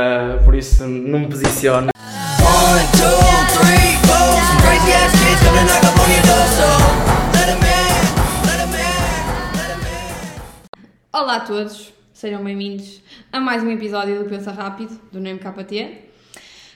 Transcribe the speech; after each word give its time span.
Uh, 0.00 0.42
por 0.46 0.54
isso 0.54 0.86
não 0.86 1.20
me 1.20 1.26
posiciono. 1.28 1.90
One, 1.90 2.86
two, 2.96 3.20
three, 3.52 3.98
four. 4.08 4.32
Some 4.48 4.62
crazy 4.62 4.92
ass 4.92 5.12
kids 5.12 5.42
coming 5.44 5.66
knock 5.66 5.84
up 5.84 6.00
on 6.00 6.08
your 6.10 6.24
door, 6.24 6.46
so 6.56 6.64
let 7.34 7.48
'em 7.50 7.60
in, 7.60 8.00
let 8.46 8.60
'em 8.60 8.72
in, 8.80 9.56
let 9.58 9.70
'em 9.72 9.84
in. 9.84 10.90
Olá 11.12 11.36
a 11.36 11.40
todos, 11.40 11.92
sejam 12.14 12.42
bem-vindos 12.42 13.02
a 13.30 13.38
mais 13.40 13.62
um 13.62 13.70
episódio 13.70 14.24
do 14.24 14.24
Pensa 14.24 14.52
Rápido, 14.52 14.98
do 15.12 15.18
NMKT. 15.20 16.09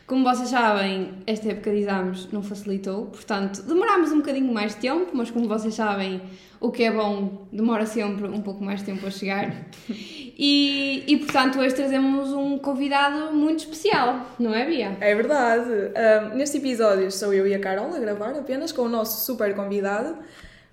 Como 0.06 0.22
vocês 0.22 0.50
sabem, 0.50 1.12
esta 1.26 1.48
época 1.48 1.70
de 1.70 1.78
exames 1.78 2.28
não 2.30 2.42
facilitou, 2.42 3.06
portanto, 3.06 3.62
demorámos 3.62 4.12
um 4.12 4.18
bocadinho 4.18 4.52
mais 4.52 4.74
de 4.74 4.82
tempo, 4.82 5.10
mas 5.14 5.30
como 5.30 5.48
vocês 5.48 5.74
sabem, 5.74 6.20
o 6.60 6.70
que 6.70 6.84
é 6.84 6.90
bom 6.90 7.46
demora 7.50 7.86
sempre 7.86 8.26
um 8.26 8.42
pouco 8.42 8.62
mais 8.62 8.80
de 8.80 8.86
tempo 8.86 9.06
a 9.06 9.10
chegar. 9.10 9.54
E, 10.36 11.04
e 11.06 11.16
portanto, 11.18 11.60
hoje 11.60 11.76
trazemos 11.76 12.32
um 12.32 12.58
convidado 12.58 13.32
muito 13.32 13.60
especial, 13.60 14.26
não 14.36 14.52
é, 14.52 14.66
Bia? 14.66 14.96
É 15.00 15.14
verdade. 15.14 15.70
Ahm, 15.94 16.36
neste 16.36 16.56
episódio 16.56 17.08
sou 17.12 17.32
eu 17.32 17.46
e 17.46 17.54
a 17.54 17.60
Carol 17.60 17.94
a 17.94 18.00
gravar 18.00 18.30
apenas 18.30 18.72
com 18.72 18.82
o 18.82 18.88
nosso 18.88 19.24
super 19.24 19.54
convidado. 19.54 20.16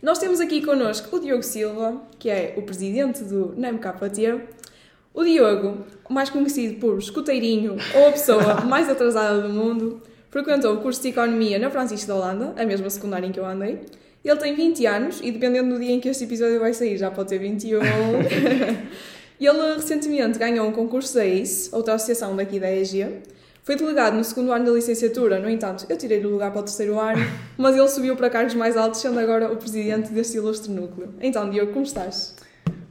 Nós 0.01 0.17
temos 0.17 0.41
aqui 0.41 0.65
connosco 0.65 1.15
o 1.15 1.19
Diogo 1.19 1.43
Silva, 1.43 2.01
que 2.17 2.27
é 2.27 2.55
o 2.57 2.63
presidente 2.63 3.23
do 3.23 3.53
NMKT. 3.55 4.41
O 5.13 5.23
Diogo, 5.23 5.85
mais 6.09 6.29
conhecido 6.29 6.79
por 6.79 6.97
escuteirinho 6.97 7.75
ou 7.93 8.07
a 8.07 8.11
pessoa 8.11 8.61
mais 8.65 8.89
atrasada 8.89 9.41
do 9.41 9.49
mundo, 9.49 10.01
frequentou 10.29 10.73
o 10.73 10.77
curso 10.77 11.01
de 11.01 11.09
Economia 11.09 11.59
na 11.59 11.69
Francisco 11.69 12.07
da 12.07 12.15
Holanda, 12.15 12.53
a 12.57 12.65
mesma 12.65 12.89
secundária 12.89 13.27
em 13.27 13.31
que 13.31 13.39
eu 13.39 13.45
andei. 13.45 13.81
Ele 14.23 14.37
tem 14.37 14.55
20 14.55 14.85
anos 14.85 15.19
e, 15.21 15.31
dependendo 15.31 15.73
do 15.73 15.79
dia 15.79 15.91
em 15.91 15.99
que 15.99 16.07
este 16.07 16.23
episódio 16.23 16.59
vai 16.59 16.73
sair, 16.73 16.97
já 16.97 17.11
pode 17.11 17.29
ter 17.29 17.39
21. 17.39 17.79
Ele 19.39 19.73
recentemente 19.75 20.37
ganhou 20.37 20.67
um 20.67 20.71
concurso 20.71 21.15
da 21.15 21.25
ACE, 21.25 21.69
outra 21.73 21.95
associação 21.95 22.35
daqui 22.35 22.59
da 22.59 22.71
EG. 22.71 23.21
Foi 23.63 23.75
delegado 23.75 24.15
no 24.15 24.23
segundo 24.23 24.51
ano 24.51 24.65
da 24.65 24.71
licenciatura, 24.71 25.39
no 25.39 25.49
entanto, 25.49 25.85
eu 25.89 25.97
tirei-lhe 25.97 26.25
o 26.25 26.29
lugar 26.29 26.51
para 26.51 26.61
o 26.61 26.63
terceiro 26.63 26.99
ano, 26.99 27.21
mas 27.57 27.75
ele 27.75 27.87
subiu 27.87 28.15
para 28.15 28.29
cargos 28.29 28.53
mais 28.53 28.77
altos, 28.77 29.01
sendo 29.01 29.19
agora 29.19 29.51
o 29.51 29.57
presidente 29.57 30.11
deste 30.11 30.37
ilustre 30.37 30.71
núcleo. 30.71 31.13
Então, 31.19 31.49
Diogo, 31.49 31.73
como 31.73 31.85
estás? 31.85 32.35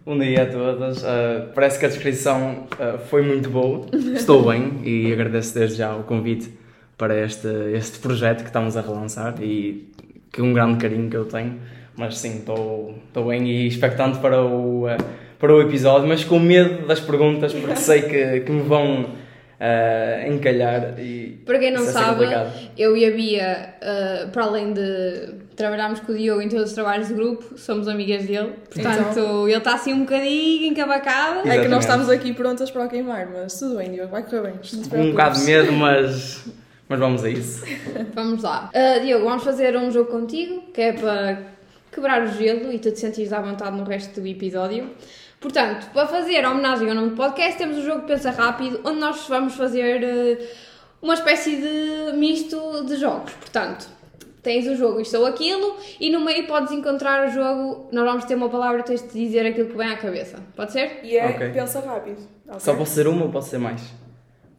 Bom 0.03 0.19
dia 0.19 0.45
a 0.45 0.47
todas. 0.47 1.03
Uh, 1.03 1.53
parece 1.55 1.79
que 1.79 1.84
a 1.84 1.89
descrição 1.89 2.67
uh, 2.73 2.98
foi 3.11 3.20
muito 3.20 3.51
boa. 3.51 3.84
Estou 4.15 4.51
bem 4.51 4.81
e 4.83 5.12
agradeço 5.12 5.55
desde 5.55 5.77
já 5.77 5.95
o 5.95 6.05
convite 6.05 6.51
para 6.97 7.15
este, 7.23 7.47
este 7.75 7.98
projeto 7.98 8.39
que 8.39 8.47
estamos 8.47 8.78
a 8.78 8.81
relançar 8.81 9.34
e 9.43 9.93
que 10.33 10.41
um 10.41 10.55
grande 10.55 10.78
carinho 10.78 11.11
que 11.11 11.17
eu 11.19 11.27
tenho. 11.27 11.61
Mas 11.95 12.17
sim, 12.17 12.39
estou, 12.39 12.95
estou 13.09 13.27
bem 13.27 13.47
e 13.47 13.67
expectante 13.67 14.19
para 14.21 14.43
o, 14.43 14.87
uh, 14.87 14.97
para 15.39 15.55
o 15.55 15.61
episódio, 15.61 16.09
mas 16.09 16.25
com 16.25 16.39
medo 16.39 16.87
das 16.87 17.01
perguntas, 17.01 17.53
porque 17.53 17.77
sei 17.77 18.01
que, 18.01 18.41
que 18.41 18.51
me 18.51 18.62
vão 18.62 19.03
uh, 19.03 20.33
encalhar. 20.33 20.98
E 20.98 21.43
Para 21.45 21.59
quem 21.59 21.73
não 21.73 21.84
sabe, 21.84 22.21
complicado. 22.21 22.53
eu 22.78 22.97
e 22.97 23.05
a 23.05 23.11
Bia, 23.11 23.75
para 24.33 24.45
além 24.45 24.73
de 24.73 25.39
trabalharmos 25.61 26.00
com 26.00 26.12
o 26.12 26.16
Diogo 26.16 26.41
em 26.41 26.48
todos 26.48 26.70
os 26.70 26.72
trabalhos 26.72 27.08
de 27.08 27.14
grupo, 27.14 27.58
somos 27.58 27.86
amigas 27.86 28.25
dele. 28.25 28.55
Portanto, 28.72 29.11
Então- 29.11 29.48
ele 29.48 29.58
está 29.58 29.75
assim 29.75 29.92
um 29.92 30.00
bocadinho 30.00 30.66
encabacado. 30.72 31.48
É 31.48 31.61
que 31.61 31.69
nós 31.69 31.84
estamos 31.84 32.08
aqui 32.08 32.33
prontas 32.33 32.70
para 32.70 32.86
o 32.86 32.89
queimar, 32.89 33.28
mas 33.28 33.58
tudo 33.58 33.77
bem, 33.77 33.92
Diogo, 33.92 34.11
vai 34.11 34.22
correr 34.22 34.42
bem. 34.42 35.00
Um 35.00 35.11
bocado 35.11 35.38
de 35.38 35.44
medo, 35.44 35.72
mas, 35.72 36.44
mas 36.88 36.98
vamos 36.98 37.22
a 37.25 37.31
isso. 37.31 37.64
Vamos 38.14 38.42
lá. 38.42 38.70
Uh, 38.75 39.00
Diogo, 39.05 39.25
vamos 39.25 39.44
fazer 39.44 39.77
um 39.77 39.91
jogo 39.91 40.11
contigo, 40.11 40.62
que 40.75 40.81
é 40.81 40.92
para 40.92 41.42
quebrar 41.92 42.22
o 42.22 42.27
gelo 42.28 42.72
e 42.72 42.78
tu 42.78 42.91
te 42.91 42.98
sentires 42.98 43.33
à 43.33 43.41
vontade 43.41 43.77
no 43.77 43.84
resto 43.84 44.20
do 44.20 44.27
episódio. 44.27 44.88
Portanto, 45.41 45.91
para 45.92 46.06
fazer 46.06 46.44
homenagem 46.47 46.88
ao 46.88 46.94
nome 46.94 47.11
do 47.11 47.16
podcast, 47.16 47.56
temos 47.58 47.78
o 47.78 47.83
jogo 47.83 48.03
Pensa 48.03 48.31
Rápido, 48.31 48.81
onde 48.84 48.98
nós 49.00 49.27
vamos 49.28 49.55
fazer 49.55 50.03
uh, 50.03 50.47
uma 51.03 51.14
espécie 51.14 51.56
de 51.56 52.16
misto 52.16 52.84
de 52.84 52.97
jogos. 52.97 53.33
Portanto, 53.33 53.88
tens 54.42 54.66
o 54.66 54.74
jogo 54.77 55.00
isto 55.00 55.16
ou 55.19 55.27
aquilo, 55.27 55.77
e 56.00 56.10
no 56.10 56.20
meio 56.20 56.46
podes 56.46 56.72
encontrar 56.72 57.28
o 57.28 57.30
jogo. 57.30 57.88
Nós 57.92 58.04
vamos 58.04 58.25
ter 58.25 58.34
uma 58.34 58.48
palavra, 58.48 58.82
tens 58.82 59.03
de 59.03 59.09
dizer 59.09 59.47
aquilo 59.47 59.69
que 59.69 59.76
vem 59.76 59.88
à 59.88 59.97
cabeça. 59.97 60.38
Pode 60.56 60.72
ser? 60.72 61.00
E 61.03 61.16
é, 61.16 61.26
Ok. 61.26 61.50
pensa 61.50 61.81
rápido. 61.81 62.19
ok? 62.48 62.60
Só 62.60 62.75
posso 62.75 62.92
ser 62.92 63.06
uma 63.06 63.25
ou 63.25 63.31
posso 63.31 63.50
ser 63.50 63.59
mais? 63.59 63.81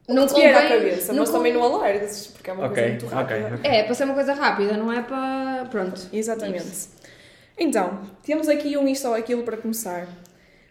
não 0.10 0.28
te 0.28 0.34
vier 0.34 0.54
à 0.54 0.62
convém- 0.64 0.78
cabeça, 0.80 1.14
não 1.14 1.20
mas 1.22 1.30
também 1.30 1.54
convém- 1.54 1.70
não 1.70 1.76
alargues, 1.78 2.28
porque 2.28 2.50
é 2.50 2.54
uma 2.54 2.66
Ok, 2.66 2.76
coisa 2.76 2.90
muito 2.90 3.06
ok, 3.06 3.16
rápida. 3.40 3.56
ok. 3.56 3.72
É, 3.72 3.84
para 3.84 3.94
ser 3.94 4.04
uma 4.04 4.14
coisa 4.14 4.34
rápida, 4.34 4.74
não 4.76 4.92
é 4.92 5.02
para. 5.02 5.68
Pronto. 5.72 6.02
Exatamente. 6.12 6.90
Então, 7.58 8.02
temos 8.24 8.50
aqui 8.50 8.76
um 8.78 8.88
isto 8.90 9.08
ou 9.08 9.14
aquilo 9.14 9.44
para 9.44 9.56
começar. 9.56 10.08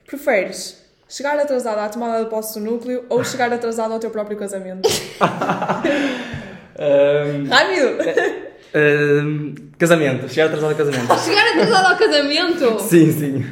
Preferes 0.07 0.85
chegar 1.09 1.39
atrasado 1.39 1.79
à 1.79 1.89
tomada 1.89 2.23
de 2.25 2.29
posse 2.29 2.59
do 2.59 2.65
núcleo 2.65 3.07
ou 3.09 3.25
chegar 3.25 3.51
atrasado 3.53 3.93
ao 3.95 3.99
teu 3.99 4.11
próprio 4.11 4.37
casamento? 4.37 4.87
Ahm, 6.79 7.47
Rápido! 7.49 8.50
Ahm, 8.75 9.55
casamento, 9.79 10.29
chegar 10.29 10.47
atrasado 10.47 10.71
ao 10.71 10.77
casamento. 10.77 11.15
Chegar 11.19 11.49
atrasado 11.49 11.93
ao 11.93 11.99
casamento! 11.99 12.81
Sim, 12.81 13.13
sim. 13.13 13.45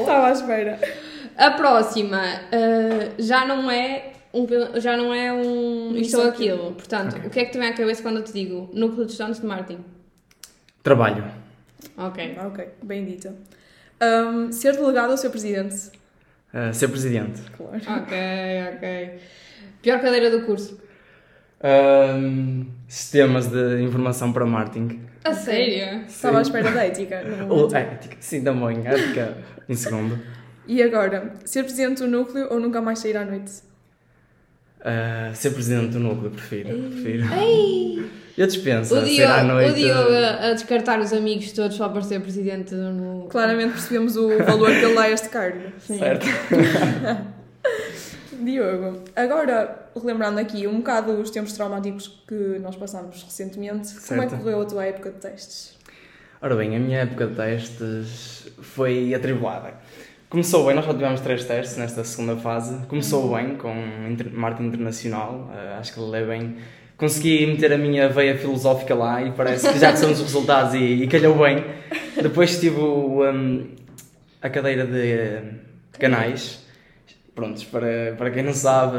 Estava 0.00 0.28
à 0.28 0.32
espera. 0.32 0.78
A 1.36 1.50
próxima 1.52 2.22
uh, 2.22 3.22
já 3.22 3.44
não 3.46 3.70
é 3.70 4.12
um, 4.32 4.46
já 4.80 4.96
não 4.96 5.12
é 5.12 5.32
um 5.32 5.94
isto 5.96 6.18
ou 6.18 6.28
aquilo. 6.28 6.72
Portanto, 6.72 7.16
o 7.24 7.30
que 7.30 7.40
é 7.40 7.44
que 7.44 7.52
te 7.52 7.58
vem 7.58 7.68
à 7.68 7.74
cabeça 7.74 8.02
quando 8.02 8.18
eu 8.18 8.24
te 8.24 8.32
digo 8.32 8.70
núcleo 8.72 9.04
de 9.04 9.12
estudantes 9.12 9.40
de 9.40 9.46
Martin? 9.46 9.78
Trabalho. 10.82 11.24
Ok. 11.96 12.36
Ok, 12.46 12.68
bem 12.82 13.04
dito. 13.04 13.30
Ahm, 14.00 14.52
ser 14.52 14.72
delegado 14.74 15.10
ou 15.10 15.16
ser 15.16 15.30
presidente? 15.30 15.90
Ah, 16.52 16.72
ser 16.72 16.88
presidente. 16.88 17.40
Claro. 17.56 17.76
Ok, 17.76 18.16
ok. 18.76 19.18
Pior 19.82 20.00
cadeira 20.00 20.30
do 20.30 20.42
curso. 20.46 20.80
Ahm, 21.62 22.66
sistemas 22.86 23.46
de 23.46 23.82
informação 23.82 24.32
para 24.32 24.44
marketing. 24.44 25.00
A 25.24 25.32
sério? 25.32 26.04
Estava 26.06 26.38
à 26.38 26.42
espera 26.42 26.70
da 26.70 26.84
ética. 26.84 27.22
Ou 27.48 27.56
momento. 27.68 27.74
ética. 27.76 28.16
Sim, 28.20 28.44
também. 28.44 28.86
Ética 28.86 29.36
em 29.68 29.74
segundo. 29.74 30.18
E 30.66 30.82
agora, 30.82 31.32
ser 31.44 31.62
presidente 31.64 32.02
do 32.02 32.08
núcleo 32.08 32.48
ou 32.50 32.60
nunca 32.60 32.80
mais 32.80 32.98
sair 32.98 33.16
à 33.16 33.24
noite? 33.24 33.52
Ah, 34.84 35.30
ser 35.34 35.50
presidente 35.50 35.92
do 35.92 35.98
núcleo, 36.00 36.30
prefiro. 36.30 36.68
prefiro. 36.90 37.24
Ei! 37.34 38.06
Eu 38.36 38.46
dispenso. 38.46 38.94
O 38.94 39.02
Diogo, 39.02 39.32
à 39.32 39.42
noite. 39.42 39.70
o 39.70 39.74
Diogo 39.74 40.12
a, 40.12 40.48
a 40.48 40.52
descartar 40.52 41.00
os 41.00 41.10
amigos 41.10 41.52
todos 41.52 41.74
só 41.74 41.88
para 41.88 42.02
ser 42.02 42.20
presidente 42.20 42.74
do 42.74 42.92
núcleo. 42.92 43.30
Claramente 43.30 43.72
percebemos 43.72 44.14
o 44.14 44.28
valor 44.44 44.68
que 44.68 44.84
ele 44.84 44.94
dá 44.94 45.02
a 45.04 45.10
este 45.10 45.30
cargo. 45.30 45.60
Certo. 45.80 46.26
Diogo, 48.44 49.02
agora 49.14 49.88
relembrando 49.94 50.38
aqui 50.38 50.66
um 50.66 50.78
bocado 50.78 51.12
os 51.12 51.30
tempos 51.30 51.52
traumáticos 51.52 52.08
que 52.26 52.58
nós 52.60 52.76
passamos 52.76 53.22
recentemente, 53.22 53.94
como 54.06 54.22
é 54.22 54.24
que 54.24 54.30
Certo. 54.30 54.42
correu 54.42 54.62
a 54.62 54.64
tua 54.64 54.84
época 54.84 55.10
de 55.10 55.16
testes? 55.18 55.76
Ora 56.40 56.54
bem, 56.54 56.76
a 56.76 56.78
minha 56.78 56.98
época 57.00 57.26
de 57.26 57.34
testes 57.34 58.48
foi 58.60 59.14
atribulada. 59.14 59.74
Começou 60.28 60.66
bem, 60.66 60.74
nós 60.74 60.84
só 60.84 60.92
tivemos 60.92 61.20
três 61.20 61.44
testes 61.44 61.76
nesta 61.76 62.02
segunda 62.04 62.36
fase. 62.36 62.84
Começou 62.86 63.34
bem 63.34 63.56
com 63.56 63.72
marketing 64.32 64.68
internacional, 64.68 65.50
eh, 65.54 65.76
acho 65.78 65.94
que 65.94 66.00
levei 66.00 66.38
bem. 66.38 66.56
Consegui 66.96 67.46
meter 67.46 67.72
a 67.72 67.78
minha 67.78 68.08
veia 68.08 68.36
filosófica 68.36 68.94
lá 68.94 69.22
e 69.22 69.30
parece 69.32 69.72
que 69.72 69.78
já 69.78 69.94
são 69.94 70.10
os 70.10 70.20
resultados 70.20 70.74
e, 70.74 70.78
e 70.78 71.06
calhou 71.06 71.38
bem. 71.38 71.64
Depois 72.20 72.58
tive 72.58 72.80
um, 72.80 73.68
a 74.42 74.50
cadeira 74.50 74.84
de 74.86 75.12
eh, 75.12 75.42
canais. 75.98 76.65
Prontos, 77.36 77.64
para, 77.64 78.14
para 78.16 78.30
quem 78.30 78.42
não 78.42 78.54
sabe, 78.54 78.96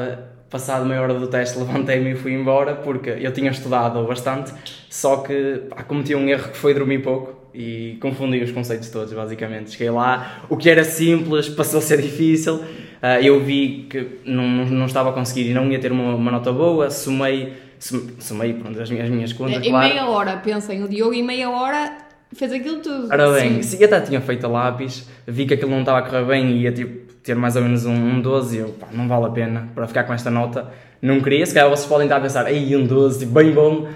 passado 0.48 0.86
meia 0.86 1.02
hora 1.02 1.16
do 1.16 1.26
teste 1.28 1.58
levantei-me 1.58 2.12
e 2.12 2.16
fui 2.16 2.34
embora 2.34 2.76
porque 2.76 3.10
eu 3.10 3.34
tinha 3.34 3.50
estudado 3.50 4.06
bastante, 4.06 4.54
só 4.90 5.18
que 5.18 5.64
pá, 5.68 5.82
cometi 5.82 6.14
um 6.14 6.30
erro 6.30 6.50
que 6.50 6.58
foi 6.58 6.72
dormir 6.76 7.00
pouco 7.00 7.50
e 7.52 7.98
confundi 8.00 8.40
os 8.44 8.52
conceitos 8.52 8.92
todos, 8.92 9.12
basicamente. 9.12 9.72
Cheguei 9.72 9.90
lá, 9.90 10.44
o 10.48 10.56
que 10.56 10.70
era 10.70 10.84
simples 10.84 11.50
passou 11.50 11.80
a 11.80 11.82
ser 11.82 12.00
difícil, 12.00 12.64
ah, 13.02 13.20
eu 13.20 13.44
vi 13.44 13.88
que 13.90 14.20
não, 14.24 14.48
não, 14.48 14.86
estava 14.86 15.10
a 15.10 15.14
conseguir 15.14 15.50
e 15.50 15.54
não 15.56 15.72
ia 15.72 15.80
ter 15.80 15.92
uma, 15.92 16.14
uma 16.14 16.32
nota 16.32 16.52
boa, 16.52 16.92
somei, 16.92 17.54
sum- 17.80 18.08
somei 18.20 18.54
pronto, 18.54 18.80
as, 18.80 18.92
minhas, 18.92 19.06
as 19.06 19.12
minhas 19.12 19.34
contas, 19.34 19.66
em 19.66 19.70
claro. 19.72 19.88
meia 19.88 20.06
hora, 20.06 20.38
pensem, 20.38 20.84
o 20.84 20.88
Diogo 20.88 21.16
em 21.16 21.24
meia 21.24 21.50
hora 21.50 21.98
fez 22.34 22.54
aquilo 22.54 22.82
tudo. 22.82 23.08
Ora 23.12 23.32
bem, 23.32 23.64
se 23.64 23.82
eu 23.82 23.88
até 23.88 24.00
tinha 24.02 24.22
feito 24.22 24.46
a 24.46 24.50
lápis, 24.50 25.08
vi 25.26 25.48
que 25.48 25.56
aquilo 25.56 25.72
não 25.72 25.80
estava 25.80 25.98
a 25.98 26.02
correr 26.04 26.26
bem 26.26 26.52
e 26.52 26.62
ia 26.62 26.72
tipo, 26.72 27.07
ter 27.28 27.36
mais 27.36 27.56
ou 27.58 27.62
menos 27.62 27.86
um, 27.86 27.94
um 27.94 28.22
12 28.22 28.56
e 28.56 28.60
eu, 28.60 28.70
pá, 28.70 28.88
não 28.92 29.08
vale 29.08 29.26
a 29.26 29.30
pena 29.30 29.68
para 29.76 29.86
ficar 29.86 30.06
com 30.06 30.14
esta 30.14 30.32
nota. 30.32 30.72
Não 31.02 31.20
queria, 31.20 31.46
se 31.46 31.54
calhar 31.54 31.70
vocês 31.70 31.88
podem 31.88 32.06
estar 32.06 32.18
a 32.18 32.22
pensar, 32.22 32.50
ei, 32.52 32.76
um 32.76 32.88
12, 32.88 33.20
tipo, 33.20 33.34
bem 33.34 33.52
bom. 33.52 33.88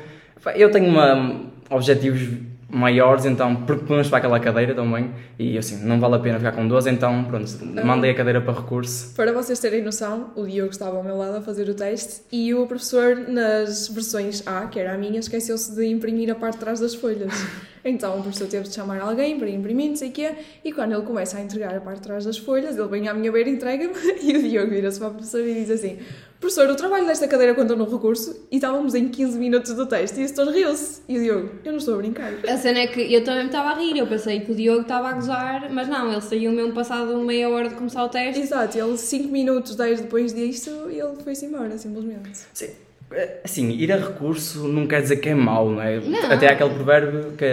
Eu 0.56 0.69
tenho 0.69 0.88
uma, 0.88 1.42
objetivos 1.69 2.28
maiores, 2.71 3.25
então 3.25 3.56
propus 3.56 4.07
para 4.07 4.19
aquela 4.19 4.39
cadeira 4.39 4.73
também 4.73 5.12
e 5.38 5.57
assim, 5.57 5.83
não 5.85 6.00
vale 6.00 6.15
a 6.15 6.19
pena 6.19 6.38
ficar 6.38 6.53
com 6.53 6.68
12, 6.68 6.89
então 6.89 7.23
pronto, 7.25 7.47
mandei 7.83 8.12
a 8.12 8.15
cadeira 8.15 8.41
para 8.41 8.53
recurso. 8.53 9.13
Para 9.15 9.33
vocês 9.33 9.59
terem 9.59 9.81
noção, 9.81 10.31
o 10.35 10.45
Diogo 10.45 10.71
estava 10.71 10.97
ao 10.97 11.03
meu 11.03 11.18
lado 11.18 11.38
a 11.38 11.41
fazer 11.41 11.68
o 11.69 11.73
teste 11.73 12.21
e 12.31 12.53
o 12.53 12.65
professor, 12.65 13.15
nas 13.27 13.88
versões 13.88 14.45
A, 14.47 14.68
que 14.68 14.79
era 14.79 14.94
a 14.94 14.97
minha, 14.97 15.19
esqueceu-se 15.19 15.75
de 15.75 15.85
imprimir 15.85 16.31
a 16.31 16.35
parte 16.35 16.56
de 16.56 16.59
trás 16.62 16.79
das 16.79 16.95
folhas. 16.95 17.31
Então 17.83 18.19
o 18.19 18.21
professor 18.21 18.47
teve 18.47 18.68
de 18.68 18.75
chamar 18.75 19.01
alguém 19.01 19.39
para 19.39 19.50
imprimir, 19.50 19.89
não 19.89 19.95
sei 19.95 20.09
o 20.09 20.12
quê, 20.12 20.35
e 20.63 20.71
quando 20.71 20.91
ele 20.91 21.01
começa 21.01 21.39
a 21.39 21.41
entregar 21.41 21.75
a 21.75 21.81
parte 21.81 21.97
de 21.97 22.03
trás 22.03 22.25
das 22.25 22.38
folhas, 22.38 22.77
ele 22.77 22.88
vem 22.88 23.07
à 23.07 23.13
minha 23.15 23.31
beira 23.31 23.50
e 23.50 23.53
entrega-me, 23.53 23.95
e 24.21 24.38
o 24.38 24.41
Diogo 24.44 24.69
vira-se 24.69 25.00
para 25.00 25.07
o 25.07 25.12
professor 25.13 25.41
e 25.41 25.53
diz 25.56 25.71
assim: 25.71 25.97
professor, 26.41 26.67
o 26.69 26.75
trabalho 26.75 27.05
desta 27.05 27.27
cadeira 27.27 27.53
conta 27.53 27.75
no 27.75 27.85
recurso 27.85 28.47
e 28.51 28.55
estávamos 28.55 28.95
em 28.95 29.07
15 29.07 29.38
minutos 29.38 29.73
do 29.75 29.85
teste 29.85 30.19
e 30.19 30.25
o 30.25 30.27
setor 30.27 30.47
riu-se. 30.47 31.01
E 31.07 31.17
o 31.17 31.21
Diogo, 31.21 31.49
eu 31.63 31.71
não 31.71 31.77
estou 31.77 31.93
a 31.93 31.97
brincar. 31.97 32.33
A 32.49 32.57
cena 32.57 32.79
é 32.79 32.88
que 32.88 33.13
eu 33.13 33.23
também 33.23 33.43
me 33.43 33.45
estava 33.45 33.69
a 33.69 33.75
rir, 33.75 33.95
eu 33.95 34.07
pensei 34.07 34.39
que 34.41 34.51
o 34.51 34.55
Diogo 34.55 34.81
estava 34.81 35.09
a 35.09 35.13
gozar, 35.13 35.71
mas 35.71 35.88
não, 35.88 36.11
ele 36.11 36.19
saiu 36.19 36.51
mesmo 36.51 36.73
passado 36.73 37.15
meia 37.19 37.47
hora 37.47 37.69
de 37.69 37.75
começar 37.75 38.03
o 38.03 38.09
teste. 38.09 38.41
Exato, 38.41 38.77
ele 38.77 38.97
5 38.97 39.29
minutos, 39.29 39.75
10 39.75 40.01
depois 40.01 40.33
disto, 40.33 40.71
ele 40.89 41.15
foi-se 41.23 41.45
embora, 41.45 41.77
simplesmente. 41.77 42.39
Sim. 42.51 42.71
É, 43.11 43.41
Assim, 43.43 43.69
ir 43.69 43.91
a 43.91 43.97
recurso 43.97 44.67
não 44.67 44.88
quer 44.88 45.01
dizer 45.01 45.17
que 45.17 45.29
é 45.29 45.35
mau, 45.35 45.69
não 45.69 45.81
é? 45.81 45.99
Não. 45.99 46.31
Até 46.31 46.47
há 46.47 46.53
aquele 46.53 46.73
provérbio 46.73 47.33
que 47.38 47.45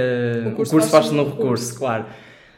O 0.47 0.49
o 0.51 0.55
curso 0.55 0.73
curso, 0.73 0.89
faz-se 0.89 1.13
no 1.13 1.25
recurso, 1.29 1.77
claro. 1.77 2.07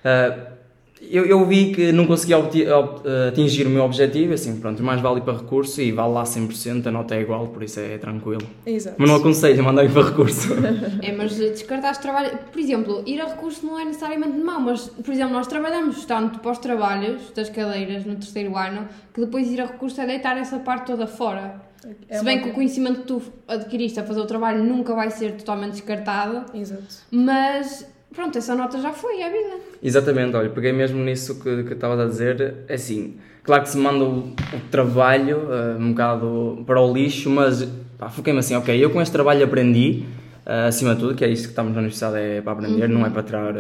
Ah, 0.05 0.60
eu, 1.01 1.25
eu 1.25 1.45
vi 1.47 1.73
que 1.73 1.93
não 1.93 2.07
conseguia 2.07 2.39
ob- 2.39 3.03
atingir 3.29 3.67
o 3.67 3.71
meu 3.71 3.83
objetivo, 3.85 4.35
assim, 4.35 4.59
pronto, 4.61 4.83
mais 4.83 5.01
vale 5.01 5.19
ir 5.19 5.23
para 5.23 5.39
recurso 5.39 5.81
e 5.81 5.91
vale 5.93 6.13
lá 6.13 6.25
100%, 6.25 6.87
a 6.87 6.91
nota 6.91 7.15
é 7.15 7.21
igual, 7.23 7.47
por 7.49 7.63
isso 7.63 7.81
é 7.81 7.97
tranquilo. 7.99 8.43
Exato. 8.67 8.97
Mas 8.99 9.09
não 9.09 9.17
aconselho 9.17 9.63
mandar 9.65 9.85
ir 9.85 9.93
para 9.93 10.03
recurso. 10.09 10.49
É, 11.03 11.13
mas 11.13 11.35
descartaste 11.37 12.03
trabalho. 12.03 12.39
Por 12.53 12.61
exemplo, 12.61 13.03
ir 13.07 13.21
a 13.21 13.27
recurso 13.27 13.65
não 13.65 13.79
é 13.79 13.85
necessariamente 13.85 14.37
mau, 14.39 14.61
mas, 14.61 14.89
por 14.89 15.13
exemplo, 15.13 15.33
nós 15.33 15.47
trabalhamos 15.47 16.05
tanto 16.05 16.39
para 16.41 16.51
os 16.53 16.59
trabalhos 16.59 17.31
das 17.35 17.49
cadeiras 17.49 18.05
no 18.05 18.17
terceiro 18.17 18.57
ano 18.57 18.87
que 19.15 19.21
depois 19.21 19.51
ir 19.51 19.61
a 19.61 19.67
recurso 19.67 20.01
é 20.01 20.07
deitar 20.07 20.37
essa 20.37 20.59
parte 20.59 20.87
toda 20.87 21.07
fora. 21.07 21.63
É 22.09 22.19
Se 22.19 22.25
bem 22.25 22.37
uma- 22.37 22.45
que 22.45 22.51
o 22.51 22.53
conhecimento 22.53 23.01
que 23.01 23.07
tu 23.07 23.23
adquiriste 23.49 23.99
a 23.99 24.05
fazer 24.05 24.21
o 24.21 24.27
trabalho 24.27 24.63
nunca 24.63 24.95
vai 24.95 25.11
ser 25.11 25.33
totalmente 25.33 25.73
descartado, 25.73 26.45
Exato. 26.55 26.83
mas 27.11 27.87
pronto, 28.15 28.37
essa 28.37 28.55
nota 28.55 28.81
já 28.81 28.93
foi, 28.93 29.21
é 29.21 29.27
a 29.27 29.31
vida. 29.31 29.61
Exatamente, 29.83 30.37
olha, 30.37 30.51
peguei 30.51 30.73
mesmo 30.73 31.03
nisso 31.03 31.41
que, 31.41 31.65
que 31.65 31.73
estavas 31.73 31.99
a 32.01 32.07
dizer, 32.07 32.57
é 32.69 32.75
assim, 32.75 33.17
claro 33.43 33.63
que 33.63 33.71
se 33.71 33.79
manda 33.79 34.05
o, 34.05 34.19
o 34.19 34.61
trabalho 34.71 35.49
ah, 35.51 35.77
um 35.79 35.91
bocado 35.91 36.63
para 36.67 36.81
o 36.81 36.93
lixo, 36.93 37.31
mas 37.31 37.67
foquei-me 38.11 38.39
assim, 38.41 38.55
ok, 38.57 38.83
eu 38.83 38.91
com 38.91 39.01
este 39.01 39.13
trabalho 39.13 39.45
aprendi, 39.45 40.05
ah, 40.45 40.67
acima 40.67 40.95
de 40.95 41.01
tudo, 41.01 41.15
que 41.15 41.25
é 41.25 41.29
isso 41.29 41.45
que 41.45 41.51
estamos 41.51 41.73
na 41.73 41.79
universidade, 41.79 42.19
é 42.19 42.41
para 42.41 42.53
aprender, 42.53 42.89
não 42.89 43.07
é 43.07 43.11
para 43.11 43.23
tirar 43.23 43.55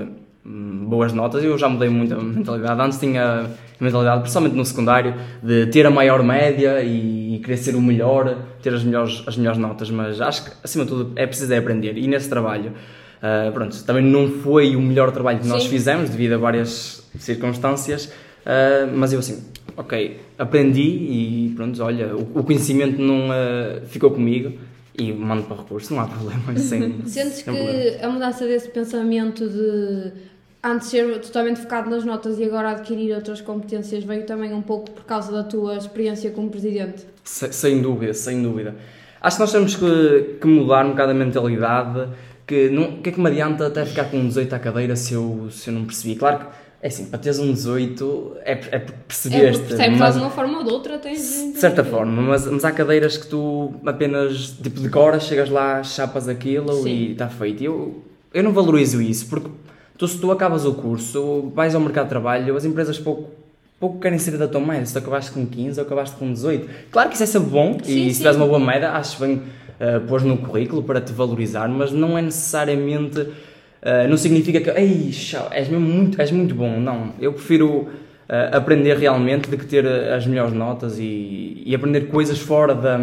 hum, 0.44 0.84
boas 0.86 1.12
notas, 1.12 1.42
eu 1.42 1.56
já 1.56 1.68
mudei 1.68 1.88
muito 1.88 2.14
a 2.14 2.22
mentalidade, 2.22 2.80
antes 2.80 2.98
tinha 2.98 3.46
a 3.80 3.84
mentalidade, 3.84 4.20
principalmente 4.20 4.56
no 4.56 4.64
secundário, 4.64 5.14
de 5.42 5.66
ter 5.66 5.86
a 5.86 5.90
maior 5.90 6.22
média 6.22 6.82
e, 6.82 7.40
querer 7.40 7.56
ser 7.56 7.74
o 7.74 7.80
melhor, 7.80 8.36
ter 8.60 8.74
as 8.74 8.84
melhores, 8.84 9.22
as 9.26 9.34
melhores 9.34 9.58
notas, 9.58 9.90
mas 9.90 10.20
acho 10.20 10.44
que 10.44 10.50
acima 10.62 10.84
de 10.84 10.90
tudo 10.90 11.12
é 11.16 11.26
preciso 11.26 11.54
é 11.54 11.56
aprender, 11.56 11.96
e 11.96 12.06
nesse 12.06 12.28
trabalho 12.28 12.72
Uh, 13.22 13.52
pronto, 13.52 13.84
também 13.84 14.02
não 14.02 14.28
foi 14.30 14.74
o 14.74 14.80
melhor 14.80 15.10
trabalho 15.12 15.40
que 15.40 15.46
nós 15.46 15.64
Sim. 15.64 15.68
fizemos 15.68 16.08
devido 16.08 16.32
a 16.34 16.38
várias 16.38 17.02
circunstâncias, 17.18 18.06
uh, 18.06 18.90
mas 18.94 19.12
eu 19.12 19.18
assim, 19.18 19.44
ok, 19.76 20.18
aprendi 20.38 20.80
e 20.80 21.52
pronto, 21.54 21.82
olha, 21.82 22.14
o, 22.16 22.38
o 22.40 22.42
conhecimento 22.44 23.00
não 23.00 23.28
uh, 23.28 23.84
ficou 23.86 24.10
comigo 24.10 24.52
e 24.98 25.12
mando 25.12 25.42
para 25.42 25.58
recurso, 25.58 25.92
não 25.94 26.00
há 26.02 26.06
problema. 26.08 26.56
Sem, 26.56 27.02
Sentes 27.06 27.34
sem 27.34 27.44
problema. 27.44 27.70
que 27.72 28.04
a 28.04 28.08
mudança 28.08 28.46
desse 28.46 28.68
pensamento 28.70 29.46
de 29.48 30.12
antes 30.62 30.88
ser 30.88 31.20
totalmente 31.20 31.60
focado 31.60 31.88
nas 31.90 32.04
notas 32.04 32.38
e 32.38 32.44
agora 32.44 32.70
adquirir 32.70 33.14
outras 33.14 33.40
competências 33.42 34.02
veio 34.04 34.24
também 34.24 34.52
um 34.54 34.62
pouco 34.62 34.90
por 34.90 35.04
causa 35.04 35.30
da 35.32 35.42
tua 35.44 35.76
experiência 35.76 36.30
como 36.30 36.48
presidente? 36.50 37.04
Se- 37.24 37.52
sem 37.52 37.80
dúvida, 37.82 38.12
sem 38.14 38.42
dúvida. 38.42 38.74
Acho 39.22 39.36
que 39.36 39.40
nós 39.42 39.52
temos 39.52 39.76
que, 39.76 40.36
que 40.40 40.46
mudar 40.46 40.86
um 40.86 40.90
bocado 40.90 41.10
a 41.12 41.14
mentalidade. 41.14 42.08
O 42.54 43.02
que 43.02 43.08
é 43.08 43.12
que 43.12 43.20
me 43.20 43.28
adianta 43.28 43.66
até 43.66 43.84
ficar 43.86 44.04
com 44.10 44.18
um 44.18 44.26
18 44.28 44.52
à 44.54 44.58
cadeira 44.58 44.96
se 44.96 45.14
eu, 45.14 45.48
se 45.50 45.68
eu 45.68 45.74
não 45.74 45.84
percebi? 45.84 46.16
Claro 46.16 46.38
que, 46.38 46.46
é 46.82 46.88
assim, 46.88 47.06
para 47.06 47.18
teres 47.18 47.38
um 47.38 47.52
18 47.52 48.36
é, 48.44 48.52
é 48.52 48.54
porque 48.56 48.74
É 48.74 48.78
percebeste. 49.06 49.62
percebes 49.64 49.98
mas- 49.98 50.14
de 50.14 50.20
uma 50.20 50.30
forma 50.30 50.58
ou 50.58 50.64
de 50.64 50.70
outra, 50.70 50.98
tens. 50.98 51.18
de 51.52 51.58
certa 51.60 51.84
forma, 51.84 52.20
mas, 52.22 52.46
mas 52.46 52.64
há 52.64 52.72
cadeiras 52.72 53.16
que 53.16 53.26
tu 53.26 53.74
apenas 53.84 54.54
tipo 54.62 54.80
decoras, 54.80 55.24
chegas 55.24 55.50
lá, 55.50 55.82
chapas 55.82 56.28
aquilo 56.28 56.72
Sim. 56.82 56.88
e 56.90 57.12
está 57.12 57.28
feito. 57.28 57.62
Eu, 57.62 58.02
eu 58.32 58.42
não 58.42 58.52
valorizo 58.52 59.00
isso, 59.02 59.26
porque 59.28 59.48
tu, 59.98 60.08
se 60.08 60.18
tu 60.18 60.30
acabas 60.32 60.64
o 60.64 60.72
curso, 60.74 61.50
vais 61.54 61.74
ao 61.74 61.80
mercado 61.80 62.04
de 62.04 62.10
trabalho, 62.10 62.56
as 62.56 62.64
empresas 62.64 62.98
pouco, 62.98 63.30
pouco 63.80 63.98
querem 63.98 64.18
saber 64.18 64.36
da 64.36 64.46
tua 64.46 64.60
média, 64.60 64.84
se 64.84 64.92
tu 64.92 64.98
acabaste 64.98 65.30
com 65.32 65.46
15 65.46 65.80
ou 65.80 65.86
acabaste 65.86 66.16
com 66.16 66.30
18. 66.30 66.68
Claro 66.90 67.08
que 67.08 67.14
isso 67.14 67.22
é 67.24 67.26
sempre 67.26 67.48
bom 67.48 67.78
Sim, 67.82 67.92
e 67.92 68.04
sim. 68.04 68.10
se 68.10 68.16
tiveres 68.18 68.36
uma 68.36 68.46
boa 68.46 68.60
média, 68.60 68.90
acho 68.90 69.18
bem 69.18 69.36
uh, 69.36 70.00
pôr 70.06 70.20
no 70.22 70.36
currículo 70.36 70.82
para 70.82 71.00
te 71.00 71.12
valorizar, 71.12 71.66
mas 71.66 71.90
não 71.90 72.16
é 72.16 72.20
necessariamente. 72.22 73.18
uh, 73.20 74.08
não 74.08 74.18
significa 74.18 74.60
que 74.60 74.70
Ei, 74.78 75.10
chau, 75.12 75.48
és, 75.50 75.66
mesmo 75.68 75.88
muito, 75.88 76.20
és 76.20 76.30
muito 76.30 76.54
bom. 76.54 76.78
Não, 76.78 77.14
eu 77.18 77.32
prefiro 77.32 77.68
uh, 77.68 77.88
aprender 78.52 78.98
realmente 78.98 79.48
do 79.48 79.56
que 79.56 79.64
ter 79.64 79.86
as 79.86 80.26
melhores 80.26 80.52
notas 80.52 80.98
e, 80.98 81.62
e 81.64 81.74
aprender 81.74 82.02
coisas 82.08 82.38
fora 82.38 82.74
da, 82.74 83.00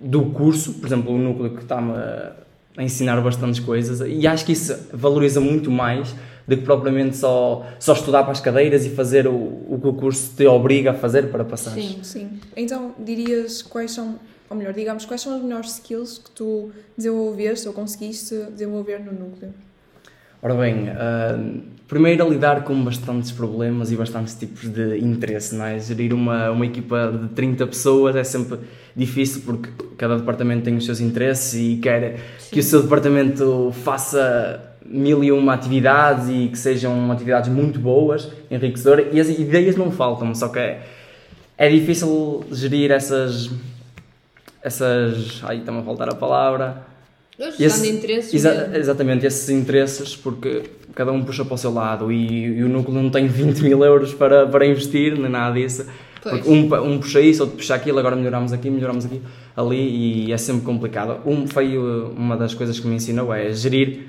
do 0.00 0.22
curso, 0.26 0.72
por 0.74 0.86
exemplo, 0.86 1.14
o 1.14 1.18
núcleo 1.18 1.50
que 1.50 1.62
está-me 1.62 1.92
a 1.92 2.82
ensinar 2.82 3.20
bastantes 3.20 3.60
coisas 3.60 4.02
e 4.06 4.26
acho 4.26 4.44
que 4.44 4.52
isso 4.52 4.76
valoriza 4.92 5.40
muito 5.40 5.70
mais 5.70 6.14
do 6.46 6.56
que 6.56 6.62
propriamente 6.62 7.16
só, 7.16 7.66
só 7.78 7.92
estudar 7.92 8.22
para 8.22 8.32
as 8.32 8.40
cadeiras 8.40 8.86
e 8.86 8.90
fazer 8.90 9.26
o, 9.26 9.34
o 9.34 9.78
que 9.80 9.88
o 9.88 9.94
curso 9.94 10.32
te 10.36 10.46
obriga 10.46 10.92
a 10.92 10.94
fazer 10.94 11.30
para 11.30 11.44
passar. 11.44 11.72
Sim. 11.72 11.98
Sim. 12.02 12.40
Então, 12.56 12.94
dirias 12.98 13.62
quais 13.62 13.90
são, 13.90 14.18
ou 14.48 14.56
melhor, 14.56 14.72
digamos, 14.72 15.04
quais 15.04 15.20
são 15.20 15.34
as 15.34 15.42
melhores 15.42 15.72
skills 15.72 16.18
que 16.18 16.30
tu 16.30 16.70
desenvolveste 16.96 17.66
ou 17.66 17.74
conseguiste 17.74 18.34
desenvolver 18.52 19.00
no 19.00 19.12
núcleo? 19.12 19.52
Ora 20.42 20.54
bem, 20.54 20.90
ah, 20.90 21.38
primeiro 21.88 22.24
a 22.24 22.28
lidar 22.28 22.62
com 22.62 22.84
bastantes 22.84 23.32
problemas 23.32 23.90
e 23.90 23.96
bastantes 23.96 24.34
tipos 24.34 24.68
de 24.68 24.98
interesse, 24.98 25.54
não 25.54 25.64
é? 25.64 25.78
Gerir 25.78 26.12
uma, 26.12 26.50
uma 26.50 26.66
equipa 26.66 27.10
de 27.10 27.28
30 27.34 27.66
pessoas 27.66 28.14
é 28.14 28.22
sempre 28.22 28.58
difícil 28.94 29.42
porque 29.44 29.70
cada 29.96 30.16
departamento 30.16 30.62
tem 30.64 30.76
os 30.76 30.84
seus 30.84 31.00
interesses 31.00 31.54
e 31.54 31.76
quer 31.78 32.20
que 32.50 32.60
o 32.60 32.62
seu 32.62 32.82
departamento 32.82 33.72
faça 33.82 34.75
mil 34.88 35.22
e 35.24 35.30
uma 35.32 35.54
atividades 35.54 36.28
e 36.28 36.48
que 36.48 36.58
sejam 36.58 37.10
atividades 37.10 37.50
muito 37.50 37.78
boas, 37.78 38.28
enriquecedoras 38.50 39.06
e 39.12 39.20
as 39.20 39.28
ideias 39.28 39.76
não 39.76 39.90
faltam, 39.90 40.34
só 40.34 40.48
que 40.48 40.58
é, 40.58 40.82
é 41.58 41.68
difícil 41.68 42.44
gerir 42.52 42.90
essas 42.90 43.50
essas, 44.62 45.40
ai, 45.44 45.58
está-me 45.58 45.78
a 45.78 45.82
faltar 45.82 46.08
a 46.08 46.14
palavra, 46.14 46.82
esse- 47.38 47.88
interesses. 47.90 48.34
Exa- 48.34 48.70
exatamente, 48.74 49.26
esses 49.26 49.48
interesses, 49.50 50.16
porque 50.16 50.62
cada 50.94 51.12
um 51.12 51.22
puxa 51.22 51.44
para 51.44 51.54
o 51.54 51.58
seu 51.58 51.72
lado 51.72 52.10
e, 52.10 52.46
e 52.58 52.64
o 52.64 52.68
núcleo 52.68 53.00
não 53.00 53.10
tem 53.10 53.26
20 53.28 53.60
mil 53.62 53.84
euros 53.84 54.14
para, 54.14 54.46
para 54.46 54.66
investir, 54.66 55.16
nem 55.18 55.30
nada 55.30 55.54
disso. 55.54 55.86
Porque 56.22 56.48
um, 56.48 56.64
um 56.82 56.98
puxa 56.98 57.20
isso, 57.20 57.42
outro 57.44 57.58
puxa 57.58 57.74
aquilo, 57.76 58.00
agora 58.00 58.16
melhoramos 58.16 58.52
aqui, 58.52 58.68
melhoramos 58.68 59.04
aqui, 59.04 59.20
ali, 59.56 60.26
e 60.26 60.32
é 60.32 60.36
sempre 60.36 60.62
complicado. 60.62 61.20
Um 61.24 61.46
foi 61.46 61.78
uh, 61.78 62.10
uma 62.16 62.36
das 62.36 62.52
coisas 62.52 62.80
que 62.80 62.86
me 62.88 62.96
ensinou 62.96 63.32
é 63.32 63.52
gerir 63.52 64.00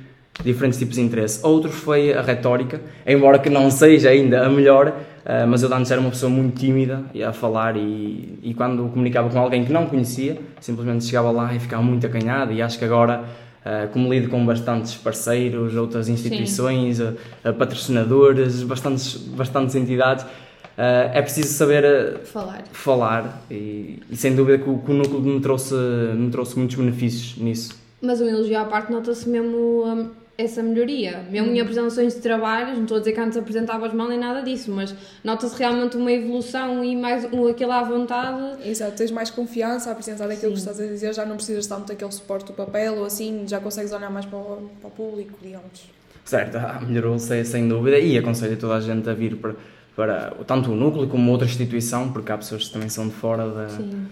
diferentes 0.44 0.80
tipos 0.80 0.96
de 0.96 1.02
interesse. 1.02 1.40
Outro 1.44 1.72
foi 1.72 2.14
a 2.14 2.22
retórica, 2.22 2.82
embora 3.06 3.40
que 3.40 3.50
não 3.50 3.70
seja 3.72 4.10
ainda 4.10 4.46
a 4.46 4.50
melhor, 4.50 4.90
uh, 4.90 5.48
mas 5.48 5.64
eu 5.64 5.74
antes 5.74 5.92
era 5.92 6.00
uma 6.00 6.10
pessoa 6.10 6.30
muito 6.30 6.60
tímida 6.60 7.04
a 7.26 7.34
falar 7.34 7.76
e, 7.76 8.40
e 8.44 8.54
quando 8.54 8.88
comunicava 8.90 9.30
com 9.30 9.40
alguém 9.40 9.66
que 9.66 9.72
não 9.72 9.86
conhecia, 9.88 10.40
simplesmente 10.60 11.06
chegava 11.06 11.32
lá 11.32 11.54
e 11.54 11.60
ficava 11.60 11.82
muito 11.82 12.06
acanhado 12.06 12.54
e 12.54 12.62
acho 12.62 12.78
que 12.78 12.86
agora 12.86 13.24
Uh, 13.68 13.92
como 13.92 14.10
lido 14.10 14.30
com 14.30 14.46
bastantes 14.46 14.96
parceiros, 14.96 15.76
outras 15.76 16.08
instituições, 16.08 17.02
uh, 17.02 17.14
patrocinadores, 17.58 18.64
bastantes, 18.64 19.18
bastantes 19.18 19.76
entidades, 19.76 20.24
uh, 20.24 21.12
é 21.14 21.22
preciso 21.22 21.50
saber 21.50 22.20
Falar. 22.24 22.64
falar 22.72 23.42
e, 23.52 24.00
e 24.10 24.16
sem 24.16 24.34
dúvida 24.34 24.60
que 24.60 24.70
o, 24.70 24.78
que 24.78 24.90
o 24.90 24.94
núcleo 24.94 25.20
me 25.20 25.42
trouxe, 25.42 25.76
me 26.16 26.30
trouxe 26.30 26.58
muitos 26.58 26.78
benefícios 26.78 27.38
nisso. 27.38 27.76
Mas 28.02 28.22
um 28.22 28.28
elogio 28.30 28.58
à 28.58 28.64
parte 28.64 28.90
nota-se 28.90 29.28
mesmo 29.28 29.84
hum, 29.86 30.12
essa 30.38 30.62
melhoria. 30.62 31.26
Mesmo 31.32 31.52
em 31.52 31.60
apresentações 31.60 32.14
de 32.14 32.22
trabalhos, 32.22 32.76
não 32.76 32.84
estou 32.84 32.98
a 32.98 33.00
dizer 33.00 33.14
que 33.14 33.20
antes 33.20 33.38
apresentavas 33.38 33.92
mal 33.94 34.08
nem 34.08 34.20
nada 34.20 34.42
disso, 34.44 34.72
mas 34.72 34.94
nota-se 35.24 35.58
realmente 35.58 35.98
uma 35.98 36.12
evolução 36.12 36.84
e 36.84 36.96
mais 36.96 37.26
um, 37.34 37.48
aquele 37.48 37.72
à 37.72 37.82
vontade. 37.84 38.68
Exato, 38.70 38.96
tens 38.98 39.10
mais 39.12 39.30
confiança 39.32 39.90
a 39.90 39.94
apresentar 39.94 40.30
aquilo 40.30 40.52
que 40.52 40.60
estás 40.60 40.80
a 40.80 40.86
dizer, 40.86 41.14
já 41.14 41.26
não 41.26 41.38
precisas 41.38 41.66
tanto 41.66 41.88
daquele 41.88 42.12
suporte 42.12 42.46
do 42.48 42.54
papel 42.54 42.98
ou 42.98 43.06
assim, 43.06 43.46
já 43.48 43.60
consegues 43.60 43.92
olhar 43.92 44.12
mais 44.12 44.26
para 44.26 44.38
o, 44.38 44.70
para 44.80 44.88
o 44.88 44.92
público, 44.92 45.34
digamos. 45.42 45.90
Certo, 46.24 46.56
ah, 46.58 46.82
melhorou 46.86 47.18
sem, 47.18 47.44
sem 47.44 47.68
dúvida 47.68 47.98
e 47.98 48.18
aconselho 48.18 48.58
toda 48.58 48.76
a 48.76 48.82
gente 48.82 49.10
a 49.10 49.14
vir 49.14 49.38
para, 49.38 49.56
para 49.96 50.32
tanto 50.46 50.72
o 50.72 50.76
núcleo 50.76 51.08
como 51.08 51.32
outra 51.32 51.48
instituição, 51.48 52.12
porque 52.12 52.32
há 52.32 52.38
pessoas 52.38 52.68
que 52.68 52.74
também 52.74 52.90
são 52.90 53.08
de 53.08 53.14
fora 53.16 53.50
da, 53.50 53.70
Sim. 53.70 54.06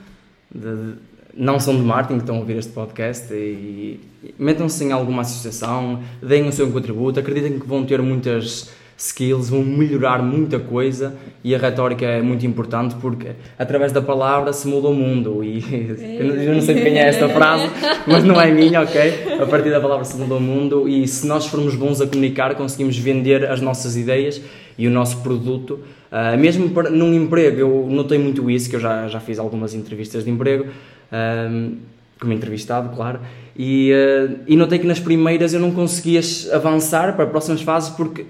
de- 0.49 0.59
de- 0.75 0.95
não 1.35 1.59
são 1.59 1.75
de 1.75 1.81
marketing 1.81 2.15
que 2.19 2.23
estão 2.23 2.35
a 2.37 2.39
ouvir 2.39 2.57
este 2.57 2.71
podcast 2.71 3.33
e, 3.33 3.99
metam-se 4.39 4.83
em 4.83 4.91
alguma 4.91 5.21
associação, 5.21 5.99
deem 6.21 6.47
o 6.47 6.51
seu 6.51 6.69
contributo, 6.71 7.19
acreditem 7.19 7.59
que 7.59 7.67
vão 7.67 7.83
ter 7.85 8.01
muitas 8.01 8.69
skills, 8.97 9.49
vão 9.49 9.61
melhorar 9.61 10.23
muita 10.23 10.57
coisa 10.57 11.13
e 11.43 11.53
a 11.53 11.57
retórica 11.57 12.05
é 12.05 12.21
muito 12.21 12.45
importante 12.45 12.95
porque 13.01 13.31
através 13.59 13.91
da 13.91 14.01
palavra 14.01 14.53
se 14.53 14.65
muda 14.69 14.87
o 14.87 14.93
mundo 14.93 15.43
e 15.43 15.59
eu 16.47 16.53
não- 16.53 16.61
sei 16.61 16.75
de 16.75 16.81
quem 16.81 16.97
é 16.97 17.07
esta 17.09 17.27
frase, 17.27 17.69
mas 18.07 18.23
não 18.23 18.39
é 18.39 18.49
minha, 18.51 18.81
ok? 18.81 19.35
A 19.41 19.45
partir 19.45 19.69
da 19.69 19.81
palavra 19.81 20.05
se 20.05 20.15
muda 20.15 20.35
o 20.35 20.39
mundo 20.39 20.87
e 20.87 21.05
se 21.09 21.27
nós 21.27 21.45
formos 21.45 21.75
bons 21.75 21.99
a 21.99 22.07
comunicar 22.07 22.55
conseguimos 22.55 22.97
vender 22.97 23.51
as 23.51 23.59
nossas 23.59 23.97
ideias 23.97 24.41
e 24.77 24.87
o 24.87 24.91
nosso 24.91 25.17
produto 25.17 25.79
Ah, 26.17 26.37
mesmo 26.37 26.69
para, 26.69 26.89
num 26.89 27.13
emprego, 27.13 27.59
eu 27.59 27.87
notei 27.89 28.17
muito 28.17 28.49
isso, 28.49 28.69
que 28.69 28.77
eu 28.77 28.79
já, 28.79 29.05
já 29.09 29.19
fiz 29.19 29.37
algumas 29.37 29.73
entrevistas 29.73 30.23
de 30.23 30.29
emprego, 30.31 30.67
ahm, 31.15 31.75
como 32.19 32.33
entrevistado, 32.33 32.95
claro, 32.95 33.19
e, 33.57 33.91
ah, 33.93 34.35
e 34.47 34.55
notei 34.55 34.79
que 34.79 34.87
nas 34.87 34.99
primeiras 34.99 35.53
eu 35.53 35.59
não 35.59 35.71
conseguia 35.71 36.21
avançar 36.53 37.15
para 37.15 37.25
próximas 37.25 37.61
fases 37.61 37.89
porque 37.89 38.25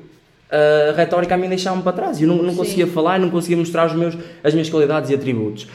a 0.52 0.94
retórica 0.96 1.34
a 1.36 1.38
mim 1.38 1.50
deixava-me 1.50 1.82
para 1.84 1.92
trás. 1.94 2.22
Eu 2.22 2.28
não, 2.28 2.38
não 2.42 2.52
Sim. 2.52 2.58
conseguia 2.58 2.88
falar, 2.88 3.20
não 3.20 3.30
conseguia 3.30 3.58
mostrar 3.58 3.88
os 3.88 3.94
meus, 3.94 4.16
as 4.44 4.54
minhas 4.54 4.70
qualidades 4.70 5.10
e 5.10 5.16
atributos. 5.16 5.68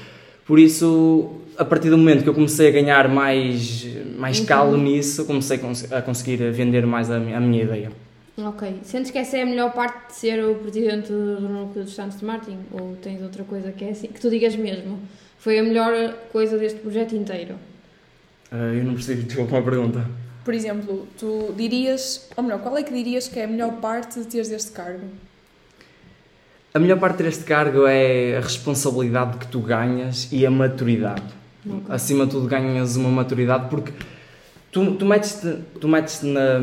Por 0.46 0.58
isso, 0.58 1.30
a 1.58 1.64
partir 1.64 1.90
do 1.90 1.98
momento 1.98 2.22
que 2.22 2.28
eu 2.28 2.34
comecei 2.34 2.68
a 2.68 2.70
ganhar 2.70 3.08
mais, 3.08 3.86
mais 4.16 4.40
calo 4.40 4.76
nisso, 4.76 5.24
comecei 5.26 5.56
a 5.56 5.60
cons- 5.60 5.92
a 5.92 6.00
conseguir 6.02 6.36
vender 6.52 6.86
mais 6.86 7.10
a, 7.10 7.16
a 7.16 7.40
minha 7.40 7.62
ideia. 7.64 7.90
Ok. 8.38 8.76
Sentes 8.82 9.10
que 9.10 9.18
essa 9.18 9.36
é 9.36 9.42
a 9.42 9.46
melhor 9.46 9.72
parte 9.72 10.08
de 10.08 10.14
ser 10.14 10.42
o 10.44 10.54
presidente 10.54 11.08
do 11.12 11.40
núcleo 11.40 11.84
dos 11.84 11.94
Santos 11.94 12.18
de 12.20 12.24
Martin? 12.24 12.56
Ou 12.72 12.96
tens 13.02 13.20
outra 13.22 13.44
coisa 13.44 13.70
que 13.72 13.84
é 13.84 13.90
assim? 13.90 14.06
Que 14.08 14.20
tu 14.20 14.30
digas 14.30 14.56
mesmo? 14.56 14.98
Foi 15.40 15.58
a 15.58 15.62
melhor 15.62 16.14
coisa 16.30 16.58
deste 16.58 16.80
projeto 16.80 17.16
inteiro? 17.16 17.54
Ah, 18.52 18.74
eu 18.74 18.84
não 18.84 18.92
percebi, 18.92 19.22
desculpa 19.22 19.56
uma 19.56 19.62
pergunta. 19.62 20.06
Por 20.44 20.52
exemplo, 20.52 21.08
tu 21.18 21.54
dirias, 21.56 22.28
ou 22.36 22.44
melhor, 22.44 22.60
qual 22.60 22.76
é 22.76 22.82
que 22.82 22.92
dirias 22.92 23.26
que 23.26 23.38
é 23.40 23.44
a 23.44 23.48
melhor 23.48 23.72
parte 23.80 24.20
de 24.20 24.26
teres 24.26 24.50
este 24.50 24.72
cargo? 24.72 25.06
A 26.74 26.78
melhor 26.78 26.98
parte 26.98 27.22
deste 27.22 27.44
cargo 27.44 27.86
é 27.86 28.36
a 28.36 28.40
responsabilidade 28.40 29.38
que 29.38 29.46
tu 29.46 29.60
ganhas 29.60 30.28
e 30.30 30.44
a 30.44 30.50
maturidade. 30.50 31.24
Ok. 31.66 31.84
Acima 31.88 32.26
de 32.26 32.32
tudo, 32.32 32.46
ganhas 32.46 32.96
uma 32.96 33.08
maturidade 33.08 33.70
porque 33.70 33.92
tu, 34.72 34.92
tu 34.92 35.04
metes-te 35.04 35.56
tu 35.80 35.88
metes 35.88 36.22
na, 36.22 36.58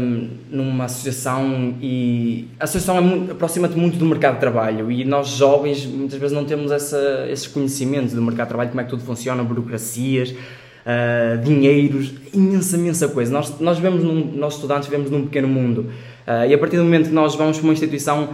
numa 0.50 0.86
associação 0.86 1.76
e 1.82 2.48
a 2.60 2.64
associação 2.64 2.98
é 2.98 3.32
aproxima-te 3.32 3.78
muito 3.78 3.98
do 3.98 4.06
mercado 4.06 4.36
de 4.36 4.40
trabalho 4.40 4.90
e 4.92 5.04
nós 5.04 5.28
jovens 5.30 5.86
muitas 5.86 6.20
vezes 6.20 6.36
não 6.36 6.46
temos 6.46 6.72
essa, 6.72 7.26
esses 7.30 7.48
conhecimentos 7.48 8.14
do 8.14 8.22
mercado 8.22 8.48
de 8.48 8.50
trabalho, 8.50 8.70
como 8.70 8.82
é 8.82 8.84
que 8.84 8.90
tudo 8.90 9.04
funciona, 9.04 9.44
burocracias, 9.44 10.34
ah, 10.86 11.36
dinheiros, 11.44 12.14
imensa, 12.34 12.78
imensa 12.78 13.08
coisa. 13.10 13.32
Nós, 13.32 13.60
nós 13.60 13.78
vivemos, 13.78 14.04
num, 14.04 14.32
nós 14.36 14.56
estudantes 14.56 14.88
vivemos 14.88 15.12
num 15.12 15.24
pequeno 15.26 15.48
mundo 15.50 15.88
ah, 16.26 16.48
e 16.48 16.54
a 16.54 16.58
partir 16.58 16.78
do 16.78 16.84
momento 16.84 17.10
que 17.10 17.14
nós 17.14 17.36
vamos 17.36 17.58
para 17.58 17.66
uma 17.66 17.74
instituição, 17.74 18.30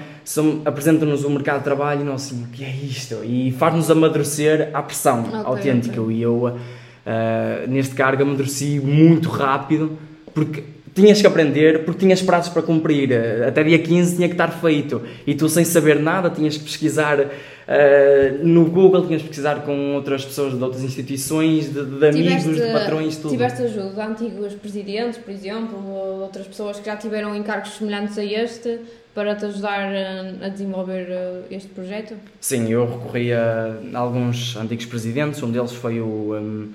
apresenta-nos 0.66 1.24
o 1.24 1.30
mercado 1.32 1.60
de 1.60 1.64
trabalho 1.64 2.02
e 2.02 2.04
nós 2.04 2.26
assim, 2.28 2.44
o 2.44 2.48
que 2.48 2.64
é 2.64 2.70
isto? 2.70 3.24
E 3.24 3.52
faz-nos 3.54 3.90
amadurecer 3.90 4.70
à 4.72 4.84
pressão 4.84 5.22
Ok, 5.24 5.40
autêntica. 5.46 6.00
ok. 6.00 6.16
E 6.16 6.22
eu, 6.22 6.58
ah, 7.06 7.66
neste 7.68 7.96
cargo, 7.96 8.24
amadureci 8.24 8.80
muito 8.80 9.30
rápido 9.30 9.98
porque 10.34 10.64
tinhas 10.94 11.20
que 11.20 11.26
aprender, 11.28 11.86
porque 11.86 12.02
tinhas 12.02 12.22
prazos 12.22 12.54
para 12.54 12.62
cumprir. 12.62 13.12
Ah, 13.14 13.48
Até 13.48 13.64
dia 13.64 13.80
15 13.80 14.16
tinha 14.16 14.28
que 14.28 14.36
estar 14.36 14.50
feito. 14.50 15.02
E 15.26 15.36
tu, 15.36 15.50
sem 15.50 15.66
saber 15.66 16.00
nada, 16.00 16.30
tinhas 16.30 16.58
que 16.58 16.64
pesquisar 16.64 17.20
ah, 17.68 18.38
no 18.42 18.66
Google, 18.66 19.06
tinhas 19.08 19.22
que 19.22 19.28
pesquisar 19.28 19.62
com 19.64 19.96
outras 19.96 20.24
pessoas 20.26 20.58
de 20.58 20.64
outras 20.64 20.84
instituições, 20.84 21.74
de, 21.74 21.84
de 21.84 22.08
amigos, 22.08 22.56
de 22.56 22.72
patrões, 22.72 23.18
tudo. 23.18 23.32
tiveste 23.32 23.64
ajuda 23.64 23.90
de 23.90 24.02
antigos 24.02 24.54
presidentes, 24.54 25.18
por 25.18 25.32
exemplo, 25.32 25.78
ou 25.78 26.22
outras 26.22 26.48
pessoas 26.48 26.80
que 26.80 26.86
já 26.86 26.96
tiveram 26.96 27.36
encargos 27.36 27.78
semelhantes 27.78 28.18
a 28.18 28.24
este 28.24 28.80
para 29.14 29.36
te 29.36 29.46
ajudar 29.46 29.94
eh, 29.94 30.34
a 30.42 30.50
desenvolver 30.50 31.08
eh, 31.10 31.42
este 31.52 31.70
projeto? 31.70 32.16
Sim, 32.42 32.72
eu 32.72 32.86
recorri 32.86 33.32
a 33.32 33.76
alguns 33.94 34.56
antigos 34.56 34.86
presidentes, 34.88 35.42
um 35.44 35.52
deles 35.52 35.72
foi 35.72 36.02
o, 36.02 36.36
um, 36.36 36.70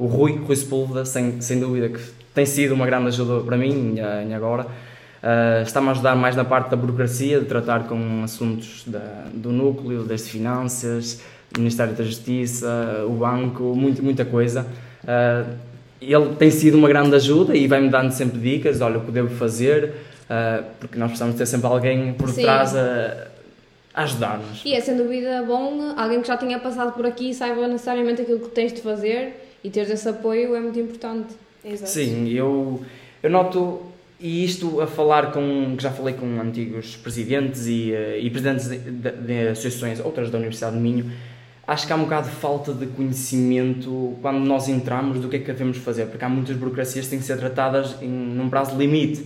o 0.00 0.06
Rui, 0.06 0.36
Rui 0.44 0.56
Sepúlveda, 0.56 1.04
sem, 1.04 1.40
sem 1.40 1.60
dúvida 1.60 1.88
que 1.90 2.00
tem 2.34 2.46
sido 2.46 2.74
uma 2.74 2.86
grande 2.86 3.08
ajuda 3.08 3.40
para 3.44 3.56
mim 3.56 3.96
e, 4.28 4.34
agora. 4.34 4.66
Ah, 5.22 5.60
Está-me 5.62 5.88
a 5.88 5.90
ajudar 5.92 6.16
mais 6.16 6.34
na 6.34 6.44
parte 6.44 6.70
da 6.70 6.76
burocracia, 6.76 7.40
de 7.40 7.46
tratar 7.46 7.84
com 7.86 8.22
assuntos 8.24 8.82
da- 8.86 9.26
do 9.34 9.50
núcleo, 9.52 10.02
das 10.04 10.26
finanças, 10.28 11.20
do 11.52 11.60
Ministério 11.60 11.92
da 11.94 12.02
Justiça, 12.04 13.04
o 13.06 13.10
banco, 13.12 13.74
muito, 13.76 14.02
muita 14.02 14.24
coisa. 14.24 14.66
Ah, 15.06 15.44
ele 16.00 16.34
tem 16.38 16.50
sido 16.50 16.78
uma 16.78 16.88
grande 16.88 17.14
ajuda 17.14 17.54
e 17.54 17.66
vai-me 17.66 17.90
dando 17.90 18.10
sempre 18.12 18.38
dicas, 18.40 18.80
olha 18.80 18.96
o 18.98 19.02
que 19.04 19.10
devo 19.12 19.28
fazer, 19.36 19.92
ah, 20.30 20.62
porque 20.78 20.98
nós 20.98 21.08
precisamos 21.08 21.36
ter 21.36 21.44
sempre 21.44 21.66
alguém 21.66 22.14
por 22.14 22.30
Sim. 22.30 22.40
trás 22.42 22.74
a, 22.74 23.26
a 23.92 24.02
ajudar-nos. 24.04 24.62
E 24.64 24.72
é 24.72 24.80
sem 24.80 24.96
dúvida 24.96 25.42
bom 25.46 25.92
alguém 25.98 26.22
que 26.22 26.28
já 26.28 26.38
tenha 26.38 26.58
passado 26.58 26.92
por 26.92 27.04
aqui 27.04 27.28
e 27.30 27.34
saiba 27.34 27.68
necessariamente 27.68 28.22
aquilo 28.22 28.40
que 28.40 28.48
tens 28.48 28.72
de 28.72 28.80
fazer 28.80 29.48
e 29.62 29.70
teres 29.70 29.90
esse 29.90 30.08
apoio 30.08 30.54
é 30.56 30.60
muito 30.60 30.78
importante. 30.78 31.34
Exato. 31.64 31.90
Sim, 31.90 32.28
eu, 32.30 32.82
eu 33.22 33.28
noto, 33.30 33.82
e 34.18 34.44
isto 34.44 34.80
a 34.80 34.86
falar 34.86 35.30
com, 35.32 35.74
que 35.76 35.82
já 35.82 35.90
falei 35.90 36.14
com 36.14 36.40
antigos 36.40 36.96
presidentes 36.96 37.66
e, 37.66 37.92
eh, 37.92 38.18
e 38.20 38.30
presidentes 38.30 38.68
de, 38.68 38.78
de- 38.78 39.10
de 39.12 39.48
associações, 39.48 40.00
outras 40.00 40.30
da 40.30 40.38
Universidade 40.38 40.76
de 40.76 40.82
Minho, 40.82 41.10
acho 41.66 41.86
que 41.86 41.92
há 41.92 41.96
um 41.96 42.04
bocado 42.04 42.28
de 42.28 42.34
falta 42.36 42.72
de 42.72 42.86
conhecimento 42.86 44.16
quando 44.22 44.38
nós 44.40 44.68
entramos 44.68 45.20
do 45.20 45.28
que 45.28 45.36
é 45.36 45.38
que 45.38 45.46
devemos 45.46 45.76
fazer, 45.78 46.06
porque 46.06 46.24
há 46.24 46.28
muitas 46.28 46.56
burocracias 46.56 47.04
que 47.04 47.10
têm 47.10 47.18
que 47.20 47.24
ser 47.24 47.36
tratadas 47.38 47.96
em, 48.02 48.08
num 48.08 48.48
prazo 48.50 48.76
limite. 48.76 49.24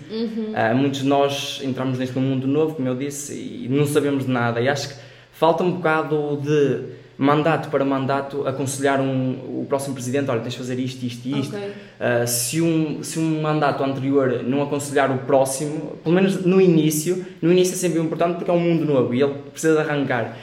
Ah, 0.54 0.74
muitos 0.74 1.00
de 1.02 1.06
nós 1.08 1.60
entramos 1.64 1.98
neste 1.98 2.18
mundo 2.18 2.46
novo, 2.46 2.74
como 2.74 2.86
eu 2.88 2.94
disse, 2.96 3.32
e 3.34 3.68
não 3.70 3.86
sabemos 3.86 4.26
de 4.26 4.30
nada, 4.30 4.60
e 4.60 4.68
acho 4.68 4.88
que 4.88 4.94
falta 5.32 5.62
um 5.64 5.72
bocado 5.72 6.36
de 6.42 6.80
mandato 7.16 7.68
para 7.68 7.84
mandato 7.84 8.46
aconselhar 8.46 9.00
um, 9.00 9.60
o 9.62 9.66
próximo 9.68 9.94
presidente, 9.94 10.30
olha, 10.30 10.40
tens 10.40 10.52
de 10.52 10.58
fazer 10.58 10.78
isto, 10.78 11.04
isto 11.04 11.26
e 11.26 11.40
isto. 11.40 11.56
Ok. 11.56 11.68
Uh, 11.68 12.26
se, 12.26 12.60
um, 12.60 13.02
se 13.02 13.18
um 13.18 13.42
mandato 13.42 13.82
anterior 13.84 14.42
não 14.42 14.62
aconselhar 14.62 15.10
o 15.10 15.18
próximo, 15.18 15.98
pelo 16.02 16.14
menos 16.14 16.44
no 16.44 16.60
início, 16.60 17.24
no 17.40 17.52
início 17.52 17.74
é 17.74 17.76
sempre 17.76 18.00
importante 18.00 18.36
porque 18.36 18.50
é 18.50 18.54
um 18.54 18.60
mundo 18.60 18.84
novo 18.84 19.14
e 19.14 19.22
ele 19.22 19.34
precisa 19.52 19.74
de 19.74 19.80
arrancar. 19.88 20.36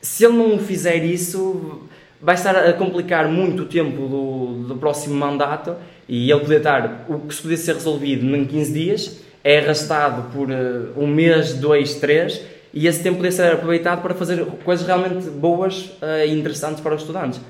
Se 0.00 0.24
ele 0.24 0.36
não 0.36 0.58
fizer 0.58 1.04
isso, 1.04 1.82
vai 2.20 2.34
estar 2.34 2.56
a 2.56 2.72
complicar 2.72 3.28
muito 3.28 3.62
o 3.62 3.66
tempo 3.66 4.06
do, 4.06 4.68
do 4.68 4.76
próximo 4.76 5.14
mandato 5.14 5.74
e 6.08 6.30
ele 6.30 6.40
poder 6.40 6.58
estar, 6.58 7.06
o 7.08 7.20
que 7.20 7.34
se 7.34 7.42
podia 7.42 7.56
ser 7.56 7.74
resolvido 7.74 8.24
em 8.36 8.44
15 8.44 8.72
dias, 8.72 9.20
é 9.42 9.58
arrastado 9.58 10.30
por 10.32 10.50
uh, 10.50 10.92
um 10.96 11.06
mês, 11.06 11.54
dois, 11.54 11.94
três, 11.96 12.40
e 12.74 12.88
esse 12.88 13.04
tempo 13.04 13.18
poder 13.18 13.30
ser 13.30 13.52
aproveitado 13.52 14.02
para 14.02 14.14
fazer 14.14 14.44
coisas 14.64 14.84
realmente 14.84 15.30
boas 15.30 15.92
uh, 16.02 16.26
e 16.26 16.36
interessantes 16.36 16.80
para 16.80 16.96
os 16.96 17.02
estudantes. 17.02 17.40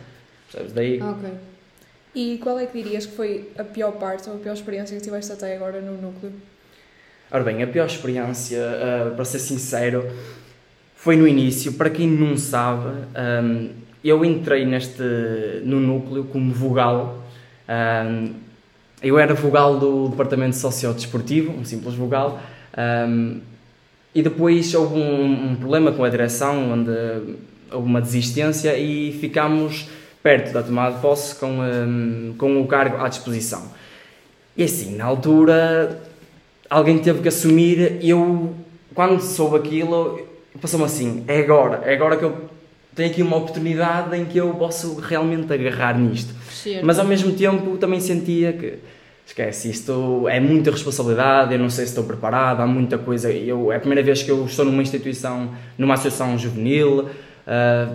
Percebes? 0.52 0.74
Daí 0.74 1.00
Ok. 1.02 1.30
E 2.14 2.38
qual 2.42 2.60
é 2.60 2.66
que 2.66 2.80
dirias 2.80 3.06
que 3.06 3.16
foi 3.16 3.50
a 3.58 3.64
pior 3.64 3.92
parte 3.92 4.28
ou 4.28 4.36
a 4.36 4.38
pior 4.38 4.52
experiência 4.52 4.96
que 4.96 5.02
tiveste 5.02 5.32
até 5.32 5.56
agora 5.56 5.80
no 5.80 6.00
núcleo? 6.00 6.32
Ora 7.30 7.42
bem, 7.42 7.62
a 7.62 7.66
pior 7.66 7.86
experiência, 7.86 8.60
ah, 8.62 9.12
para 9.16 9.24
ser 9.24 9.38
sincero, 9.40 10.08
foi 10.94 11.16
no 11.16 11.26
início. 11.26 11.72
Para 11.72 11.90
quem 11.90 12.06
não 12.06 12.36
sabe, 12.36 12.90
ahm, 13.14 13.70
eu 14.04 14.24
entrei 14.24 14.64
neste, 14.64 15.02
no 15.64 15.80
núcleo 15.80 16.24
como 16.24 16.52
vogal. 16.52 17.24
Ahm, 17.66 18.34
eu 19.02 19.18
era 19.18 19.34
vogal 19.34 19.78
do 19.78 20.08
departamento 20.10 20.54
sociodesportivo, 20.54 21.50
um 21.50 21.64
simples 21.64 21.94
vogal. 21.94 22.40
ahm, 22.76 23.40
e 24.14 24.22
depois 24.22 24.74
houve 24.74 24.94
um, 24.94 25.50
um 25.50 25.56
problema 25.56 25.92
com 25.92 26.04
a 26.04 26.08
direção, 26.08 26.72
onde 26.72 26.90
houve 27.70 27.86
uma 27.86 28.00
desistência 28.00 28.76
e 28.78 29.12
ficámos 29.12 29.88
perto 30.22 30.52
da 30.52 30.62
tomada 30.62 30.94
de 30.94 31.02
posse 31.02 31.34
com, 31.34 31.60
ahm, 31.60 32.34
com 32.38 32.60
o 32.60 32.66
cargo 32.66 32.96
à 32.98 33.08
disposição. 33.08 33.62
E 34.56 34.62
assim, 34.62 34.96
na 34.96 35.04
altura, 35.04 36.00
alguém 36.70 36.98
teve 36.98 37.20
que 37.20 37.28
assumir. 37.28 37.98
Eu, 38.00 38.54
quando 38.94 39.20
soube 39.20 39.56
aquilo, 39.56 40.20
passou-me 40.60 40.86
assim: 40.86 41.24
é 41.26 41.40
agora, 41.40 41.82
é 41.84 41.94
agora 41.94 42.16
que 42.16 42.24
eu 42.24 42.48
tenho 42.94 43.10
aqui 43.10 43.22
uma 43.22 43.36
oportunidade 43.36 44.16
em 44.16 44.24
que 44.24 44.38
eu 44.38 44.54
posso 44.54 44.94
realmente 45.00 45.52
agarrar 45.52 45.98
nisto. 45.98 46.32
Crescer. 46.46 46.84
Mas 46.84 46.98
ao 46.98 47.04
mesmo 47.04 47.32
tempo 47.32 47.76
também 47.76 48.00
sentia 48.00 48.52
que, 48.52 48.74
esquece, 49.26 49.70
isto 49.70 50.28
é 50.28 50.38
muita 50.38 50.70
responsabilidade, 50.70 51.54
eu 51.54 51.58
não 51.58 51.70
sei 51.70 51.86
se 51.86 51.92
estou 51.92 52.04
preparado, 52.04 52.60
há 52.60 52.66
muita 52.66 52.98
coisa. 52.98 53.30
Eu, 53.30 53.72
é 53.72 53.76
a 53.76 53.80
primeira 53.80 54.02
vez 54.02 54.22
que 54.22 54.30
eu 54.30 54.44
estou 54.44 54.64
numa 54.64 54.82
instituição, 54.82 55.50
numa 55.78 55.94
associação 55.94 56.38
juvenil, 56.38 57.08
ah, 57.46 57.88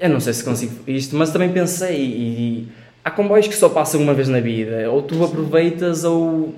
eu 0.00 0.08
não 0.08 0.20
sei 0.20 0.32
se 0.32 0.44
consigo 0.44 0.74
isto, 0.86 1.16
mas 1.16 1.30
também 1.30 1.50
pensei, 1.50 1.96
e, 1.96 2.68
há 3.04 3.10
comboios 3.10 3.48
que 3.48 3.54
só 3.54 3.68
passam 3.68 4.00
uma 4.00 4.14
vez 4.14 4.28
na 4.28 4.40
vida, 4.40 4.90
ou 4.90 5.02
tu 5.02 5.24
aproveitas 5.24 6.04
ou, 6.04 6.54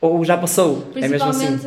ou 0.00 0.24
já 0.24 0.36
passou. 0.36 0.90
É 0.96 1.06
mesmo 1.06 1.28
assim. 1.28 1.58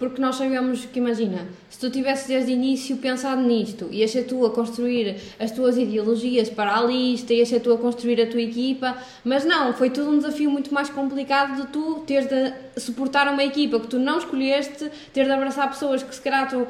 Porque 0.00 0.18
nós 0.18 0.36
sabemos 0.36 0.86
que, 0.86 0.98
imagina, 0.98 1.46
se 1.68 1.78
tu 1.78 1.90
tivesses 1.90 2.26
desde 2.26 2.50
o 2.50 2.54
início 2.54 2.96
pensado 2.96 3.42
nisto, 3.42 3.86
ias 3.92 4.10
ser 4.10 4.24
tu 4.24 4.46
a 4.46 4.50
construir 4.50 5.14
as 5.38 5.50
tuas 5.50 5.76
ideologias 5.76 6.48
para 6.48 6.74
a 6.74 6.82
lista, 6.82 7.34
ias 7.34 7.50
ser 7.50 7.60
tu 7.60 7.70
a 7.70 7.76
construir 7.76 8.18
a 8.18 8.26
tua 8.26 8.40
equipa, 8.40 8.96
mas 9.22 9.44
não, 9.44 9.74
foi 9.74 9.90
tudo 9.90 10.10
um 10.10 10.16
desafio 10.16 10.50
muito 10.50 10.72
mais 10.72 10.88
complicado 10.88 11.60
de 11.60 11.66
tu 11.66 12.02
teres 12.06 12.26
de 12.30 12.80
suportar 12.80 13.30
uma 13.30 13.44
equipa 13.44 13.78
que 13.78 13.88
tu 13.88 13.98
não 13.98 14.16
escolheste, 14.16 14.90
ter 15.12 15.26
de 15.26 15.30
abraçar 15.32 15.68
pessoas 15.68 16.02
que 16.02 16.14
se 16.14 16.22
calhar 16.22 16.48
tu 16.48 16.66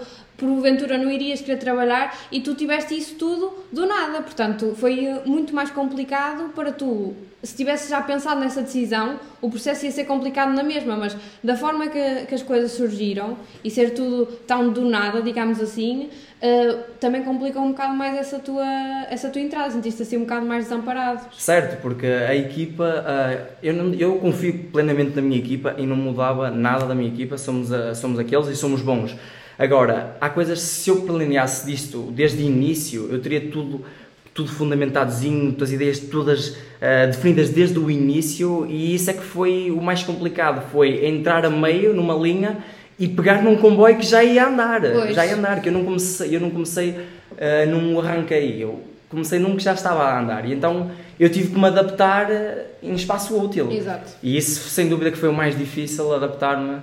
porventura 0.47 0.97
não 0.99 1.11
irias 1.11 1.41
querer 1.41 1.59
trabalhar 1.59 2.17
e 2.33 2.41
tu 2.41 2.55
tiveste 2.55 2.97
isso 2.97 3.15
tudo 3.17 3.53
do 3.71 3.87
nada. 3.87 4.23
Portanto, 4.23 4.75
foi 4.77 5.05
eh, 5.07 5.23
muito 5.27 5.55
mais 5.55 5.71
complicado 5.71 6.51
para 6.55 6.73
tu. 6.73 7.15
Se 7.43 7.57
tivesses 7.57 7.89
já 7.89 8.03
pensado 8.03 8.39
nessa 8.41 8.61
decisão, 8.61 9.19
o 9.41 9.49
processo 9.49 9.87
ia 9.87 9.91
ser 9.91 10.05
complicado 10.05 10.53
na 10.53 10.63
mesma, 10.63 10.95
mas 10.95 11.17
da 11.43 11.57
forma 11.57 11.87
que, 11.89 12.27
que 12.27 12.35
as 12.35 12.43
coisas 12.43 12.73
surgiram 12.73 13.37
e 13.65 13.71
ser 13.71 13.95
tudo 13.95 14.27
tão 14.47 14.69
do 14.71 14.85
nada, 14.85 15.23
digamos 15.23 15.59
assim, 15.59 16.11
eh, 16.43 16.77
também 17.01 17.23
complica 17.23 17.59
um 17.59 17.69
bocado 17.69 17.95
mais 17.95 18.15
essa 18.19 18.39
tua, 18.39 18.67
essa 19.09 19.31
tua 19.31 19.41
entrada. 19.41 19.71
Sentiste 19.71 20.03
assim 20.03 20.19
um 20.19 20.21
bocado 20.21 20.45
mais 20.45 20.65
desamparado. 20.65 21.23
Certo, 21.35 21.81
porque 21.81 22.07
a 22.07 22.35
equipa, 22.37 23.05
ah, 23.07 23.47
eu, 23.63 23.73
não- 23.73 23.95
eu 23.95 24.17
confio 24.17 24.67
plenamente 24.71 25.17
na 25.17 25.23
minha 25.23 25.39
equipa 25.39 25.75
e 25.79 25.87
não 25.87 25.97
mudava 25.97 26.51
nada 26.51 26.85
da 26.85 26.95
minha 26.95 27.09
equipa, 27.09 27.39
somos, 27.39 27.71
somos 27.97 28.19
aqueles 28.19 28.49
e 28.49 28.55
somos 28.57 28.83
bons. 28.83 29.17
Agora, 29.61 30.17
há 30.19 30.31
coisas, 30.31 30.59
se 30.59 30.89
eu 30.89 31.03
planeasse 31.03 31.67
disto 31.67 32.11
desde 32.13 32.43
o 32.43 32.47
início, 32.47 33.09
eu 33.13 33.21
teria 33.21 33.43
tudo, 33.43 33.85
tudo 34.33 34.51
fundamentadozinho, 34.51 35.55
as 35.61 35.71
ideias 35.71 35.99
todas 35.99 36.57
ah, 36.81 37.05
definidas 37.05 37.51
desde 37.51 37.79
o 37.79 37.91
início 37.91 38.67
e 38.67 38.95
isso 38.95 39.11
é 39.11 39.13
que 39.13 39.23
foi 39.23 39.71
o 39.71 39.79
mais 39.83 40.03
complicado, 40.03 40.67
foi 40.73 41.05
entrar 41.07 41.45
a 41.45 41.51
meio 41.51 41.93
numa 41.93 42.15
linha 42.15 42.57
e 42.99 43.07
pegar 43.07 43.43
num 43.43 43.55
comboio 43.59 43.99
que 43.99 44.07
já 44.07 44.25
ia 44.25 44.49
andar, 44.49 44.81
Pois. 44.81 45.15
já 45.15 45.27
ia 45.27 45.37
andar, 45.37 45.61
que 45.61 45.69
eu 45.69 45.73
não 45.75 45.85
comecei, 45.85 46.35
eu 46.35 46.41
não 46.41 46.49
comecei, 46.49 46.97
ah, 47.39 47.67
não 47.67 48.01
arranquei, 48.01 48.65
eu 48.65 48.81
comecei 49.11 49.39
num 49.39 49.57
que 49.57 49.63
já 49.63 49.75
estava 49.75 50.05
a 50.05 50.21
andar 50.23 50.49
e 50.49 50.55
então 50.55 50.91
eu 51.19 51.29
tive 51.29 51.49
que 51.49 51.59
me 51.59 51.67
adaptar 51.67 52.33
ah, 52.33 52.65
em 52.83 52.95
espaço 52.95 53.39
útil. 53.39 53.71
Exato. 53.71 54.11
E 54.23 54.39
isso, 54.39 54.71
sem 54.71 54.89
dúvida, 54.89 55.11
que 55.11 55.19
foi 55.19 55.29
o 55.29 55.35
mais 55.35 55.55
difícil, 55.55 56.15
adaptar-me 56.15 56.79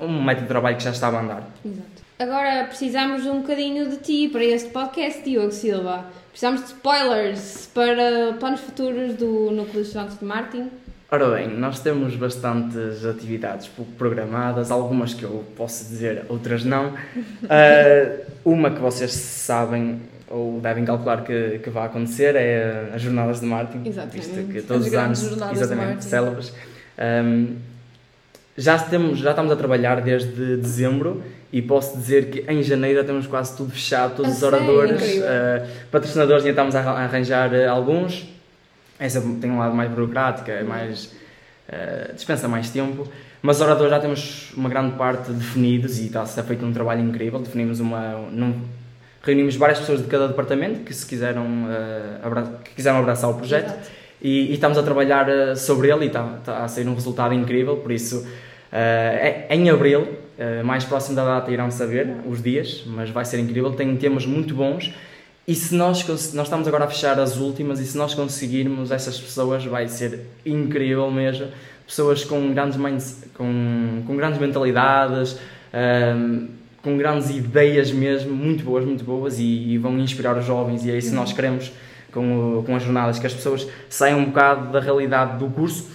um 0.00 0.22
método 0.22 0.42
de 0.42 0.48
trabalho 0.48 0.76
que 0.76 0.84
já 0.84 0.90
estava 0.90 1.18
a 1.18 1.22
andar. 1.22 1.50
Exato. 1.64 2.02
Agora 2.18 2.64
precisamos 2.66 3.22
de 3.22 3.28
um 3.28 3.40
bocadinho 3.40 3.88
de 3.88 3.96
ti 3.96 4.28
para 4.28 4.44
este 4.44 4.70
podcast, 4.70 5.22
Diogo 5.22 5.50
Silva. 5.50 6.04
Precisamos 6.30 6.60
de 6.60 6.66
spoilers 6.68 7.68
para 7.74 8.34
planos 8.38 8.60
futuros 8.60 9.14
do 9.14 9.50
Núcleo 9.50 9.82
de 9.82 9.88
Estudantes 9.88 10.18
de 10.18 10.24
Marketing. 10.24 10.70
Ora 11.10 11.28
bem, 11.30 11.48
nós 11.48 11.80
temos 11.80 12.16
bastantes 12.16 13.04
atividades 13.04 13.68
programadas, 13.98 14.70
algumas 14.70 15.12
que 15.12 15.24
eu 15.24 15.44
posso 15.56 15.84
dizer, 15.84 16.24
outras 16.28 16.64
não. 16.64 16.94
Ah, 17.50 18.22
uma 18.44 18.70
que 18.70 18.80
vocês 18.80 19.10
sabem 19.12 20.00
ou 20.30 20.58
devem 20.60 20.84
calcular 20.84 21.22
que, 21.22 21.58
que 21.58 21.68
vai 21.68 21.86
acontecer 21.86 22.34
é 22.34 22.90
as 22.94 23.02
jornadas 23.02 23.40
de 23.40 23.46
marketing, 23.46 23.86
Exatamente. 23.86 24.16
visto 24.16 24.52
que 24.52 24.62
todos 24.62 24.86
os 24.86 24.94
anos, 24.94 25.22
exatamente, 25.52 26.04
célebres. 26.04 26.54
Ahm, 26.96 27.56
já, 28.56 28.78
temos, 28.78 29.18
já 29.18 29.30
estamos 29.30 29.50
a 29.52 29.56
trabalhar 29.56 30.00
desde 30.00 30.56
dezembro 30.56 31.22
e 31.52 31.60
posso 31.62 31.96
dizer 31.96 32.30
que 32.30 32.50
em 32.50 32.62
janeiro 32.62 33.00
já 33.00 33.04
temos 33.04 33.26
quase 33.26 33.56
tudo 33.56 33.70
fechado, 33.72 34.16
todos 34.16 34.32
A 34.32 34.34
os 34.36 34.42
oradores, 34.42 35.22
ah, 35.22 35.66
patrocinadores, 35.90 36.44
já 36.44 36.50
estamos 36.50 36.74
a 36.74 36.80
arran- 36.80 36.90
a 36.92 37.04
arranjar 37.04 37.50
ah, 37.54 37.70
alguns. 37.70 38.26
Essa 38.98 39.20
tem 39.40 39.50
um 39.50 39.58
lado 39.58 39.74
mais 39.74 39.90
burocrático, 39.90 40.50
é 40.50 40.62
mais. 40.62 41.10
eh, 41.68 42.12
dispensa 42.14 42.46
mais 42.46 42.70
tempo. 42.70 43.06
Mas 43.40 43.60
oradores 43.60 43.90
já 43.90 43.98
temos 43.98 44.52
uma 44.56 44.68
grande 44.68 44.94
parte 44.96 45.32
definidos 45.32 45.98
e 45.98 46.06
está 46.06 46.22
a 46.22 46.26
ser 46.26 46.44
feito 46.44 46.64
um 46.64 46.72
trabalho 46.72 47.00
incrível. 47.00 47.40
Definimos 47.40 47.80
uma. 47.80 48.12
num- 48.30 48.60
reunimos 49.24 49.56
várias 49.56 49.78
pessoas 49.80 50.00
de 50.00 50.06
cada 50.06 50.28
departamento 50.28 50.80
que 50.80 50.94
se 50.94 51.04
quiseram, 51.06 51.44
eh, 51.70 52.18
abra- 52.22 52.60
que 52.64 52.74
quiseram 52.76 52.98
abraçar 52.98 53.30
o 53.30 53.34
projeto 53.34 53.66
Exato. 53.72 53.90
E, 54.22 54.50
e 54.50 54.54
estamos 54.54 54.78
a 54.78 54.82
trabalhar 54.84 55.28
eh, 55.28 55.56
sobre 55.56 55.90
ele 55.90 56.04
e 56.04 56.06
está, 56.06 56.36
está 56.38 56.64
a 56.64 56.68
sair 56.68 56.86
um 56.86 56.94
resultado 56.94 57.34
incrível. 57.34 57.76
Por 57.78 57.90
isso, 57.90 58.24
eh, 58.70 59.46
é- 59.50 59.54
em 59.54 59.68
abril, 59.68 60.06
eh, 60.38 60.62
mais 60.62 60.84
próximo 60.84 61.16
da 61.16 61.24
data, 61.24 61.50
irão 61.50 61.70
saber 61.72 62.08
os 62.24 62.40
dias, 62.40 62.84
mas 62.86 63.10
vai 63.10 63.24
ser 63.24 63.40
incrível. 63.40 63.72
Tem 63.72 63.96
temas 63.96 64.24
muito 64.24 64.54
bons. 64.54 64.94
E 65.46 65.56
se 65.56 65.74
nós, 65.74 66.06
nós 66.06 66.46
estamos 66.46 66.68
agora 66.68 66.84
a 66.84 66.88
fechar 66.88 67.18
as 67.18 67.36
últimas, 67.36 67.80
e 67.80 67.84
se 67.84 67.98
nós 67.98 68.14
conseguirmos 68.14 68.92
essas 68.92 69.18
pessoas, 69.18 69.64
vai 69.64 69.88
ser 69.88 70.20
incrível 70.46 71.10
mesmo. 71.10 71.48
Pessoas 71.84 72.24
com 72.24 72.54
grandes, 72.54 72.78
com, 73.34 74.02
com 74.06 74.16
grandes 74.16 74.40
mentalidades, 74.40 75.36
ahm, 75.74 76.46
com 76.80 76.96
grandes 76.96 77.28
ideias 77.30 77.90
mesmo, 77.90 78.32
muito 78.32 78.62
boas, 78.62 78.84
muito 78.84 79.02
boas, 79.02 79.40
e, 79.40 79.72
e 79.72 79.78
vão 79.78 79.98
inspirar 79.98 80.38
os 80.38 80.44
jovens. 80.46 80.84
E 80.84 80.92
é 80.92 80.96
isso 80.96 81.10
que 81.10 81.16
nós 81.16 81.32
queremos 81.32 81.72
com, 82.12 82.62
com 82.66 82.76
as 82.76 82.82
jornadas, 82.82 83.18
que 83.18 83.26
as 83.26 83.34
pessoas 83.34 83.66
saiam 83.88 84.18
um 84.20 84.26
bocado 84.26 84.70
da 84.72 84.80
realidade 84.80 85.38
do 85.38 85.48
curso. 85.48 85.88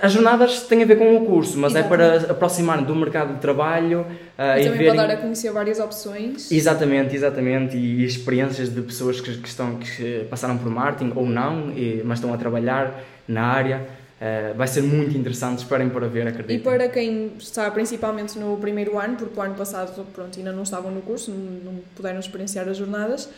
As 0.00 0.10
jornadas 0.10 0.62
têm 0.62 0.82
a 0.82 0.86
ver 0.86 0.96
com 0.96 1.16
o 1.18 1.26
curso, 1.26 1.58
mas 1.58 1.74
é 1.76 1.82
para 1.82 2.16
aproximar 2.30 2.82
do 2.82 2.94
mercado 2.96 3.34
de 3.34 3.40
trabalho 3.40 4.06
ah, 4.38 4.58
e 4.58 4.62
e 4.62 4.64
também 4.64 4.78
verem... 4.78 4.96
para 4.96 5.06
dar 5.06 5.12
a 5.12 5.16
conhecer 5.18 5.52
várias 5.52 5.78
opções. 5.78 6.50
Exatamente, 6.50 7.14
exatamente, 7.14 7.76
e 7.76 8.02
experiências 8.02 8.70
de 8.74 8.80
pessoas 8.80 9.20
que, 9.20 9.36
que 9.36 9.48
estão, 9.48 9.76
que 9.76 10.26
passaram 10.30 10.56
por 10.56 10.70
marketing 10.70 11.12
ou 11.14 11.26
não, 11.26 11.70
e- 11.76 12.00
mas 12.06 12.18
estão 12.18 12.32
a 12.32 12.38
trabalhar 12.38 13.02
na 13.28 13.42
área. 13.42 13.86
Eh, 14.18 14.54
vai 14.56 14.68
ser 14.68 14.82
muito 14.82 15.18
interessante, 15.18 15.58
esperem 15.58 15.90
para 15.90 16.06
ver, 16.06 16.24
E 16.24 16.28
acredito. 16.28 16.62
para 16.62 16.88
quem 16.88 17.32
está 17.38 17.68
principalmente 17.70 18.38
no 18.38 18.56
primeiro 18.56 18.96
ano, 18.98 19.16
porque 19.16 19.38
o 19.38 19.42
ano 19.42 19.56
passado 19.56 20.06
pronto, 20.14 20.38
ainda 20.38 20.52
não 20.52 20.62
estavam 20.62 20.90
no 20.92 21.02
curso, 21.02 21.30
não, 21.32 21.72
não 21.72 21.80
puderam 21.94 22.20
experienciar 22.20 22.66
as 22.68 22.76
jornadas, 22.78 23.28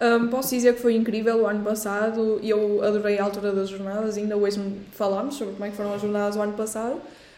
hum, 0.00 0.28
posso 0.28 0.50
dizer 0.54 0.74
que 0.74 0.80
foi 0.80 0.94
incrível 0.94 1.42
o 1.42 1.46
ano 1.46 1.62
passado 1.64 2.38
e 2.42 2.50
eu 2.50 2.82
adorei 2.82 3.18
a 3.18 3.24
altura 3.24 3.52
das 3.52 3.68
jornadas, 3.68 4.16
ainda 4.16 4.36
hoje 4.36 4.60
falámos 4.92 5.34
sobre 5.36 5.54
como 5.54 5.64
é 5.64 5.70
que 5.70 5.76
foram 5.76 5.94
as 5.94 6.00
jornadas 6.00 6.34
do 6.36 6.42
ano 6.42 6.52
passado. 6.54 6.96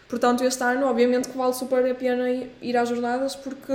Portanto, 0.09 0.43
este 0.43 0.61
ano, 0.63 0.85
obviamente, 0.85 1.27
que 1.27 1.35
vale 1.35 1.53
super 1.53 1.83
a 1.89 1.95
pena 1.95 2.29
ir- 2.61 2.77
às 2.77 2.87
jornadas 2.87 3.35
porque 3.35 3.73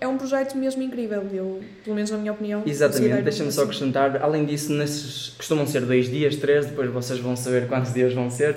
é 0.00 0.06
um 0.06 0.18
projeto 0.18 0.54
mesmo 0.54 0.82
incrível. 0.82 1.24
Eu, 1.32 1.60
pelo 1.82 1.96
menos 1.96 2.10
na 2.10 2.18
minha 2.18 2.32
opinião, 2.32 2.62
Exatamente, 2.66 3.22
deixa-me 3.22 3.50
só 3.50 3.62
assim. 3.62 3.70
acrescentar, 3.70 4.22
além 4.22 4.44
disso, 4.44 4.70
nesses, 4.72 5.30
costumam 5.38 5.66
ser 5.66 5.80
dois 5.86 6.10
dias, 6.10 6.36
três, 6.36 6.66
depois 6.66 6.90
vocês 6.90 7.18
vão 7.20 7.34
saber 7.34 7.68
quantos 7.68 7.94
dias 7.94 8.12
vão 8.12 8.28
ser. 8.28 8.56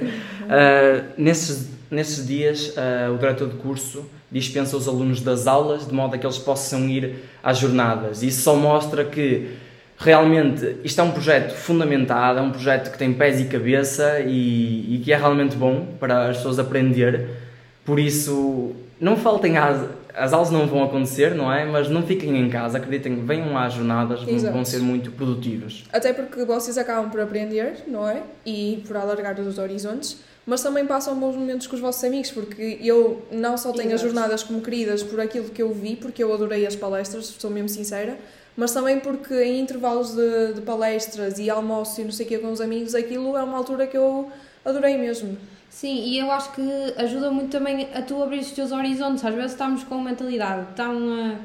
Ah, 0.50 1.04
nesses, 1.18 1.70
nesses 1.90 2.28
dias, 2.28 2.74
ah, 2.76 3.12
o 3.14 3.18
diretor 3.18 3.48
de 3.48 3.56
curso 3.56 4.06
dispensa 4.30 4.76
os 4.76 4.86
alunos 4.88 5.22
das 5.22 5.48
aulas 5.48 5.88
de 5.88 5.94
modo 5.94 6.16
a 6.16 6.18
que 6.18 6.26
eles 6.26 6.38
possam 6.38 6.90
ir 6.90 7.16
às 7.42 7.60
jornadas. 7.60 8.24
Isso 8.24 8.42
só 8.42 8.56
mostra 8.58 9.06
que 9.06 9.56
realmente 10.02 10.78
isto 10.84 11.00
é 11.00 11.04
um 11.04 11.12
projeto 11.12 11.54
fundamentado, 11.54 12.40
é 12.40 12.42
um 12.42 12.52
projeto 12.52 12.92
que 12.92 12.98
tem 12.98 13.14
pés 13.14 13.40
e 13.40 13.46
cabeça 13.46 14.20
e, 14.20 14.96
e 14.96 15.02
que 15.04 15.14
é 15.14 15.18
realmente 15.18 15.56
bom 15.56 15.86
para 16.00 16.30
as 16.30 16.38
pessoas 16.38 16.60
aprender. 16.60 17.30
Por 17.86 18.00
isso, 18.00 18.76
não 19.00 19.16
faltem 19.16 19.58
às. 19.58 20.02
As 20.14 20.34
aulas 20.34 20.52
não 20.52 20.68
vão 20.68 20.84
acontecer, 20.84 21.34
não 21.34 21.52
é? 21.52 21.64
Mas 21.64 21.88
não 21.88 22.04
fiquem 22.04 22.38
em 22.38 22.50
casa, 22.50 22.78
acreditem, 22.78 23.24
venham 23.24 23.58
às 23.58 23.74
jornadas, 23.74 24.22
vão, 24.24 24.36
Exato. 24.36 24.54
vão 24.54 24.66
ser 24.66 24.80
muito 24.80 25.10
produtivas. 25.12 25.86
Até 25.94 26.12
porque 26.12 26.44
vocês 26.44 26.78
acabam 26.78 27.10
por 27.10 27.22
aprender, 27.22 27.76
não 27.88 28.10
é? 28.10 28.22
E 28.46 28.84
por 28.86 28.98
alargar 28.98 29.40
os 29.40 29.58
horizontes, 29.58 30.18
mas 30.46 30.62
também 30.62 30.86
passam 30.86 31.18
bons 31.18 31.38
momentos 31.38 31.66
com 31.66 31.76
os 31.76 31.82
vossos 31.82 32.04
amigos, 32.04 32.30
porque 32.30 32.78
eu 32.82 33.26
não 33.32 33.58
só 33.58 33.72
tenho 33.72 33.96
as 33.96 34.02
Exato. 34.02 34.14
jornadas 34.14 34.44
como 34.44 34.60
queridas 34.60 35.02
por 35.02 35.22
aquilo 35.22 35.46
que 35.46 35.62
eu 35.62 35.72
vi, 35.74 35.96
porque 35.96 36.22
eu 36.22 36.34
adorei 36.34 36.68
as 36.68 36.76
palestras, 36.76 37.28
sou 37.40 37.50
mesmo 37.50 37.70
sincera, 37.70 38.18
mas 38.56 38.74
também 38.74 39.00
porque 39.00 39.34
em 39.44 39.60
intervalos 39.60 40.16
de, 40.16 40.54
de 40.54 40.62
palestras 40.62 41.40
e 41.40 41.50
almoço 41.50 42.02
e 42.02 42.04
não 42.04 42.12
sei 42.12 42.26
o 42.26 42.30
que 42.30 42.38
com 42.38 42.52
os 42.52 42.62
amigos, 42.62 42.94
aquilo 42.96 43.38
é 43.38 43.44
uma 43.44 43.58
altura 43.58 43.88
que 43.88 43.98
eu 43.98 44.32
adorei 44.66 44.98
mesmo. 44.98 45.38
Sim, 45.70 46.04
e 46.04 46.20
eu 46.20 46.30
acho 46.30 46.52
que 46.52 46.62
ajuda 46.98 47.32
muito 47.32 47.50
também 47.50 47.88
a 47.94 48.02
tu 48.02 48.22
abrir 48.22 48.40
os 48.40 48.52
teus 48.52 48.74
horizontes. 48.74 49.24
Às 49.24 49.34
vezes 49.34 49.52
estamos 49.54 49.86
com 49.86 50.02
mentalidade 50.02 50.68
tão 50.76 50.92
ah, 51.14 51.36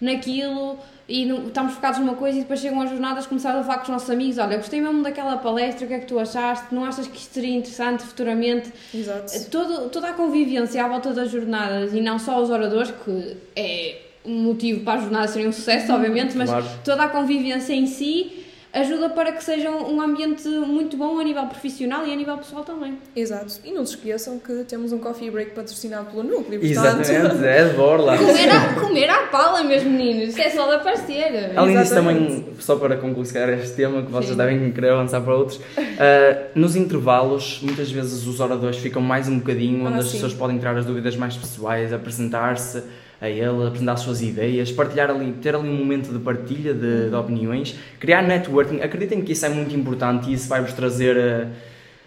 naquilo 0.00 0.76
e 1.08 1.28
estamos 1.46 1.74
focados 1.74 2.00
numa 2.00 2.14
coisa 2.14 2.38
e 2.38 2.40
depois 2.42 2.58
chegam 2.58 2.80
as 2.80 2.90
jornadas, 2.90 3.26
começamos 3.26 3.60
a 3.60 3.62
falar 3.62 3.76
com 3.78 3.84
os 3.84 3.88
nossos 3.90 4.10
amigos. 4.10 4.38
Olha, 4.38 4.56
gostei 4.56 4.80
mesmo 4.80 5.04
daquela 5.04 5.36
palestra, 5.36 5.84
o 5.84 5.88
que 5.88 5.94
é 5.94 5.98
que 6.00 6.06
tu 6.06 6.18
achaste? 6.18 6.74
Não 6.74 6.84
achas 6.84 7.06
que 7.06 7.16
isto 7.16 7.32
seria 7.32 7.56
interessante 7.56 8.02
futuramente? 8.02 8.72
Exato. 8.92 9.50
Todo, 9.50 9.88
toda 9.88 10.08
a 10.08 10.12
convivência 10.14 10.84
à 10.84 10.88
volta 10.88 11.12
das 11.12 11.30
jornadas 11.30 11.94
e 11.94 12.00
não 12.00 12.18
só 12.18 12.42
os 12.42 12.50
oradores, 12.50 12.92
que 13.04 13.36
é 13.54 14.09
um 14.24 14.42
motivo 14.42 14.80
para 14.80 14.94
as 14.98 15.02
jornadas 15.02 15.30
serem 15.30 15.48
um 15.48 15.52
sucesso, 15.52 15.92
obviamente, 15.92 16.36
mas 16.36 16.50
Claro. 16.50 16.66
toda 16.84 17.04
a 17.04 17.08
convivência 17.08 17.72
em 17.72 17.86
si 17.86 18.44
ajuda 18.72 19.08
para 19.10 19.32
que 19.32 19.42
seja 19.42 19.68
um 19.68 20.00
ambiente 20.00 20.46
muito 20.48 20.96
bom 20.96 21.18
a 21.18 21.24
nível 21.24 21.44
profissional 21.46 22.06
e 22.06 22.12
a 22.12 22.14
nível 22.14 22.36
pessoal 22.38 22.62
também. 22.62 22.98
Exato. 23.16 23.54
E 23.64 23.72
não 23.72 23.84
se 23.84 23.96
esqueçam 23.96 24.38
que 24.38 24.62
temos 24.62 24.92
um 24.92 24.98
coffee 24.98 25.28
break 25.28 25.50
patrocinado 25.56 26.06
pelo 26.10 26.22
núcleo, 26.22 26.60
portanto... 26.60 27.00
Exatamente, 27.00 27.44
é 27.46 27.64
de 27.64 27.74
borla. 27.74 28.16
Comer, 28.16 28.48
à, 28.48 28.74
comer 28.74 29.10
à 29.10 29.26
pala, 29.26 29.64
meus 29.64 29.82
meninos, 29.82 30.28
isso 30.28 30.40
é 30.40 30.50
só 30.50 30.68
de 30.68 30.74
aparecer. 30.74 31.50
Além 31.56 31.78
disso, 31.78 31.94
também, 31.94 32.46
só 32.60 32.76
para 32.76 32.96
concluir 32.96 33.26
se 33.26 33.32
calhar, 33.34 33.48
este 33.58 33.74
tema, 33.74 34.02
que 34.02 34.12
vocês 34.12 34.30
Sim. 34.30 34.36
devem 34.36 34.70
querer 34.70 34.90
avançar 34.92 35.20
para 35.20 35.34
outros, 35.34 35.60
ah, 35.76 36.42
nos 36.54 36.76
intervalos, 36.76 37.58
muitas 37.62 37.90
vezes 37.90 38.24
os 38.24 38.38
oradores 38.38 38.76
ficam 38.76 39.02
mais 39.02 39.26
um 39.26 39.38
bocadinho, 39.40 39.84
onde 39.84 39.94
Ah, 39.96 39.98
as 39.98 40.04
sim. 40.06 40.12
pessoas 40.12 40.32
podem 40.34 40.58
tirar 40.58 40.76
as 40.76 40.86
dúvidas 40.86 41.16
mais 41.16 41.36
pessoais, 41.36 41.92
apresentar-se 41.92 42.84
a 43.20 43.28
ele, 43.28 43.66
apresentar 43.66 43.92
as 43.92 44.00
suas 44.00 44.22
ideias, 44.22 44.72
partilhar 44.72 45.10
ali, 45.10 45.32
ter 45.42 45.54
ali 45.54 45.68
um 45.68 45.74
momento 45.76 46.10
de 46.12 46.18
partilha 46.18 46.72
de, 46.72 47.10
de 47.10 47.14
opiniões, 47.14 47.74
criar 47.98 48.22
networking. 48.22 48.80
Acreditem 48.80 49.20
que 49.22 49.32
isso 49.32 49.44
é 49.44 49.48
muito 49.50 49.74
importante 49.76 50.30
e 50.30 50.32
isso 50.34 50.48
vai-vos 50.48 50.72
trazer. 50.72 51.18
ah, 51.18 51.48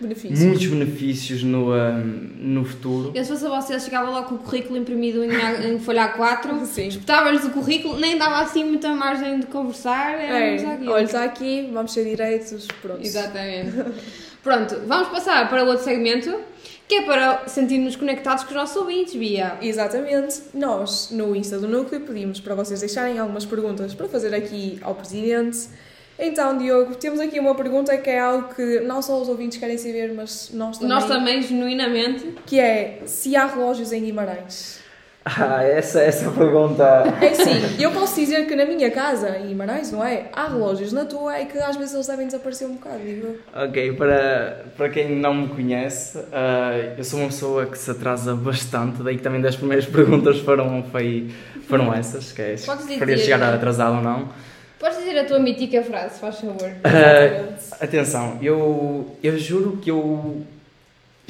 Benefícios. 0.02 0.40
muitos 0.40 0.66
benefícios 0.68 1.44
no, 1.44 1.72
hum, 1.72 2.30
no 2.40 2.66
futuro. 2.66 3.12
Eu 3.16 3.24
se 3.24 3.30
fosse 3.32 3.46
a 3.46 3.50
vocês, 3.62 3.84
chegava 3.86 4.10
logo 4.10 4.28
com 4.28 4.36
o 4.36 4.38
currículo 4.40 4.76
imprimido 4.78 5.24
em, 5.24 5.30
em 5.76 5.80
folha 5.80 6.14
A4, 6.14 6.66
Sim. 6.66 6.88
espetava-lhes 6.88 7.46
o 7.46 7.52
currículo, 7.52 7.98
nem 8.00 8.18
dava 8.18 8.42
assim 8.42 8.66
muita 8.66 8.90
margem 8.94 9.40
de 9.40 9.46
conversar, 9.46 10.20
era 10.20 10.40
É, 10.40 10.90
olha, 10.90 11.04
está 11.04 11.24
aqui, 11.24 11.70
vamos 11.72 11.94
ser 11.94 12.04
direitos, 12.06 12.68
pronto. 12.82 13.02
Exatamente. 13.02 13.72
Pronto, 14.44 14.76
vamos 14.88 15.08
passar 15.08 15.48
para 15.48 15.64
o 15.64 15.68
outro 15.68 15.86
segmento, 15.86 16.36
que 16.94 16.98
é 16.98 17.02
para 17.02 17.48
sentirmos 17.48 17.96
conectados 17.96 18.44
com 18.44 18.52
os 18.52 18.56
nossos 18.56 18.78
ouvintes, 18.78 19.16
Bia. 19.16 19.58
Exatamente. 19.60 20.44
Nós, 20.54 21.10
no 21.10 21.36
Insta 21.36 21.58
do 21.58 21.68
Núcleo, 21.68 22.02
pedimos 22.02 22.40
para 22.40 22.54
vocês 22.54 22.82
deixarem 22.82 23.18
algumas 23.18 23.46
perguntas 23.46 23.96
para 23.96 24.08
fazer 24.08 24.32
aqui 24.36 24.78
ao 24.84 24.94
Presidente. 24.94 25.70
Então, 26.20 26.56
Diogo, 26.56 26.94
temos 26.94 27.20
aqui 27.20 27.40
uma 27.40 27.56
pergunta 27.56 27.98
que 27.98 28.12
é 28.12 28.20
algo 28.20 28.54
que 28.54 28.82
não 28.82 29.02
só 29.02 29.20
os 29.20 29.28
ouvintes 29.28 29.58
querem 29.58 29.76
saber, 29.76 30.14
mas 30.14 30.52
nós 30.54 30.78
também. 30.78 30.94
Nós 30.94 31.08
também, 31.08 31.42
genuinamente, 31.42 32.36
Que 32.46 32.60
é 32.60 33.02
se 33.06 33.36
há 33.36 33.48
relógios 33.48 33.92
em 33.92 34.04
Guimarães. 34.04 34.83
Ah, 35.40 35.64
essa, 35.64 36.02
essa 36.02 36.30
pergunta. 36.32 36.84
É 37.22 37.34
sim, 37.34 37.82
eu 37.82 37.92
posso 37.92 38.20
dizer 38.20 38.46
que 38.46 38.56
na 38.58 38.66
minha 38.66 38.92
casa, 38.92 39.38
em 39.38 39.48
Guimarães, 39.48 39.90
não 39.90 40.04
é? 40.04 40.26
Há 40.34 40.50
relógios 40.50 40.92
na 40.92 41.06
tua 41.06 41.40
e 41.40 41.46
que 41.46 41.58
às 41.58 41.78
vezes 41.78 41.94
eles 41.94 42.08
devem 42.08 42.26
desaparecer 42.28 42.68
um 42.68 42.74
bocado, 42.74 43.00
digo. 43.00 43.38
Ok, 43.56 43.94
para, 43.94 44.66
para 44.76 44.90
quem 44.90 45.16
não 45.16 45.34
me 45.34 45.48
conhece, 45.48 46.20
ah, 46.34 46.74
eu 46.98 47.04
sou 47.06 47.20
uma 47.20 47.30
pessoa 47.30 47.66
que 47.68 47.78
se 47.78 47.90
atrasa 47.90 48.36
bastante, 48.36 49.02
daí 49.02 49.16
que 49.16 49.24
também 49.24 49.40
das 49.42 49.56
primeiras 49.56 49.86
perguntas 49.88 50.40
foram, 50.40 50.84
foi, 50.92 51.30
foram 51.70 51.94
essas, 51.94 52.34
que 52.34 52.42
é 52.42 52.56
dizer- 52.56 53.18
chegar 53.20 53.54
atrasado 53.54 53.96
ou 53.96 54.02
não. 54.02 54.28
podes 54.78 54.98
dizer 54.98 55.18
a 55.20 55.24
tua 55.24 55.40
mítica 55.40 55.82
frase, 55.84 56.20
faz 56.20 56.42
favor. 56.42 56.70
Ah, 56.84 57.54
atenção, 57.80 58.40
eu, 58.42 59.16
eu 59.24 59.38
juro 59.40 59.78
que 59.82 59.90
eu 59.90 60.42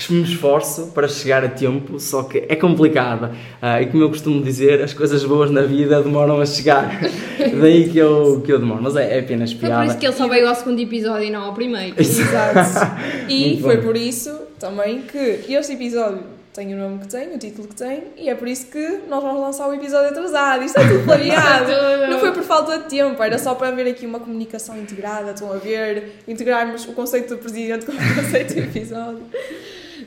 me 0.09 0.23
esforço 0.23 0.87
para 0.87 1.07
chegar 1.07 1.45
a 1.45 1.49
tempo, 1.49 1.99
só 1.99 2.23
que 2.23 2.43
é 2.49 2.55
complicado. 2.55 3.29
Ah, 3.61 3.81
e 3.81 3.85
como 3.85 4.03
eu 4.03 4.09
costumo 4.09 4.41
dizer, 4.41 4.81
as 4.81 4.93
coisas 4.93 5.23
boas 5.23 5.51
na 5.51 5.61
vida 5.61 6.01
demoram 6.01 6.41
a 6.41 6.45
chegar. 6.45 6.99
Daí 7.61 7.89
que 7.89 7.99
eu, 7.99 8.41
que 8.43 8.51
eu 8.51 8.59
demoro, 8.59 8.81
mas 8.81 8.95
é, 8.95 9.17
é 9.17 9.19
apenas 9.19 9.51
Foi 9.51 9.61
por 9.61 9.67
piada. 9.67 9.85
isso 9.85 9.97
que 9.97 10.05
ele 10.05 10.15
só 10.15 10.27
veio 10.27 10.47
ao 10.47 10.55
segundo 10.55 10.79
episódio 10.81 11.27
e 11.27 11.29
não 11.29 11.43
ao 11.43 11.53
primeiro. 11.53 11.95
Exato. 11.99 13.03
E 13.29 13.59
foi 13.61 13.77
por 13.77 13.95
isso 13.95 14.31
também 14.59 15.01
que 15.01 15.45
este 15.47 15.73
episódio 15.73 16.23
tem 16.53 16.73
o 16.73 16.77
nome 16.77 16.99
que 16.99 17.07
tem, 17.07 17.33
o 17.33 17.39
título 17.39 17.67
que 17.67 17.75
tem, 17.75 18.03
e 18.15 18.29
é 18.29 18.35
por 18.35 18.47
isso 18.47 18.67
que 18.67 18.99
nós 19.09 19.23
vamos 19.23 19.41
lançar 19.41 19.67
o 19.67 19.73
episódio 19.73 20.09
atrasado. 20.09 20.63
Isto 20.63 20.79
é 20.79 20.87
tudo 20.87 21.03
planeado. 21.03 21.71
Não 22.09 22.19
foi 22.19 22.31
por 22.31 22.43
falta 22.43 22.77
de 22.77 22.89
tempo, 22.89 23.21
era 23.23 23.39
só 23.39 23.55
para 23.55 23.69
haver 23.69 23.87
aqui 23.87 24.05
uma 24.05 24.19
comunicação 24.19 24.77
integrada, 24.77 25.31
estão 25.31 25.51
a 25.51 25.57
ver, 25.57 26.19
integrarmos 26.27 26.85
o 26.85 26.93
conceito 26.93 27.35
do 27.35 27.37
presidente 27.39 27.85
com 27.85 27.91
o 27.91 27.95
conceito 27.95 28.53
do 28.53 28.59
episódio. 28.59 29.23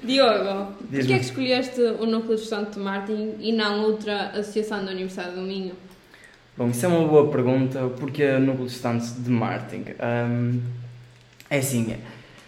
Diogo, 0.06 0.72
porquê 0.90 1.12
é 1.12 1.18
que 1.18 1.24
escolheste 1.24 1.80
o 1.80 2.06
Núcleo 2.06 2.36
de 2.36 2.70
de 2.70 2.78
Marketing 2.78 3.34
e 3.40 3.52
não 3.52 3.82
outra 3.82 4.28
associação 4.30 4.84
da 4.84 4.92
Universidade 4.92 5.34
do 5.34 5.42
Minho? 5.42 5.74
Bom, 6.56 6.70
isso 6.70 6.86
é 6.86 6.88
uma 6.88 7.06
boa 7.06 7.30
pergunta, 7.30 7.80
porque 7.98 8.24
o 8.24 8.40
núcleo 8.40 8.66
de 8.66 8.72
estudantes 8.72 9.14
de 9.22 9.30
marketing. 9.30 9.84
Hum, 10.02 10.60
é 11.50 11.58
assim, 11.58 11.94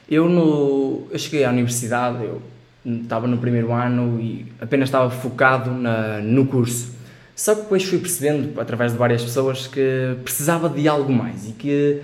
eu, 0.09 0.31
no, 0.31 1.07
eu 1.11 1.19
cheguei 1.19 1.45
à 1.45 1.51
universidade, 1.51 2.25
eu 2.25 2.41
estava 2.87 3.27
no 3.27 3.37
primeiro 3.37 3.71
ano 3.71 4.19
e 4.19 4.47
apenas 4.59 4.89
estava 4.89 5.11
focado 5.11 5.71
na, 5.71 6.21
no 6.21 6.47
curso. 6.47 6.97
Só 7.37 7.55
que 7.55 7.61
depois 7.63 7.85
fui 7.85 7.99
percebendo, 7.99 8.59
através 8.59 8.93
de 8.93 8.99
várias 8.99 9.23
pessoas, 9.23 9.67
que 9.67 10.17
precisava 10.25 10.71
de 10.71 10.89
algo 10.89 11.13
mais 11.13 11.47
e 11.47 11.53
que 11.53 12.01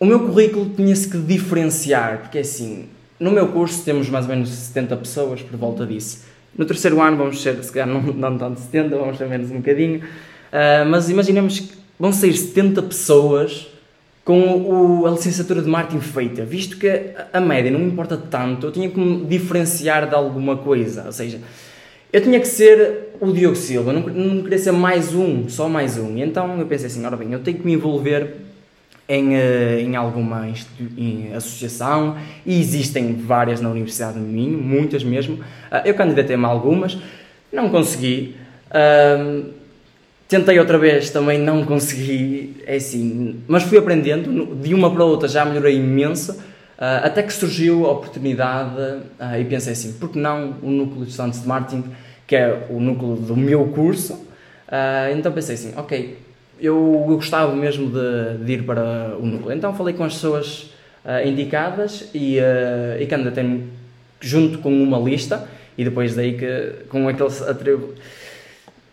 o 0.00 0.04
meu 0.04 0.26
currículo 0.26 0.70
tinha-se 0.70 1.08
que 1.08 1.18
diferenciar, 1.18 2.18
porque 2.22 2.38
assim, 2.38 2.88
no 3.20 3.30
meu 3.30 3.48
curso 3.48 3.84
temos 3.84 4.08
mais 4.08 4.24
ou 4.26 4.30
menos 4.30 4.48
70 4.50 4.96
pessoas 4.96 5.42
por 5.42 5.56
volta 5.58 5.84
disso. 5.86 6.24
No 6.56 6.64
terceiro 6.64 7.00
ano 7.00 7.16
vamos 7.16 7.42
ser, 7.42 7.62
se 7.62 7.70
calhar 7.72 7.88
não, 7.88 8.00
não 8.02 8.38
tanto 8.38 8.58
70, 8.60 8.96
vamos 8.96 9.18
ser 9.18 9.28
menos 9.28 9.50
um 9.50 9.56
bocadinho, 9.56 10.02
Ah, 10.50 10.84
mas 10.88 11.10
imaginemos 11.10 11.60
que 11.60 11.72
vão 12.00 12.10
sair 12.10 12.32
70 12.32 12.82
pessoas 12.82 13.66
com 14.24 14.40
o- 15.02 15.06
a 15.06 15.10
licenciatura 15.10 15.60
de 15.60 15.68
marketing 15.68 16.00
feita, 16.00 16.44
visto 16.44 16.78
que 16.78 16.88
a, 16.88 17.28
a 17.34 17.40
média 17.40 17.70
não 17.70 17.78
me 17.80 17.86
importa 17.86 18.16
tanto, 18.16 18.66
eu 18.66 18.72
tinha 18.72 18.88
que 18.88 18.98
me 18.98 19.24
diferenciar 19.26 20.08
de 20.08 20.14
alguma 20.14 20.56
coisa, 20.56 21.04
ou 21.04 21.12
seja, 21.12 21.38
eu 22.12 22.22
tinha 22.22 22.40
que 22.40 22.48
ser 22.48 23.10
o 23.20 23.30
Diogo 23.32 23.56
Silva, 23.56 23.92
não, 23.92 24.00
não 24.00 24.42
queria 24.42 24.58
ser 24.58 24.72
mais 24.72 25.14
um, 25.14 25.48
só 25.50 25.68
mais 25.68 25.98
um. 25.98 26.16
E 26.16 26.22
então 26.22 26.58
eu 26.58 26.66
pensei 26.66 26.86
assim, 26.86 27.04
ora 27.04 27.16
bem, 27.16 27.30
eu 27.32 27.40
tenho 27.40 27.58
que 27.58 27.66
me 27.66 27.72
envolver 27.74 28.34
em, 29.08 29.34
eh, 29.34 29.80
em 29.80 29.96
alguma 29.96 30.46
em 30.96 31.32
associação 31.34 32.16
e 32.44 32.60
existem 32.60 33.14
várias 33.14 33.60
na 33.60 33.70
Universidade 33.70 34.18
do 34.18 34.24
Minho, 34.24 34.58
muitas 34.58 35.02
mesmo. 35.02 35.38
Ah, 35.70 35.82
eu 35.84 35.94
candidatei-me 35.94 36.44
a 36.44 36.48
algumas, 36.48 36.98
não 37.52 37.70
consegui. 37.70 38.36
Tentei 40.28 40.58
outra 40.58 40.76
vez, 40.76 41.08
também 41.08 41.38
não 41.38 41.64
consegui, 41.64 42.62
é 42.66 42.76
assim, 42.76 43.40
mas 43.48 43.62
fui 43.62 43.78
aprendendo, 43.78 44.54
de 44.56 44.74
uma 44.74 44.92
para 44.92 45.02
outra 45.02 45.26
já 45.26 45.42
melhorei 45.42 45.76
imenso, 45.76 46.38
ah, 46.76 46.98
até 46.98 47.22
que 47.22 47.32
surgiu 47.32 47.86
a 47.86 47.92
oportunidade 47.92 49.00
ah, 49.18 49.38
e 49.38 49.44
pensei 49.46 49.72
assim, 49.72 49.94
por 49.94 50.10
que 50.10 50.18
não 50.18 50.56
o 50.62 50.70
núcleo 50.70 51.04
de 51.04 51.12
estudantes 51.12 51.40
de 51.40 51.48
marketing, 51.48 51.84
que 52.26 52.36
é 52.36 52.66
o 52.68 52.78
núcleo 52.78 53.16
do 53.16 53.34
meu 53.34 53.68
curso, 53.68 54.28
então 55.18 55.32
pensei 55.32 55.54
assim, 55.54 55.72
ok, 55.78 56.18
eu, 56.60 57.04
gostava 57.06 57.54
mesmo 57.54 57.90
de, 57.90 58.44
de 58.44 58.52
ir 58.52 58.62
para 58.64 59.16
o 59.18 59.24
núcleo. 59.26 59.56
Então 59.56 59.74
falei 59.74 59.94
com 59.94 60.04
as 60.04 60.14
pessoas 60.14 60.70
ah, 61.04 61.22
indicadas 61.24 62.08
e, 62.14 62.38
ah, 62.40 63.00
e 63.00 63.06
candidatei-me 63.06 63.64
junto 64.20 64.58
com 64.58 64.70
uma 64.70 64.98
lista 64.98 65.48
e 65.76 65.84
depois 65.84 66.14
daí 66.14 66.34
que 66.36 66.86
com 66.88 67.08
aqueles 67.08 67.40
atribu- 67.42 67.94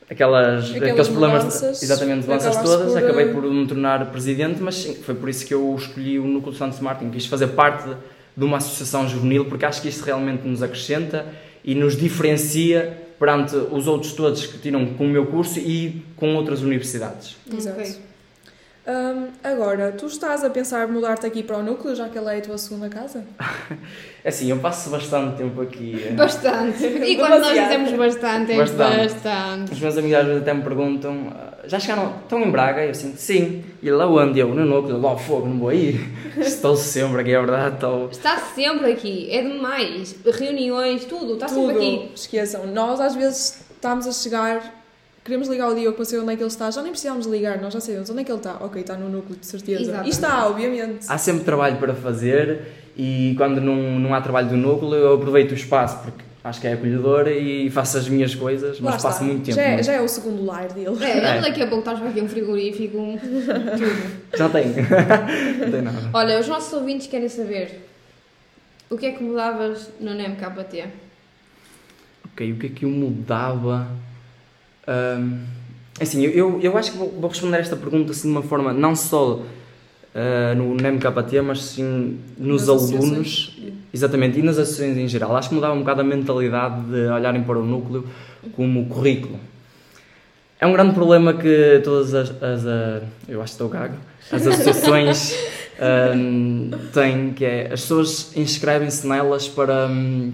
aquelas, 0.09 0.69
Aquelas 0.69 0.89
aqueles 0.91 1.07
problemas, 1.07 1.43
mudanças, 1.45 1.81
exatamente, 1.83 2.31
acabaste 2.31 2.63
todas, 2.63 2.91
por, 2.91 2.97
acabei 3.03 3.25
por 3.27 3.43
me 3.43 3.65
tornar 3.67 4.05
presidente, 4.11 4.61
mas 4.61 4.75
sim, 4.75 4.93
foi 4.95 5.15
por 5.15 5.27
isso 5.29 5.45
que 5.45 5.53
eu 5.53 5.75
escolhi 5.75 6.19
o 6.19 6.25
Núcleo 6.25 6.51
de 6.51 6.59
Santos 6.59 6.79
Martin, 6.79 7.09
quis 7.09 7.25
fazer 7.25 7.47
parte 7.47 7.87
de, 7.89 7.95
de 8.37 8.43
uma 8.45 8.57
associação 8.57 9.07
juvenil, 9.09 9.45
porque 9.45 9.65
acho 9.65 9.81
que 9.81 9.87
isso 9.87 10.03
realmente 10.05 10.47
nos 10.47 10.61
acrescenta 10.61 11.25
e 11.63 11.73
nos 11.73 11.97
diferencia 11.97 12.95
perante 13.19 13.55
os 13.55 13.87
outros 13.87 14.13
todos 14.13 14.45
que 14.45 14.57
tiram 14.57 14.85
com 14.95 15.05
o 15.05 15.09
meu 15.09 15.25
curso 15.27 15.59
e 15.59 16.03
com 16.15 16.35
outras 16.35 16.61
universidades. 16.61 17.35
Exato. 17.51 17.79
Ok. 17.79 17.95
Hum, 18.87 19.29
agora, 19.43 19.91
tu 19.93 20.05
estás 20.05 20.43
a 20.43 20.49
pensar 20.51 20.87
mudar-te 20.87 21.25
aqui 21.25 21.41
para 21.41 21.57
o 21.57 21.63
núcleo, 21.63 21.95
já 21.95 22.07
que 22.07 22.17
ela 22.19 22.33
é 22.35 22.37
a 22.37 22.41
tua 22.41 22.57
segunda 22.57 22.87
casa? 22.89 23.23
É 24.23 24.29
Assim, 24.29 24.49
eu 24.49 24.57
passo 24.57 24.89
bastante 24.89 25.37
tempo 25.37 25.61
aqui. 25.61 26.03
eh, 26.07 26.11
Bastante. 26.13 26.83
E 27.05 27.15
quando 27.15 27.41
nós 27.41 27.53
dizemos 27.53 27.91
bastante, 27.93 28.51
é 28.53 28.57
Bastante. 28.57 28.97
bastante. 29.13 29.71
Os 29.73 29.79
meus 29.79 29.97
amigos 29.99 30.17
às 30.17 30.25
vezes 30.25 30.41
até 30.41 30.51
me 30.53 30.63
perguntam: 30.63 31.31
"Ah, 31.31 31.54
já 31.67 31.79
chegaram? 31.79 32.13
Estão 32.23 32.41
em 32.41 32.51
Braga? 32.51 32.83
Eu 32.83 32.91
assim, 32.91 33.13
sim. 33.15 33.63
E 33.81 33.89
lá 33.91 34.07
onde? 34.07 34.39
Eu, 34.39 34.49
no 34.49 34.65
núcleo, 34.65 34.99
lá 34.99 35.09
ao 35.11 35.17
fogo, 35.17 35.47
não 35.47 35.57
vou 35.59 35.69
aí. 35.69 35.99
Estou 36.37 36.75
sempre 36.75 37.21
aqui, 37.21 37.31
é 37.31 37.39
verdade. 37.39 37.75
Estou. 37.75 38.09
Está 38.09 38.37
sempre 38.39 38.91
aqui, 38.91 39.27
é 39.31 39.41
demais. 39.41 40.15
Reuniões, 40.25 41.05
tudo, 41.05 41.33
está 41.35 41.47
Tudo, 41.47 41.67
sempre 41.67 41.75
aqui. 41.75 42.09
esqueçam. 42.15 42.67
Nós 42.67 42.99
às 42.99 43.15
vezes 43.15 43.61
estamos 43.75 44.07
a 44.07 44.11
chegar, 44.11 44.83
queremos 45.23 45.47
ligar 45.47 45.69
o 45.69 45.75
Diogo 45.75 45.95
para 45.95 46.05
saber 46.05 46.21
onde 46.23 46.33
é 46.33 46.35
que 46.35 46.41
ele 46.43 46.47
está, 46.49 46.71
já 46.71 46.81
nem 46.81 46.91
precisamos 46.91 47.25
ligar, 47.27 47.61
nós 47.61 47.73
já 47.73 47.79
sabemos 47.79 48.09
onde 48.09 48.21
é 48.21 48.23
que 48.23 48.31
ele 48.31 48.39
está. 48.39 48.57
Ok, 48.61 48.81
está 48.81 48.95
no 48.95 49.09
núcleo, 49.09 49.37
de 49.39 49.45
certeza. 49.45 49.81
Exatamente. 49.81 50.07
E 50.07 50.11
está, 50.11 50.47
obviamente. 50.47 51.05
Há 51.07 51.17
sempre 51.17 51.43
trabalho 51.43 51.77
para 51.77 51.93
fazer 51.93 52.61
e 52.97 53.33
quando 53.37 53.61
não, 53.61 53.75
não 53.99 54.13
há 54.13 54.21
trabalho 54.21 54.49
do 54.49 54.57
núcleo, 54.57 54.95
eu 54.95 55.13
aproveito 55.15 55.51
o 55.51 55.55
espaço 55.55 55.99
porque 56.03 56.23
acho 56.45 56.61
que 56.61 56.67
é 56.67 56.73
acolhedor 56.73 57.27
e 57.27 57.71
faço 57.71 57.97
as 57.97 58.07
minhas 58.07 58.35
coisas, 58.35 58.79
mas 58.79 59.01
passo 59.01 59.23
muito 59.23 59.43
tempo. 59.45 59.55
Já 59.57 59.63
é, 59.63 59.81
já 59.83 59.93
é 59.93 60.01
o 60.01 60.07
segundo 60.07 60.45
lar 60.45 60.67
dele. 60.71 61.03
É, 61.03 61.37
É. 61.37 61.41
daqui 61.41 61.59
a 61.61 61.65
pouco 61.67 61.79
estás 61.79 61.99
para 61.99 62.09
aqui 62.09 62.21
um 62.21 62.29
frigorífico, 62.29 62.97
um- 62.99 63.17
tudo. 63.17 64.37
Já 64.37 64.47
tenho. 64.49 64.73
não 65.59 65.71
tem 65.71 65.81
nada. 65.81 66.09
Olha, 66.13 66.39
os 66.39 66.47
nossos 66.47 66.71
ouvintes 66.73 67.07
querem 67.07 67.27
saber 67.27 67.81
o 68.91 68.95
que 68.95 69.07
é 69.07 69.11
que 69.13 69.23
mudavas 69.23 69.89
no 69.99 70.11
NMKT? 70.11 70.85
Ok, 72.31 72.51
o 72.51 72.55
que 72.57 72.67
é 72.67 72.69
que 72.69 72.85
eu 72.85 72.89
mudava? 72.89 73.87
Ahm, 74.87 75.39
assim, 75.99 76.21
eu- 76.23 76.31
eu, 76.31 76.61
eu 76.61 76.77
acho 76.77 76.91
que 76.91 76.97
vou, 76.97 77.09
vou 77.09 77.27
responder 77.29 77.57
esta 77.57 77.75
pergunta 77.75 78.11
assim 78.11 78.27
de 78.29 78.37
uma 78.37 78.43
forma 78.43 78.71
não 78.71 78.95
só 78.95 79.41
ah, 80.13 80.53
no, 80.55 80.75
no 80.75 80.87
MKT, 80.93 81.41
mas 81.41 81.61
sim 81.63 82.19
nos 82.37 82.67
Nas 82.67 82.69
alunos, 82.93 83.54
exatamente, 83.95 84.37
e 84.37 84.41
nas 84.41 84.57
associações 84.57 84.97
em 84.97 85.07
geral. 85.07 85.35
Acho 85.35 85.49
que 85.49 85.55
mudava 85.55 85.73
um 85.73 85.79
bocado 85.79 86.01
a 86.01 86.03
mentalidade 86.03 86.81
de 86.81 87.07
olharem 87.07 87.41
para 87.43 87.57
o 87.57 87.65
núcleo 87.65 88.05
como 88.53 88.85
currículo. 88.87 89.39
É 90.59 90.67
um 90.67 90.73
grande 90.73 90.93
problema 90.93 91.33
que 91.33 91.81
todas 91.83 92.13
as, 92.13 92.29
as, 92.41 92.65
ah, 92.65 93.01
eu 93.27 93.41
acho 93.41 93.53
que 93.53 93.63
estou 93.63 93.69
gago, 93.69 93.95
as 94.31 94.45
associações 94.47 95.35
ahm, 95.79 96.71
têm, 96.93 97.33
que 97.33 97.45
é 97.45 97.65
as 97.71 97.81
pessoas 97.81 98.35
inscrevem-se 98.35 99.07
nelas 99.07 99.47
para 99.47 99.87
hum, 99.87 100.33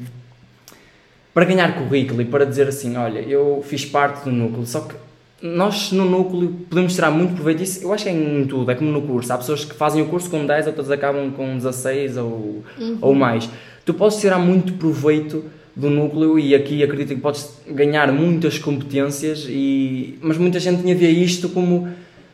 para 1.34 1.46
ganhar 1.46 1.76
currículo 1.76 2.22
e 2.22 2.26
para 2.26 2.46
dizer 2.46 2.68
assim, 2.68 2.98
olha, 2.98 3.20
eu 3.20 3.64
fiz 3.66 3.86
parte 3.86 4.26
do 4.26 4.32
núcleo, 4.32 4.66
só 4.66 4.82
que 4.82 4.96
nós 5.42 5.92
no 5.92 6.06
núcleo 6.06 6.56
podemos 6.70 6.94
tirar 6.94 7.10
muito 7.10 7.34
proveito 7.34 7.60
disso. 7.60 7.84
Eu 7.84 7.94
acho 7.94 8.04
que 8.04 8.10
é 8.10 8.14
em 8.14 8.46
tudo, 8.46 8.70
é 8.70 8.76
como 8.76 8.92
no 8.92 9.02
curso. 9.02 9.34
Há 9.34 9.38
pessoas 9.38 9.66
que 9.66 9.74
fazem 9.74 10.02
o 10.02 10.06
curso 10.06 10.30
com 10.30 10.46
10, 10.46 10.68
outras 10.68 10.92
acabam 10.92 11.32
com 11.32 11.58
16 11.58 12.18
ou, 12.18 12.64
ou 13.02 13.16
mais. 13.16 13.50
Tu 13.84 13.94
podes 13.94 14.20
tirar 14.20 14.38
muito 14.38 14.74
proveito 14.74 15.44
do 15.76 15.90
núcleo 15.90 16.38
e 16.38 16.54
aqui 16.54 16.84
acredito 16.84 17.16
que 17.16 17.22
podes 17.22 17.50
ganhar 17.68 18.12
muitas 18.12 18.60
competências, 18.60 19.46
e, 19.50 20.18
mas 20.22 20.38
muita 20.38 20.60
gente 20.60 20.82
tinha 20.82 20.94
a 20.94 20.98
ver 20.98 21.10
isto 21.10 21.50
como 21.50 21.88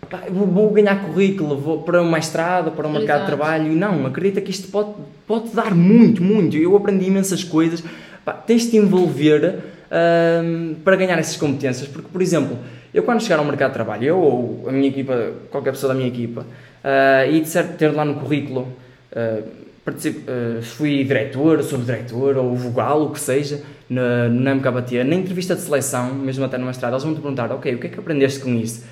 pá, 0.10 0.24
vou, 0.30 0.70
ganhar 0.72 1.06
currículo, 1.06 1.56
vou 1.58 1.84
para 1.84 2.02
uma 2.02 2.17
estrada, 2.17 2.72
para 2.72 2.88
um 2.88 2.91
mercado 2.91 3.22
de 3.22 3.26
trabalho. 3.28 3.72
E 3.72 3.76
não, 3.76 4.06
acredita 4.06 4.41
que 4.41 4.52
isto 4.52 4.70
pode, 4.70 4.89
pode 5.26 5.50
dar 5.54 5.74
muito, 5.74 6.22
muito. 6.22 6.58
Eu 6.58 6.76
aprendi 6.76 7.06
imensas 7.06 7.43
coisas. 7.43 7.84
Pá, 8.26 8.34
tens 8.34 8.63
de 8.63 8.72
te 8.72 8.78
envolver 8.78 9.60
ahm, 9.91 10.76
para 10.84 10.96
ganhar 10.96 11.17
essas 11.17 11.38
competências, 11.38 11.88
porque, 11.88 12.10
por 12.12 12.22
exemplo, 12.22 12.58
eu 12.98 13.04
quando 13.04 13.22
chegar 13.22 13.38
ao 13.40 13.46
mercado 13.46 13.70
de 13.70 13.74
trabalho, 13.76 14.04
eu 14.04 14.18
ou 14.20 14.66
a 14.68 14.72
minha 14.72 14.90
equipa, 14.90 15.32
qualquer 15.52 15.72
pessoa 15.72 15.94
da 15.94 15.98
minha 15.98 16.08
equipa, 16.10 16.46
ah, 16.84 17.26
e 17.26 17.40
de 17.42 17.48
certo 17.48 17.78
ter 17.78 17.90
lá 17.94 18.04
no 18.04 18.16
currículo, 18.16 18.68
participo, 19.86 20.22
ah, 20.30 20.62
fui 20.62 21.04
diretor, 21.04 21.62
subdiretor 21.64 22.38
ou 22.38 22.56
vogal, 22.56 23.04
o 23.04 23.12
que 23.12 23.20
seja, 23.20 23.62
na, 23.90 24.28
na 24.30 24.56
MKBT, 24.56 25.04
na 25.04 25.16
entrevista 25.16 25.56
de 25.56 25.62
seleção, 25.62 26.14
mesmo 26.14 26.44
até 26.44 26.58
numa 26.58 26.72
estrada, 26.72 26.96
eles 26.96 27.04
vão 27.04 27.14
te 27.14 27.22
perguntar: 27.22 27.52
ok, 27.52 27.76
o 27.76 27.78
que 27.78 27.88
é 27.88 27.90
que 27.90 28.00
aprendeste 28.00 28.40
com 28.40 28.54
isso? 28.56 28.84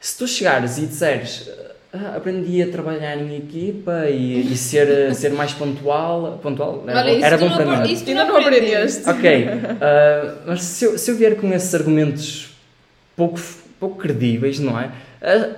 Se 0.00 0.16
tu 0.18 0.26
chegares 0.26 0.78
e 0.78 0.86
disseres 0.86 1.50
"Ah, 1.92 2.14
aprendi 2.16 2.60
a 2.62 2.66
trabalhar 2.68 3.16
em 3.16 3.36
equipa 3.36 4.06
e, 4.08 4.52
e 4.52 4.56
ser, 4.56 5.14
ser 5.14 5.30
mais 5.32 5.52
pontual, 5.52 6.38
pontual 6.42 6.84
era, 6.86 7.00
Olha, 7.00 7.24
era 7.26 7.38
bom 7.38 7.48
não 7.48 7.56
para 7.56 7.66
mim. 7.82 7.92
isso 7.92 8.04
tu 8.04 8.10
Ainda 8.10 8.24
não 8.24 8.36
aprendeste. 8.36 9.08
Ok, 9.08 9.46
ah, 9.80 10.34
mas 10.46 10.62
se 10.62 10.84
eu, 10.84 10.96
se 10.98 11.10
eu 11.10 11.16
vier 11.16 11.36
com 11.36 11.52
esses 11.52 11.74
argumentos 11.74 12.53
pouco, 13.16 13.40
pouco 13.80 13.96
credíveis, 13.98 14.58
não 14.58 14.78
é? 14.78 14.90
Ah, 15.22 15.48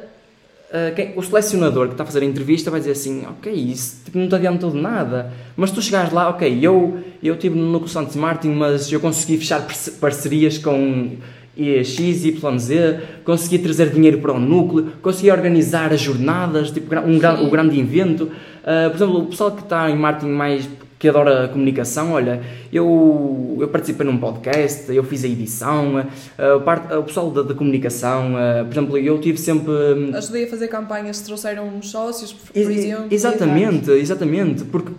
ah, 0.72 0.90
quem- 0.94 1.12
o 1.16 1.22
selecionador 1.22 1.86
que 1.86 1.92
está 1.94 2.02
a 2.02 2.06
fazer 2.06 2.20
a 2.20 2.24
entrevista 2.24 2.70
vai 2.70 2.80
dizer 2.80 2.92
assim: 2.92 3.24
Ok, 3.28 3.52
isso 3.52 3.96
tipo, 4.04 4.18
não 4.18 4.28
te 4.28 4.34
adiantou 4.34 4.70
de 4.70 4.78
nada. 4.80 5.32
Mas 5.56 5.70
tu 5.70 5.80
chegares 5.82 6.12
lá, 6.12 6.28
ok, 6.28 6.58
eu 6.62 6.98
eu 7.22 7.34
estive 7.34 7.58
no 7.58 7.66
Núcleo 7.72 7.88
Santos 7.90 8.14
Martin, 8.16 8.48
mas 8.50 8.90
eu 8.92 9.00
consegui 9.00 9.38
fechar 9.38 9.62
parce- 9.62 9.90
parcerias 9.92 10.58
com 10.58 11.16
e 11.58 11.82
X, 11.82 12.24
Y, 12.26 12.58
Z, 12.58 13.00
consegui 13.24 13.58
trazer 13.58 13.88
dinheiro 13.90 14.18
para 14.18 14.30
o 14.32 14.38
núcleo, 14.38 14.92
consegui 15.00 15.30
organizar 15.30 15.90
as 15.90 16.00
jornadas, 16.02 16.70
tipo, 16.70 16.94
um, 16.94 17.46
o 17.46 17.50
grande 17.50 17.80
evento. 17.80 18.30
Ah, 18.62 18.88
por 18.90 18.96
exemplo, 18.96 19.18
o 19.22 19.26
pessoal 19.26 19.52
que 19.52 19.62
está 19.62 19.90
em 19.90 19.96
marketing 19.96 20.32
mais 20.32 20.68
que 20.98 21.08
adora 21.08 21.44
a 21.44 21.48
comunicação, 21.48 22.12
olha, 22.12 22.40
eu, 22.72 23.58
eu 23.60 23.68
participei 23.68 24.06
num 24.06 24.16
podcast, 24.16 24.90
eu 24.94 25.04
fiz 25.04 25.24
a 25.24 25.26
edição, 25.28 25.98
ah, 26.38 26.58
parte, 26.64 26.92
o 26.94 27.02
pessoal 27.02 27.30
da, 27.30 27.42
da 27.42 27.54
comunicação, 27.54 28.34
ah, 28.36 28.64
por 28.64 28.72
exemplo, 28.72 28.98
eu 28.98 29.20
tive 29.20 29.38
sempre. 29.38 29.70
hum, 29.72 30.10
Ajudei 30.14 30.44
a 30.44 30.48
fazer 30.48 30.68
campanhas, 30.68 31.20
trouxeram 31.20 31.82
sócios, 31.82 32.32
por, 32.32 32.52
por 32.52 32.58
Ex- 32.60 32.70
exemplo. 32.78 33.06
Exatamente, 33.10 33.90
exatamente, 33.90 34.64
porque 34.64 34.90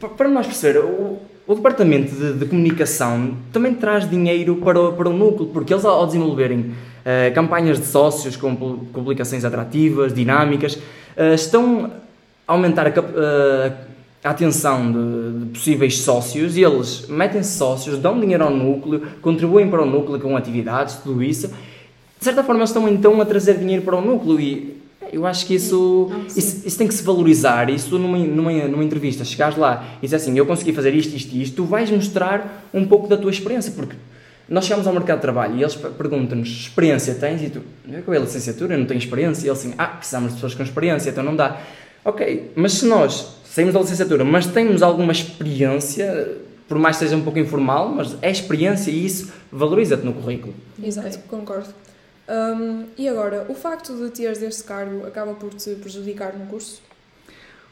pa- 0.00 0.08
para 0.08 0.28
nós 0.28 0.46
perceber, 0.46 0.78
o, 0.80 1.18
o 1.46 1.54
departamento 1.54 2.14
de, 2.14 2.32
de 2.34 2.46
comunicação 2.46 3.36
também 3.52 3.74
traz 3.74 4.08
dinheiro 4.08 4.56
para 4.56 4.80
o, 4.80 4.92
para 4.92 5.08
o 5.08 5.12
núcleo, 5.12 5.48
porque 5.52 5.74
eles 5.74 5.84
ao 5.84 6.06
desenvolverem 6.06 6.72
eh, 7.04 7.30
campanhas 7.34 7.78
de 7.80 7.86
sócios 7.86 8.36
com 8.36 8.54
pu- 8.54 8.86
publicações 8.92 9.44
atrativas, 9.44 10.14
dinâmicas, 10.14 10.78
eh, 11.16 11.34
estão 11.34 11.90
a 12.46 12.52
aumentar 12.52 12.86
a, 12.86 12.90
eh, 12.90 13.72
a 14.24 14.30
atenção 14.30 14.90
de, 14.90 15.38
de 15.44 15.50
possíveis 15.52 15.98
sócios 15.98 16.56
e 16.56 16.62
eles 16.64 17.06
metem-se 17.08 17.58
sócios, 17.58 17.98
dão 17.98 18.18
dinheiro 18.18 18.42
ao 18.44 18.50
núcleo, 18.50 19.02
contribuem 19.20 19.68
para 19.68 19.82
o 19.82 19.86
núcleo 19.86 20.18
com 20.18 20.34
atividades, 20.36 20.96
tudo 20.96 21.22
isso. 21.22 21.48
De 21.48 22.24
certa 22.24 22.42
forma, 22.42 22.60
eles 22.60 22.70
estão 22.70 22.88
então 22.88 23.20
a 23.20 23.24
trazer 23.26 23.58
dinheiro 23.58 23.82
para 23.82 23.96
o 23.96 24.00
núcleo 24.00 24.40
e 24.40 24.82
eu 25.12 25.26
acho 25.26 25.44
que 25.46 25.54
isso, 25.54 26.08
Não, 26.10 26.26
isso, 26.26 26.66
isso 26.66 26.78
tem 26.78 26.88
que 26.88 26.94
se 26.94 27.02
valorizar. 27.02 27.68
Isso 27.68 27.98
numa, 27.98 28.16
numa, 28.18 28.50
numa 28.66 28.82
entrevista, 28.82 29.24
chegares 29.24 29.56
lá 29.58 29.84
e 30.02 30.06
dizer 30.06 30.16
assim: 30.16 30.36
Eu 30.36 30.46
consegui 30.46 30.72
fazer 30.72 30.94
isto, 30.94 31.14
isto 31.14 31.34
e 31.34 31.42
isto, 31.42 31.56
tu 31.56 31.64
vais 31.64 31.90
mostrar 31.90 32.66
um 32.72 32.86
pouco 32.86 33.06
da 33.06 33.16
tua 33.18 33.30
experiência, 33.30 33.72
porque 33.76 33.94
nós 34.48 34.64
chegamos 34.64 34.86
ao 34.86 34.92
mercado 34.94 35.18
de 35.18 35.22
trabalho 35.22 35.56
e 35.56 35.60
eles 35.62 35.76
pe- 35.76 35.90
perguntam-nos: 35.90 36.48
Experiência 36.48 37.14
tens? 37.14 37.42
E 37.42 37.50
tu, 37.50 37.60
eu 37.86 38.02
com 38.02 38.10
a 38.12 38.18
licenciatura, 38.18 38.74
eu 38.74 38.78
não 38.78 38.86
tenho 38.86 38.98
experiência. 38.98 39.46
E 39.46 39.50
eles 39.50 39.58
assim: 39.60 39.74
Ah, 39.76 39.86
precisamos 39.88 40.30
de 40.30 40.34
pessoas 40.36 40.54
com 40.54 40.62
experiência, 40.62 41.10
então 41.10 41.22
não 41.22 41.36
dá. 41.36 41.58
Ok, 42.04 42.50
mas 42.56 42.72
se 42.72 42.86
nós 42.86 43.36
saímos 43.54 43.72
da 43.72 43.80
licenciatura, 43.80 44.24
mas 44.24 44.46
temos 44.46 44.82
alguma 44.82 45.12
experiência, 45.12 46.32
por 46.68 46.76
mais 46.76 46.96
que 46.96 47.04
seja 47.04 47.16
um 47.16 47.22
pouco 47.22 47.38
informal, 47.38 47.88
mas 47.88 48.16
é 48.20 48.28
experiência 48.30 48.90
e 48.90 49.06
isso 49.06 49.32
valoriza-te 49.52 50.04
no 50.04 50.12
currículo. 50.12 50.52
Exato, 50.82 51.06
Ok. 51.08 51.20
concordo. 51.28 51.68
Hum, 52.28 52.84
e 52.98 53.08
agora, 53.08 53.46
o 53.48 53.54
facto 53.54 53.94
de 53.94 54.10
teres 54.10 54.42
este 54.42 54.64
cargo 54.64 55.06
acaba 55.06 55.34
por 55.34 55.54
te 55.54 55.70
prejudicar 55.76 56.32
no 56.34 56.46
curso? 56.46 56.82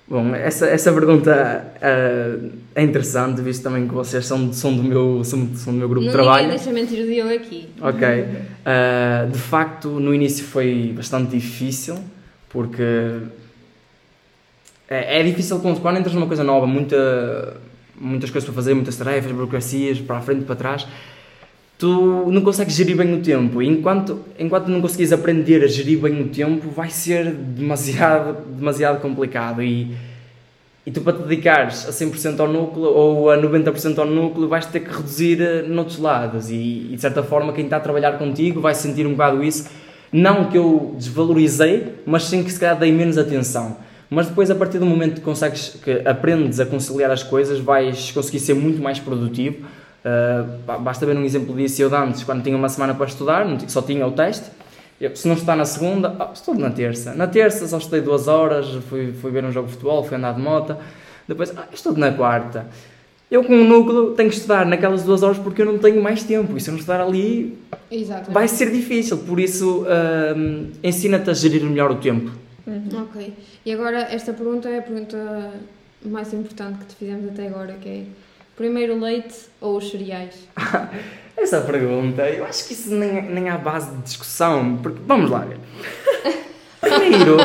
Bom, 0.07 0.35
essa, 0.35 0.67
essa 0.67 0.93
pergunta 0.93 1.33
ah, 1.81 2.49
é 2.75 2.83
interessante, 2.83 3.41
visto 3.41 3.63
também 3.63 3.89
que 3.89 3.95
vocês 3.95 4.25
são, 4.27 4.53
são, 4.53 4.77
do, 4.77 4.83
meu, 4.85 5.25
são, 5.25 5.49
são 5.57 5.73
do 5.73 5.79
meu 5.81 5.89
grupo 5.89 6.05
Não 6.05 6.13
de 6.13 6.17
trabalho. 6.17 6.49
deixa 6.49 6.71
mentir 6.71 7.03
o 7.03 7.07
Diogo 7.09 7.33
aqui. 7.35 7.69
Ok. 7.81 8.09
Ah, 8.65 9.27
de 9.33 9.39
facto, 9.39 9.89
no 9.89 10.15
início 10.15 10.45
foi 10.45 10.93
bastante 10.95 11.31
difícil, 11.31 11.97
porque 12.51 12.83
é, 14.89 15.21
é 15.21 15.23
difícil 15.23 15.59
quando, 15.61 15.81
quando 15.81 15.99
entras 15.99 16.15
numa 16.15 16.27
coisa 16.27 16.45
nova, 16.45 16.67
muita, 16.67 17.57
muitas 17.99 18.31
coisas 18.31 18.49
para 18.49 18.55
fazer, 18.55 18.75
muitas 18.75 18.97
tarefas, 18.97 19.33
burocracias, 19.33 19.99
para 19.99 20.19
a 20.19 20.21
frente 20.21 20.45
para 20.45 20.57
trás, 20.57 20.87
tu 21.79 22.31
não 22.31 22.43
consegues 22.43 22.75
gerir 22.75 22.97
bem 22.97 23.15
o 23.15 23.21
tempo. 23.21 23.61
E 23.63 23.67
enquanto, 23.67 24.21
enquanto 24.39 24.69
não 24.69 24.81
conseguires 24.81 25.13
aprender 25.13 25.65
a 25.65 25.67
gerir 25.67 25.99
bem 25.99 26.21
o 26.21 26.29
tempo, 26.29 26.71
vai 26.71 26.91
ser 26.91 27.33
demasiado, 27.33 28.45
demasiado 28.57 29.01
complicado. 29.01 29.63
E, 29.63 29.95
e 30.85 30.91
tu 30.91 31.01
para 31.01 31.13
te 31.13 31.23
dedicares 31.23 31.89
a 31.89 31.91
100% 31.91 32.41
ao 32.41 32.49
núcleo 32.49 32.85
ou 32.85 33.31
a 33.31 33.39
90% 33.39 33.99
ao 33.99 34.07
núcleo 34.07 34.49
vais 34.49 34.67
ter 34.67 34.81
que 34.81 34.91
reduzir 34.91 35.41
eh, 35.41 35.63
noutros 35.63 35.99
lados 35.99 36.51
e, 36.51 36.89
e 36.91 36.97
de 36.97 37.01
certa 37.01 37.23
forma 37.23 37.53
quem 37.53 37.65
está 37.65 37.77
a 37.77 37.81
trabalhar 37.81 38.19
contigo 38.19 38.61
vai 38.61 38.75
sentir 38.75 39.07
um 39.07 39.13
bocado 39.13 39.45
isso 39.45 39.71
não 40.13 40.51
que 40.51 40.59
eu 40.59 40.93
desvalorizei 40.99 41.95
mas 42.05 42.25
sim 42.25 42.43
que 42.43 42.51
se 42.51 42.59
calhar 42.59 42.77
dei 42.77 42.91
menos 42.91 43.17
atenção 43.17 43.77
mas 44.13 44.29
depois 44.29 44.51
a 44.51 44.55
partir 44.55 44.79
do 44.79 44.87
momento 44.87 45.17
que 45.17 45.21
consegues 45.21 45.77
que 45.83 46.03
aprendes 46.07 46.61
a 46.61 46.67
conciliar 46.67 47.11
as 47.11 47.23
coisas 47.23 47.59
vais 47.59 48.11
conseguir 48.13 48.41
ser 48.41 48.55
muito 48.55 48.83
mais 48.83 48.99
produtivo 48.99 49.67
Uh, 50.03 50.81
basta 50.81 51.07
ver 51.07 51.17
um 51.17 51.23
exemplo 51.23 51.55
disso 51.55 51.81
eu 51.81 51.95
antes 51.95 52.25
quando 52.25 52.43
tinha 52.43 52.57
uma 52.57 52.69
semana 52.69 52.93
para 52.93 53.07
estudar 53.07 53.47
só 53.69 53.81
tinha 53.81 54.05
o 54.05 54.11
teste 54.11 54.51
eu, 55.03 55.17
se 55.17 55.27
não 55.27 55.35
está 55.35 55.57
na 55.57 55.65
segunda, 55.65 56.15
ah, 56.17 56.31
estudo 56.33 56.61
na 56.61 56.71
terça. 56.71 57.13
Na 57.13 57.27
terça 57.27 57.67
só 57.67 57.79
estudei 57.79 58.01
duas 58.01 58.29
horas, 58.29 58.69
fui, 58.89 59.13
fui 59.13 59.33
ver 59.33 59.45
um 59.45 59.51
jogo 59.51 59.67
de 59.67 59.73
futebol, 59.73 60.05
fui 60.05 60.17
andar 60.17 60.33
de 60.33 60.41
moto. 60.41 60.77
Depois, 61.27 61.53
ah, 61.57 61.67
estudo 61.73 61.99
na 61.99 62.13
quarta. 62.13 62.69
Eu 63.29 63.43
com 63.43 63.53
o 63.53 63.65
núcleo 63.65 64.13
tenho 64.13 64.29
que 64.29 64.37
estudar 64.37 64.65
naquelas 64.65 65.03
duas 65.03 65.25
horas 65.25 65.39
porque 65.39 65.63
eu 65.63 65.67
não 65.67 65.77
tenho 65.77 66.01
mais 66.01 66.23
tempo. 66.23 66.57
E 66.57 66.61
se 66.61 66.71
eu 66.71 66.73
não 66.73 66.79
estudar 66.79 67.01
ali, 67.01 67.59
Exato. 67.91 68.31
vai 68.31 68.47
ser 68.47 68.71
difícil. 68.71 69.19
Por 69.19 69.41
isso, 69.41 69.85
hum, 70.37 70.69
ensina-te 70.85 71.31
a 71.31 71.35
gerir 71.35 71.65
melhor 71.65 71.91
o 71.91 71.97
tempo. 71.97 72.31
Ok. 72.67 73.35
E 73.65 73.73
agora, 73.73 74.09
esta 74.11 74.33
pergunta 74.33 74.69
é 74.69 74.79
a 74.79 74.83
pergunta 74.83 75.53
mais 76.05 76.33
importante 76.33 76.79
que 76.81 76.87
te 76.87 76.97
fizemos 76.97 77.31
até 77.31 77.47
agora, 77.49 77.75
que 77.75 77.89
é 77.89 78.03
primeiro 78.57 78.95
o 78.95 79.01
leite 79.01 79.35
ou 79.61 79.77
os 79.77 79.91
cereais? 79.91 80.49
Essa 81.37 81.61
pergunta, 81.63 82.29
eu 82.29 82.45
acho 82.45 82.67
que 82.67 82.75
isso 82.75 82.95
nem, 82.95 83.23
nem 83.23 83.49
há 83.49 83.57
base 83.57 83.91
de 83.97 84.03
discussão. 84.03 84.79
Porque, 84.83 85.01
vamos 85.07 85.31
lá. 85.31 85.47
Primeiro, 86.81 87.37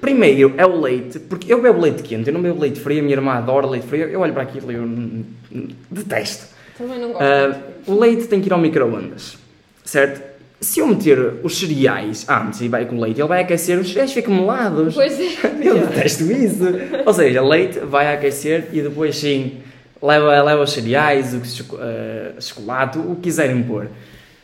primeiro 0.00 0.54
é 0.56 0.66
o 0.66 0.80
leite, 0.80 1.20
porque 1.20 1.52
eu 1.52 1.62
bebo 1.62 1.80
leite 1.80 2.02
quente, 2.02 2.28
eu 2.28 2.34
não 2.34 2.42
bebo 2.42 2.60
leite 2.60 2.80
frio, 2.80 2.98
a 2.98 3.02
minha 3.02 3.14
irmã 3.14 3.32
adora 3.34 3.66
leite 3.66 3.86
frio, 3.86 4.08
eu 4.08 4.20
olho 4.20 4.32
para 4.32 4.42
aquilo 4.42 4.72
e 4.72 4.74
eu 4.74 5.64
detesto. 5.90 6.46
Também 6.76 6.98
não 6.98 7.12
gosto. 7.12 7.22
Ah, 7.22 7.60
o 7.86 7.98
leite 7.98 8.26
tem 8.26 8.40
que 8.40 8.48
ir 8.48 8.52
ao 8.52 8.58
micro-ondas, 8.58 9.38
certo? 9.84 10.25
Se 10.60 10.80
eu 10.80 10.86
meter 10.86 11.18
os 11.42 11.58
cereais 11.58 12.26
antes 12.28 12.62
e 12.62 12.68
vai 12.68 12.86
com 12.86 12.96
o 12.96 13.00
leite, 13.00 13.20
ele 13.20 13.28
vai 13.28 13.42
aquecer, 13.42 13.78
os 13.78 13.88
cereais 13.88 14.12
ficam 14.12 14.34
melados. 14.34 14.94
Pois 14.94 15.20
é. 15.20 15.26
Eu 15.62 15.86
detesto 15.86 16.24
isso. 16.32 16.64
Ou 17.04 17.12
seja, 17.12 17.42
leite 17.42 17.78
vai 17.80 18.14
aquecer 18.14 18.68
e 18.72 18.80
depois 18.80 19.16
sim 19.16 19.58
leva, 20.02 20.42
leva 20.42 20.62
os 20.62 20.72
cereais, 20.72 21.34
o 21.34 21.42
eh, 21.78 22.34
chocolate, 22.40 22.98
o 22.98 23.16
que 23.16 23.22
quiserem 23.22 23.62
pôr. 23.62 23.88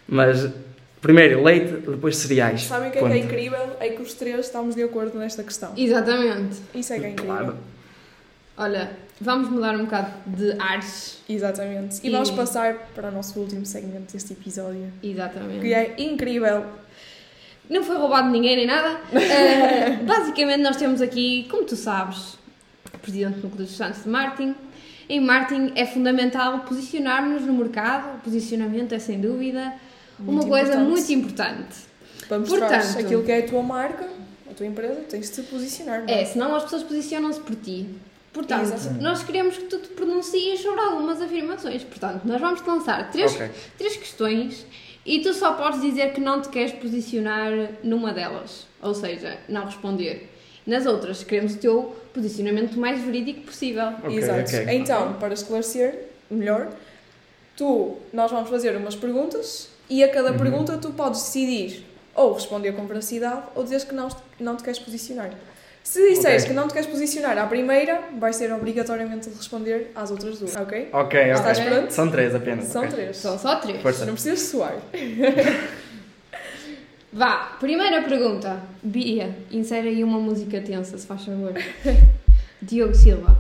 Mas 0.07 0.51
primeiro 1.01 1.43
leite, 1.43 1.73
depois 1.89 2.17
cereais. 2.17 2.63
Sabem 2.63 2.89
o 2.89 2.93
que 2.93 2.99
é 2.99 3.03
que 3.03 3.13
é 3.13 3.19
incrível? 3.19 3.77
É 3.81 3.89
que 3.89 4.03
os 4.03 4.15
três 4.15 4.41
estamos 4.41 4.75
de 4.75 4.83
acordo 4.83 5.19
nesta 5.19 5.43
questão. 5.43 5.73
Exatamente. 5.77 6.59
Isso 6.75 6.93
é 6.93 6.99
que 6.99 7.07
é 7.07 7.11
incrível. 7.11 7.35
Claro. 7.35 7.57
Olha, 8.57 8.91
vamos 9.23 9.49
mudar 9.49 9.75
um 9.77 9.85
bocado 9.85 10.11
de 10.27 10.53
ares. 10.61 11.19
Exatamente. 11.29 12.01
E, 12.03 12.09
E- 12.09 12.11
vamos 12.11 12.31
passar 12.31 12.75
para 12.95 13.09
o 13.09 13.13
nosso 13.13 13.39
último 13.41 13.65
segmento 13.65 14.13
deste 14.13 14.33
episódio, 14.33 14.93
Exatamente. 15.03 15.61
que 15.61 15.73
é 15.73 15.95
incrível. 15.99 16.65
Não 17.71 17.83
foi 17.83 17.97
roubado 17.97 18.29
ninguém 18.31 18.57
nem 18.57 18.67
nada. 18.67 19.01
Eh, 19.15 19.97
basicamente, 20.05 20.61
nós 20.63 20.77
temos 20.77 21.01
aqui, 21.01 21.47
como 21.51 21.65
tu 21.65 21.77
sabes, 21.77 22.35
o 22.93 22.99
presidente 22.99 23.37
do 23.37 23.43
Núcleo 23.49 23.65
dos 23.67 23.77
Santos 23.77 24.03
de 24.03 24.09
marketing. 24.09 24.55
Em 25.09 25.21
marketing 25.21 25.73
é 25.77 25.87
fundamental 25.87 26.61
posicionarmos-nos 26.61 27.43
no 27.47 27.53
mercado. 27.55 28.17
O 28.17 28.21
posicionamento 28.21 28.93
é 28.93 28.99
sem 28.99 29.21
dúvida 29.21 29.73
uma 30.19 30.33
Muito 30.33 30.49
coisa 30.49 30.75
importante. 30.75 30.91
muito 30.91 31.13
importante. 31.13 31.77
Para 32.29 32.39
mostrar 32.39 32.79
aquilo 33.01 33.23
que 33.23 33.33
é 33.33 33.39
a 33.41 33.47
tua 33.47 33.63
marca, 33.63 34.09
a 34.51 34.55
tua 34.55 34.67
empresa, 34.67 34.95
tens 35.09 35.29
de 35.31 35.37
te 35.37 35.43
posicionar. 35.51 36.03
não 36.03 36.09
É, 36.15 36.25
senão 36.25 36.55
as 36.55 36.63
pessoas 36.65 36.83
posicionam-se 36.83 37.41
por 37.41 37.57
ti. 37.57 37.89
Portanto, 38.33 38.63
Exatamente. 38.63 39.03
nós 39.03 39.23
queremos 39.23 39.57
que 39.59 39.65
tu 39.65 39.79
te 39.79 39.89
pronuncies 39.91 40.61
sobre 40.61 40.81
algumas 40.81 41.21
afirmações. 41.21 41.85
Portanto, 41.85 42.23
nós 42.25 42.41
vamos 42.41 42.61
te 42.63 42.67
lançar 42.69 43.11
três, 43.11 43.35
Ok. 43.35 43.51
três 43.77 43.97
questões 43.97 44.67
e 45.05 45.21
tu 45.21 45.35
só 45.35 45.53
podes 45.53 45.81
dizer 45.83 46.13
que 46.15 46.21
não 46.21 46.41
te 46.41 46.49
queres 46.49 46.73
posicionar 46.73 47.51
numa 47.85 48.13
delas. 48.13 48.67
Ou 48.81 48.95
seja, 48.95 49.39
não 49.49 49.67
responder. 49.67 50.31
Nas 50.67 50.87
outras, 50.87 51.23
queremos 51.23 51.55
o 51.55 51.59
teu 51.59 51.97
posicionamento 52.15 52.79
mais 52.79 53.01
verídico 53.03 53.43
possível. 53.43 53.89
Ok, 54.03 54.17
Exato. 54.17 54.41
ok. 54.57 54.67
Então, 54.77 55.13
para 55.15 55.35
esclarecer 55.35 56.09
melhor, 56.31 56.71
tu, 57.57 57.97
nós 58.13 58.31
vamos 58.31 58.49
fazer 58.49 58.75
umas 58.77 58.95
perguntas 58.97 59.69
e 59.91 60.03
a 60.03 60.09
cada 60.09 60.31
Uhum. 60.33 60.39
pergunta 60.39 60.79
tu 60.79 60.91
podes 60.93 61.21
decidir 61.23 61.85
ou 62.15 62.33
responder 62.33 62.73
com 62.73 62.87
veracidade 62.87 63.43
ou 63.55 63.63
dizer 63.65 63.85
que 63.87 63.95
não, 63.95 64.09
não 64.41 64.57
te 64.57 64.63
queres 64.63 64.79
posicionar. 64.79 65.31
Se 65.85 66.01
disseres 66.11 66.43
Ok. 66.45 66.49
que 66.49 66.55
não 66.55 66.69
te 66.69 66.75
queres 66.75 66.89
posicionar 66.89 67.37
à 67.39 67.47
primeira, 67.47 68.01
vais 68.19 68.37
ser 68.37 68.53
obrigatoriamente 68.53 69.29
de 69.29 69.37
responder 69.37 69.91
às 69.95 70.11
outras 70.11 70.39
duas, 70.39 70.55
ok? 70.57 70.89
Ok, 70.93 71.21
ok. 71.21 71.33
Estás 71.33 71.59
Ok. 71.59 71.71
pronto? 71.71 71.91
São 71.91 72.11
três 72.11 72.35
apenas. 72.35 72.65
São 72.67 72.83
ok. 72.83 72.93
três. 72.95 73.17
São 73.17 73.39
só 73.39 73.57
três. 73.57 73.83
Força. 73.83 74.07
Não 74.07 74.15
precisas 74.15 74.41
suar. 74.43 74.75
Vá, 77.13 77.57
primeira 77.61 78.03
pergunta. 78.03 78.61
Bia, 78.83 79.37
insere 79.51 79.89
aí 79.89 80.03
uma 80.05 80.19
música 80.19 80.61
tensa, 80.63 80.97
se 80.97 81.07
faz 81.07 81.25
favor. 81.25 81.53
Diogo 82.63 82.95
Silva. 82.95 83.37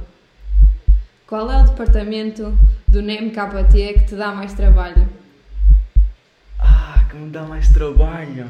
Qual 1.27 1.51
é 1.51 1.63
o 1.63 1.65
departamento 1.65 2.53
do 2.89 3.01
NEMKT 3.01 3.95
que 3.95 4.05
te 4.09 4.15
dá 4.17 4.33
mais 4.33 4.53
trabalho? 4.53 5.09
Ah, 6.59 7.05
que 7.09 7.17
me 7.17 7.31
dá 7.31 7.43
mais 7.45 7.69
trabalho. 7.71 8.47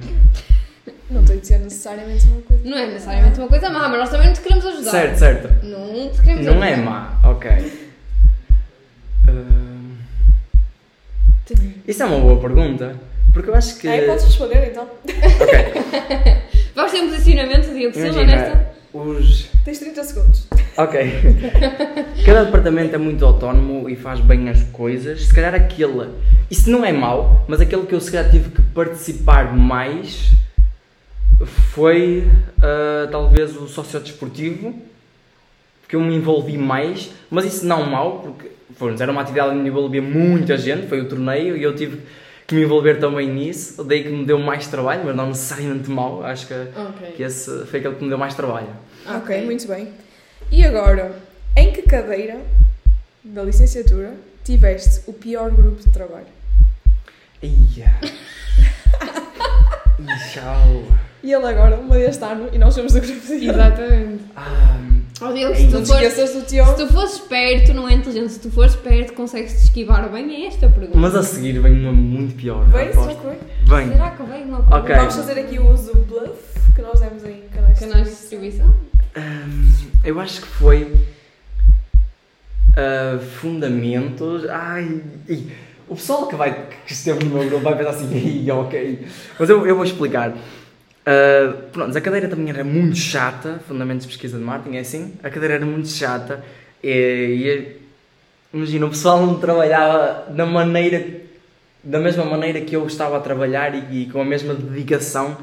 Não 1.12 1.24
tem 1.24 1.38
de 1.38 1.46
ser 1.46 1.58
necessariamente 1.58 2.26
uma 2.26 2.40
coisa. 2.42 2.62
Não 2.68 2.78
é 2.78 2.86
necessariamente 2.86 3.38
uma 3.38 3.48
coisa 3.48 3.70
má, 3.70 3.88
mas 3.88 3.98
nós 4.00 4.10
também 4.10 4.26
não 4.28 4.34
te 4.34 4.40
queremos 4.40 4.64
ajudar. 4.66 4.90
Certo, 4.90 5.18
certo. 5.18 5.66
Não 5.66 6.10
te 6.10 6.20
queremos 6.22 6.46
Não 6.46 6.52
ajudar. 6.52 6.68
é 6.70 6.76
má, 6.76 7.18
ok. 7.24 7.72
Hum, 9.28 9.96
isso 11.86 12.02
é 12.02 12.06
uma 12.06 12.18
boa 12.20 12.40
pergunta. 12.40 12.96
Porque 13.32 13.50
eu 13.50 13.54
acho 13.54 13.76
que. 13.78 13.88
Ah, 13.88 14.02
podes 14.06 14.24
responder 14.24 14.68
então. 14.70 14.84
Ok, 15.04 16.42
Vamos 16.74 16.92
ter 16.92 17.00
um 17.02 17.08
posicionamento 17.10 17.66
de 17.68 17.74
Diogo 17.78 17.94
Silva 17.94 18.08
imagina. 18.22 18.36
nesta? 18.36 18.72
Os. 18.92 19.48
Tens 19.64 19.78
30 19.78 20.04
segundos. 20.04 20.46
Ok. 20.76 21.00
Cada 22.24 22.44
departamento 22.44 22.94
é 22.94 22.98
muito 22.98 23.24
autónomo 23.24 23.88
e 23.88 23.96
faz 23.96 24.20
bem 24.20 24.48
as 24.48 24.62
coisas. 24.64 25.26
Se 25.26 25.34
calhar 25.34 25.54
aquele. 25.54 26.08
Isso 26.50 26.70
não 26.70 26.84
é 26.84 26.92
mau, 26.92 27.44
mas 27.48 27.60
aquele 27.60 27.86
que 27.86 27.94
eu 27.94 28.00
se 28.00 28.10
calhar 28.12 28.30
tive 28.30 28.50
que 28.50 28.60
participar 28.62 29.54
mais 29.56 30.30
foi 31.46 32.24
ah, 32.62 33.08
talvez 33.10 33.56
o 33.56 33.66
sociodesportivo. 33.68 34.74
Porque 35.82 35.96
eu 35.96 36.00
me 36.00 36.14
envolvi 36.14 36.56
mais, 36.56 37.10
mas 37.30 37.44
isso 37.44 37.66
não 37.66 37.84
mau, 37.84 38.20
porque 38.20 38.50
pronto, 38.78 39.02
era 39.02 39.12
uma 39.12 39.20
atividade 39.20 39.54
onde 39.54 39.68
envolvia 39.68 40.00
muita 40.00 40.56
gente, 40.56 40.86
foi 40.86 41.02
o 41.02 41.08
torneio 41.08 41.54
e 41.54 41.62
eu 41.62 41.74
tive 41.76 42.00
que 42.46 42.54
me 42.54 42.62
envolver 42.62 42.94
também 42.98 43.28
nisso. 43.28 43.84
Daí 43.84 44.02
que 44.04 44.08
me 44.08 44.24
deu 44.24 44.38
mais 44.38 44.66
trabalho, 44.68 45.02
mas 45.04 45.14
não 45.14 45.28
necessariamente 45.28 45.90
mau. 45.90 46.24
Acho 46.24 46.46
que, 46.46 46.54
Ok. 46.54 47.12
que 47.16 47.22
esse 47.22 47.66
foi 47.66 47.80
aquele 47.80 47.96
que 47.96 48.02
me 48.04 48.08
deu 48.08 48.16
mais 48.16 48.34
trabalho. 48.34 48.68
ok, 49.06 49.44
muito 49.44 49.66
bem. 49.68 49.88
E 50.50 50.64
agora, 50.64 51.14
em 51.56 51.72
que 51.72 51.82
cadeira 51.82 52.40
da 53.22 53.42
licenciatura 53.42 54.14
tiveste 54.44 55.02
o 55.06 55.12
pior 55.12 55.50
grupo 55.50 55.82
de 55.82 55.90
trabalho? 55.90 56.26
Ia. 57.42 57.94
Tchau. 60.32 60.84
E 61.22 61.32
ele 61.32 61.46
agora, 61.46 61.76
uma 61.76 61.96
deste 61.96 62.24
ano, 62.24 62.48
e 62.52 62.58
nós 62.58 62.74
somos 62.74 62.92
do 62.92 63.00
grupo 63.00 63.26
de 63.26 63.48
Exatamente. 63.48 64.24
Ah, 64.36 64.78
Oh, 65.24 65.32
Diogo, 65.32 65.54
Ei, 65.54 65.66
se 65.66 65.72
Não 65.72 65.80
tu, 65.80 65.84
te 65.84 65.88
fores, 65.92 66.02
esqueças 66.08 66.34
do 66.34 66.40
se 66.40 66.46
Tiago. 66.46 66.74
tu 66.74 66.92
fores 66.92 67.12
esperto, 67.12 67.72
não 67.74 67.88
é 67.88 67.92
inteligente, 67.92 68.32
se 68.32 68.40
tu 68.40 68.50
fores 68.50 68.72
esperto, 68.72 69.12
consegues 69.12 69.52
te 69.52 69.58
esquivar 69.66 70.08
bem 70.10 70.44
a 70.44 70.48
esta 70.48 70.68
pergunta. 70.68 70.98
mas 70.98 71.14
a 71.14 71.22
seguir 71.22 71.60
vem 71.60 71.78
uma 71.80 71.92
muito 71.92 72.34
pior. 72.34 72.64
Aposto. 72.66 73.02
será 73.02 73.14
que 73.14 73.26
vem? 73.28 73.38
Vem. 73.78 73.92
Será 73.92 74.10
que 74.10 74.22
vem 74.24 74.42
uma 74.46 74.56
pergunta? 74.64 74.76
Ok. 74.78 74.94
Vamos 74.96 75.14
fazer 75.14 75.38
aqui 75.38 75.58
o 75.60 75.72
uso 75.72 75.92
do 75.92 76.00
bluff 76.00 76.32
que 76.74 76.82
nós 76.82 76.98
demos 76.98 77.22
em 77.22 77.40
canais 77.54 77.78
de 77.78 77.86
Canais 77.86 78.04
de 78.08 78.14
distribuição. 78.16 78.74
Hum, 79.16 79.68
eu 80.02 80.18
acho 80.18 80.40
que 80.40 80.46
foi. 80.48 80.92
ah, 82.76 83.18
fundamentos. 83.40 84.44
Ai. 84.48 85.02
o 85.88 85.94
pessoal 85.94 86.26
que, 86.26 86.34
vai, 86.34 86.66
que 86.86 86.92
esteve 86.92 87.24
no 87.24 87.30
meu 87.38 87.48
grupo 87.48 87.62
vai 87.62 87.76
pensar 87.76 87.90
assim, 87.90 88.10
"Ih, 88.44 88.50
ok. 88.50 89.06
Mas 89.38 89.48
eu, 89.48 89.64
eu 89.66 89.76
vou 89.76 89.84
explicar. 89.84 90.32
Ah, 91.04 91.54
pronto, 91.72 91.96
a 91.96 92.00
cadeira 92.00 92.28
também 92.28 92.48
era 92.50 92.64
muito 92.64 92.96
chata. 92.96 93.60
Fundamentos 93.66 94.06
de 94.06 94.12
pesquisa 94.12 94.38
de 94.38 94.44
marketing, 94.44 94.76
é 94.76 94.80
assim? 94.80 95.12
A 95.22 95.30
cadeira 95.30 95.54
era 95.54 95.66
muito 95.66 95.88
chata. 95.88 96.42
E, 96.82 96.88
e 96.90 97.76
imagina, 98.56 98.86
o 98.86 98.90
pessoal 98.90 99.24
não 99.24 99.38
trabalhava 99.38 100.26
da 100.30 100.46
maneira. 100.46 101.22
Da 101.84 101.98
mesma 101.98 102.24
maneira 102.24 102.60
que 102.60 102.76
eu 102.76 102.86
estava 102.86 103.16
a 103.16 103.20
trabalhar 103.20 103.74
e, 103.74 104.02
e 104.02 104.06
com 104.06 104.20
a 104.20 104.24
mesma 104.24 104.54
dedicação 104.54 105.36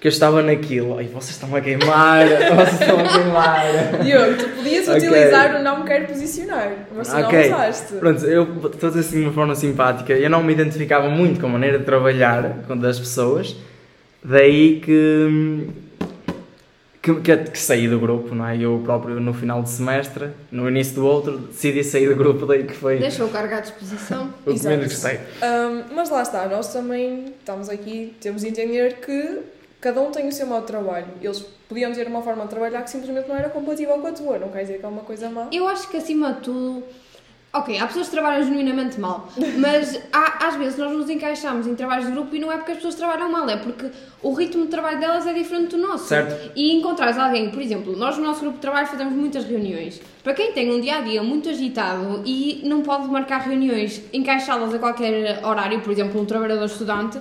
que 0.00 0.08
eu 0.08 0.10
estava 0.10 0.42
naquilo. 0.42 0.98
Ai, 0.98 1.04
vocês 1.04 1.30
estão 1.30 1.54
a 1.54 1.60
queimar, 1.60 2.26
vocês 2.56 2.80
estão 2.80 2.98
a 2.98 3.04
queimar. 3.08 4.02
Diogo, 4.02 4.36
tu 4.36 4.48
podias 4.56 4.88
Ok. 4.88 4.96
utilizar 5.08 5.54
o 5.60 5.62
não 5.62 5.80
me 5.80 5.86
quero 5.86 6.06
posicionar, 6.06 6.72
mas 6.96 7.06
tu 7.08 7.16
Ok. 7.16 7.38
não 7.50 7.56
usaste. 7.56 7.92
Pronto, 7.94 8.24
eu 8.26 8.42
estou 8.72 8.88
a 8.88 8.90
dizer 8.90 9.00
assim 9.00 9.18
de 9.20 9.24
uma 9.26 9.32
forma 9.32 9.54
simpática. 9.54 10.12
Eu 10.12 10.28
não 10.28 10.42
me 10.42 10.52
identificava 10.52 11.08
muito 11.08 11.38
com 11.40 11.46
a 11.46 11.50
maneira 11.50 11.78
de 11.78 11.84
trabalhar 11.84 12.58
com 12.66 12.76
das 12.76 12.98
pessoas, 12.98 13.54
daí 14.28 14.80
que, 14.80 15.68
que, 17.02 17.14
que, 17.20 17.36
que 17.36 17.58
saí 17.58 17.88
do 17.88 17.98
grupo, 17.98 18.34
não 18.34 18.46
é? 18.46 18.56
Eu 18.58 18.80
próprio 18.84 19.18
no 19.20 19.32
final 19.32 19.62
de 19.62 19.70
semestre, 19.70 20.30
no 20.50 20.68
início 20.68 20.94
do 20.96 21.06
outro, 21.06 21.38
decidi 21.38 21.82
sair 21.82 22.08
do 22.08 22.16
grupo, 22.16 22.44
daí 22.46 22.64
que 22.64 22.74
foi 22.74 22.98
Deixa 22.98 23.22
eu 23.22 23.28
carregar 23.28 23.58
à 23.58 23.60
disposição. 23.60 24.32
o 24.44 24.54
que 24.54 24.66
menos 24.66 24.86
gostei. 24.92 25.16
Hum, 25.42 25.84
mas 25.94 26.10
lá 26.10 26.22
está, 26.22 26.46
nós 26.46 26.72
também 26.72 27.34
estamos 27.38 27.68
aqui, 27.68 28.14
temos 28.20 28.42
de 28.42 28.48
entender 28.48 28.96
que 29.00 29.40
cada 29.80 30.00
um 30.00 30.10
tem 30.10 30.28
o 30.28 30.32
seu 30.32 30.46
modo 30.46 30.62
de 30.62 30.66
trabalho. 30.66 31.06
Eles 31.22 31.40
podiam 31.68 31.92
ter 31.92 32.06
uma 32.06 32.22
forma 32.22 32.44
de 32.44 32.50
trabalhar 32.50 32.82
que 32.82 32.90
simplesmente 32.90 33.28
não 33.28 33.36
era 33.36 33.48
compatível 33.48 33.96
com 33.98 34.06
a 34.06 34.12
tua, 34.12 34.38
não 34.38 34.48
quer 34.48 34.62
dizer 34.62 34.78
que 34.78 34.84
é 34.84 34.88
uma 34.88 35.02
coisa 35.02 35.30
má. 35.30 35.48
Eu 35.52 35.66
acho 35.68 35.88
que 35.88 35.96
acima 35.96 36.32
de 36.34 36.40
tudo. 36.40 36.82
Ok, 37.50 37.78
há 37.78 37.86
pessoas 37.86 38.06
que 38.06 38.12
trabalham 38.12 38.44
genuinamente 38.44 39.00
mal, 39.00 39.26
mas 39.58 39.98
há, 40.12 40.48
às 40.48 40.56
vezes 40.56 40.78
nós 40.78 40.92
nos 40.92 41.08
encaixamos 41.08 41.66
em 41.66 41.74
trabalhos 41.74 42.06
de 42.06 42.12
grupo 42.12 42.36
e 42.36 42.38
não 42.38 42.52
é 42.52 42.56
porque 42.58 42.72
as 42.72 42.76
pessoas 42.76 42.94
trabalham 42.94 43.30
mal, 43.30 43.48
é 43.48 43.56
porque 43.56 43.90
o 44.22 44.34
ritmo 44.34 44.64
de 44.64 44.70
trabalho 44.70 45.00
delas 45.00 45.26
é 45.26 45.32
diferente 45.32 45.74
do 45.74 45.78
nosso. 45.78 46.08
Certo. 46.08 46.52
E 46.54 46.76
encontrares 46.76 47.16
alguém, 47.16 47.50
por 47.50 47.62
exemplo, 47.62 47.96
nós 47.96 48.18
no 48.18 48.24
nosso 48.24 48.40
grupo 48.40 48.56
de 48.56 48.60
trabalho 48.60 48.86
fazemos 48.86 49.14
muitas 49.14 49.44
reuniões. 49.44 50.00
Para 50.22 50.34
quem 50.34 50.52
tem 50.52 50.70
um 50.70 50.78
dia 50.78 50.96
a 50.96 51.00
dia 51.00 51.22
muito 51.22 51.48
agitado 51.48 52.22
e 52.26 52.60
não 52.64 52.82
pode 52.82 53.08
marcar 53.08 53.38
reuniões, 53.38 54.02
encaixá-las 54.12 54.74
a 54.74 54.78
qualquer 54.78 55.42
horário, 55.42 55.80
por 55.80 55.90
exemplo, 55.90 56.20
um 56.20 56.26
trabalhador 56.26 56.66
estudante, 56.66 57.18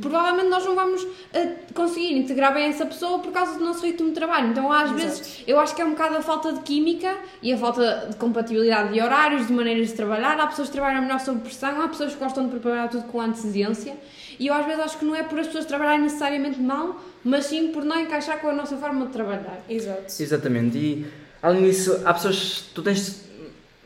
provavelmente 0.00 0.48
nós 0.48 0.64
não 0.64 0.74
vamos 0.74 1.06
eh, 1.32 1.54
conseguir 1.74 2.16
integrar 2.16 2.52
bem 2.52 2.66
essa 2.66 2.86
pessoa 2.86 3.18
por 3.18 3.32
causa 3.32 3.58
do 3.58 3.64
nosso 3.64 3.84
ritmo 3.84 4.08
de 4.08 4.14
trabalho. 4.14 4.48
Então, 4.48 4.70
às 4.72 4.90
Exato. 4.90 5.00
vezes, 5.00 5.44
eu 5.46 5.58
acho 5.58 5.74
que 5.74 5.82
é 5.82 5.84
um 5.84 5.90
bocado 5.90 6.16
a 6.16 6.22
falta 6.22 6.52
de 6.52 6.60
química 6.60 7.16
e 7.42 7.52
a 7.52 7.58
falta 7.58 8.08
de 8.10 8.16
compatibilidade 8.16 8.92
de 8.92 9.00
horários, 9.00 9.46
de 9.46 9.52
maneiras 9.52 9.88
de 9.88 9.94
trabalhar. 9.94 10.38
Há 10.40 10.46
pessoas 10.46 10.68
que 10.68 10.74
trabalham 10.74 11.02
melhor 11.02 11.20
sob 11.20 11.40
pressão, 11.40 11.80
há 11.80 11.88
pessoas 11.88 12.14
que 12.14 12.18
gostam 12.18 12.44
de 12.44 12.50
preparar 12.50 12.88
tudo 12.88 13.04
com 13.04 13.20
antecedência. 13.20 13.96
E 14.38 14.46
eu, 14.48 14.54
às 14.54 14.66
vezes, 14.66 14.80
acho 14.80 14.98
que 14.98 15.04
não 15.04 15.14
é 15.14 15.22
por 15.22 15.38
as 15.38 15.46
pessoas 15.46 15.64
trabalharem 15.64 16.02
necessariamente 16.02 16.60
mal, 16.60 17.00
mas 17.24 17.46
sim 17.46 17.68
por 17.68 17.84
não 17.84 17.98
encaixar 18.00 18.40
com 18.40 18.48
a 18.48 18.52
nossa 18.52 18.76
forma 18.76 19.06
de 19.06 19.12
trabalhar. 19.12 19.60
Exato. 19.68 20.22
Exatamente. 20.22 20.76
E 20.76 21.06
além 21.42 21.64
disso, 21.64 22.02
há 22.04 22.12
pessoas. 22.12 22.64
Tu 22.74 22.82
tens. 22.82 23.25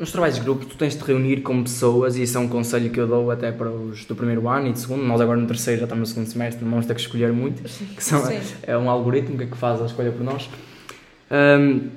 Nos 0.00 0.10
trabalhos 0.10 0.36
de 0.36 0.42
grupo, 0.42 0.64
tu 0.64 0.76
tens 0.78 0.96
de 0.96 1.04
reunir 1.04 1.42
com 1.42 1.62
pessoas 1.62 2.16
e 2.16 2.22
isso 2.22 2.38
é 2.38 2.40
um 2.40 2.48
conselho 2.48 2.88
que 2.88 2.98
eu 2.98 3.06
dou 3.06 3.30
até 3.30 3.52
para 3.52 3.68
os 3.68 4.06
do 4.06 4.16
primeiro 4.16 4.48
ano 4.48 4.68
e 4.68 4.72
do 4.72 4.78
segundo. 4.78 5.04
Nós 5.04 5.20
agora 5.20 5.38
no 5.38 5.46
terceiro 5.46 5.80
já 5.80 5.84
estamos 5.84 6.08
no 6.08 6.14
segundo 6.14 6.26
semestre, 6.32 6.64
não 6.64 6.70
vamos 6.70 6.86
ter 6.86 6.94
que 6.94 7.00
escolher 7.02 7.30
muito, 7.34 7.62
que 7.62 8.02
são, 8.02 8.24
Sim. 8.24 8.38
é 8.62 8.78
um 8.78 8.88
algoritmo 8.88 9.36
que 9.36 9.44
é 9.44 9.46
que 9.46 9.56
faz 9.58 9.82
a 9.82 9.84
escolha 9.84 10.10
por 10.10 10.24
nós. 10.24 10.48
Ahm, 11.30 11.88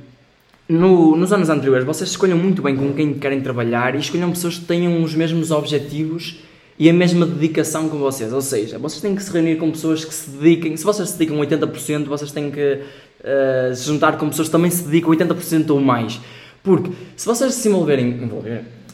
no- 0.68 1.16
nos 1.16 1.32
anos 1.32 1.50
anteriores, 1.50 1.86
vocês 1.86 2.10
escolham 2.10 2.38
muito 2.38 2.62
bem 2.62 2.76
com 2.76 2.94
quem 2.94 3.14
querem 3.14 3.40
trabalhar 3.40 3.96
e 3.96 4.00
escolham 4.00 4.30
pessoas 4.32 4.58
que 4.58 4.66
tenham 4.66 5.02
os 5.02 5.16
mesmos 5.16 5.50
objetivos 5.50 6.40
e 6.78 6.90
a 6.90 6.94
mesma 6.94 7.26
dedicação 7.26 7.88
que 7.88 7.96
vocês. 7.96 8.34
Ou 8.34 8.42
seja, 8.42 8.78
vocês 8.78 9.02
têm 9.02 9.16
que 9.16 9.24
se 9.24 9.32
reunir 9.32 9.56
com 9.56 9.72
pessoas 9.72 10.04
que 10.04 10.14
se 10.14 10.30
dediquem. 10.30 10.76
Se 10.76 10.84
vocês 10.84 11.08
se 11.10 11.18
dedicam 11.18 11.40
80%, 11.40 12.04
vocês 12.06 12.34
têm 12.34 12.52
que 12.52 12.80
eh, 13.24 13.72
se 13.74 13.86
juntar 13.86 14.18
com 14.18 14.28
pessoas 14.28 14.50
que 14.50 14.52
também 14.52 14.70
se 14.72 14.84
dedicam 14.84 15.10
80% 15.12 15.70
ou 15.70 15.80
mais. 15.80 16.20
Porque 16.64 16.92
se 17.18 17.26
vocês 17.26 17.54
se 17.54 17.68
envolverem. 17.68 18.18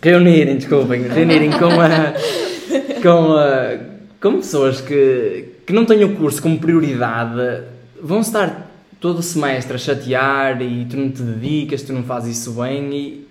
reunirem, 0.02 0.58
desculpem, 0.58 1.04
reunirem 1.04 1.52
com 1.52 1.68
a. 1.80 2.14
com 3.02 3.34
a. 3.34 3.78
com 4.20 4.38
pessoas 4.38 4.82
que, 4.82 5.46
que 5.66 5.72
não 5.72 5.86
têm 5.86 6.04
o 6.04 6.16
curso 6.16 6.42
como 6.42 6.58
prioridade, 6.58 7.64
vão 8.02 8.22
estar 8.22 8.70
todo 9.00 9.20
o 9.20 9.24
semestre 9.24 9.76
a 9.76 9.78
chatear 9.78 10.62
e 10.62 10.86
tu 10.86 10.98
não 10.98 11.10
te 11.10 11.22
dedicas, 11.22 11.84
tu 11.84 11.94
não 11.94 12.04
fazes 12.04 12.38
isso 12.38 12.52
bem 12.54 12.94
e, 12.94 13.29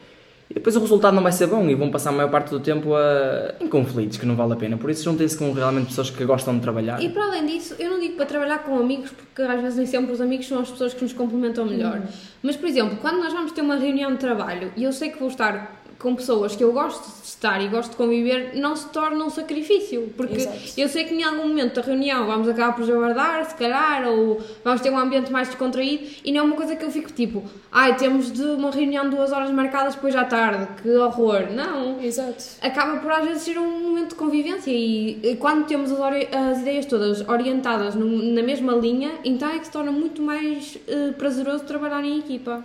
e 0.51 0.55
depois 0.55 0.75
o 0.77 0.81
resultado 0.81 1.15
não 1.15 1.23
vai 1.23 1.33
ser 1.33 1.47
bom 1.47 1.69
e 1.69 1.75
vão 1.75 1.91
passar 1.91 2.11
a 2.11 2.13
maior 2.13 2.31
parte 2.31 2.51
do 2.51 2.59
tempo 2.59 2.95
a, 2.95 3.55
em 3.61 3.69
conflitos 3.69 4.17
que 4.17 4.25
não 4.25 4.35
vale 4.35 4.55
a 4.55 4.57
pena. 4.57 4.79
Por 4.79 4.89
isso 4.91 5.05
juntem-se 5.05 5.37
com 5.37 5.53
realmente 5.53 5.89
pessoas 5.89 6.09
que 6.09 6.25
gostam 6.25 6.55
de 6.55 6.61
trabalhar. 6.61 7.03
E 7.03 7.11
para 7.11 7.25
além 7.25 7.45
disso, 7.47 7.75
eu 7.79 7.91
não 7.91 8.01
digo 8.01 8.17
para 8.17 8.25
trabalhar 8.25 8.61
com 8.61 8.79
amigos, 8.79 9.11
porque 9.11 9.43
às 9.43 9.61
vezes 9.61 9.77
nem 9.77 9.87
sempre 9.87 10.13
os 10.13 10.21
amigos 10.21 10.49
são 10.49 10.61
as 10.61 10.71
pessoas 10.71 10.95
que 10.95 11.03
nos 11.03 11.13
complementam 11.13 11.67
melhor. 11.67 12.03
Mas, 12.43 12.57
por 12.57 12.69
exemplo, 12.69 12.97
quando 13.01 13.19
nós 13.19 13.33
vamos 13.33 13.53
ter 13.53 13.61
uma 13.61 13.77
reunião 13.77 14.13
de 14.13 14.19
trabalho 14.19 14.73
e 14.75 14.85
eu 14.85 14.93
sei 14.93 15.11
que 15.11 15.19
vou 15.19 15.29
estar 15.29 15.78
com 15.99 16.15
pessoas 16.15 16.55
que 16.55 16.63
eu 16.63 16.73
gosto 16.73 17.03
de 17.21 17.27
estar 17.27 17.61
e 17.61 17.67
gosto 17.69 17.91
de 17.91 17.97
conviver, 17.97 18.53
não 18.55 18.77
se 18.77 18.89
torna 18.91 19.25
um 19.25 19.31
sacrifício. 19.31 20.13
Porque 20.17 20.37
Exato. 20.37 20.57
eu 20.77 20.89
sei 20.89 21.05
que 21.05 21.15
em 21.15 21.25
algum 21.25 21.49
momento 21.49 21.75
da 21.75 21.83
reunião 21.83 22.25
vamos 22.27 22.49
acabar 22.49 22.75
por 22.77 22.85
jabardar, 22.85 23.45
se 23.47 23.55
calhar, 23.57 24.07
ou 24.09 24.41
vamos 24.63 24.81
ter 24.81 24.91
um 24.91 24.99
ambiente 24.99 25.33
mais 25.33 25.49
descontraído 25.49 26.05
e 26.25 26.31
não 26.31 26.41
é 26.41 26.43
uma 26.45 26.55
coisa 26.57 26.77
que 26.77 26.85
eu 26.85 26.91
fico 26.91 27.13
tipo, 27.13 27.43
ai, 27.73 27.97
temos 27.97 28.31
de 28.33 28.43
uma 28.43 28.71
reunião 28.71 29.11
de 29.11 29.17
duas 29.17 29.33
horas 29.33 29.51
marcadas 29.51 29.97
depois 29.97 30.15
à 30.15 30.25
tarde, 30.25 30.69
que 30.83 30.89
horror. 30.91 31.51
Não, 31.53 32.01
Exato. 32.01 32.45
acaba 32.63 32.99
por 33.01 33.11
às 33.11 33.25
vezes 33.27 33.43
ser 33.43 33.59
um 33.59 33.81
momento 33.81 34.11
de 34.11 34.15
convivência 34.15 34.71
e, 34.71 35.19
e 35.23 35.37
quando 35.37 35.67
temos 35.67 35.91
as, 35.91 35.99
as 36.01 36.59
ideias 36.61 36.87
todas 36.87 37.29
orientadas 37.29 37.97
no- 37.97 38.23
na 38.35 38.43
mesma 38.43 38.73
linha, 38.75 39.11
então 39.25 39.49
é 39.49 39.59
que 39.59 39.65
se 39.67 39.73
torna 39.73 39.91
muito 39.91 40.23
mais 40.23 40.79
eh, 40.87 41.13
prazeroso 41.19 41.65
trabalhar 41.65 42.05
em 42.05 42.21
equipa. 42.21 42.63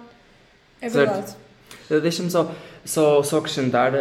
É 0.80 0.88
verdade. 0.90 1.36
Uh, 1.90 2.00
Deixa-me 2.00 2.30
só, 2.32 2.50
só, 2.86 3.22
só 3.24 3.38
acrescentar. 3.38 3.94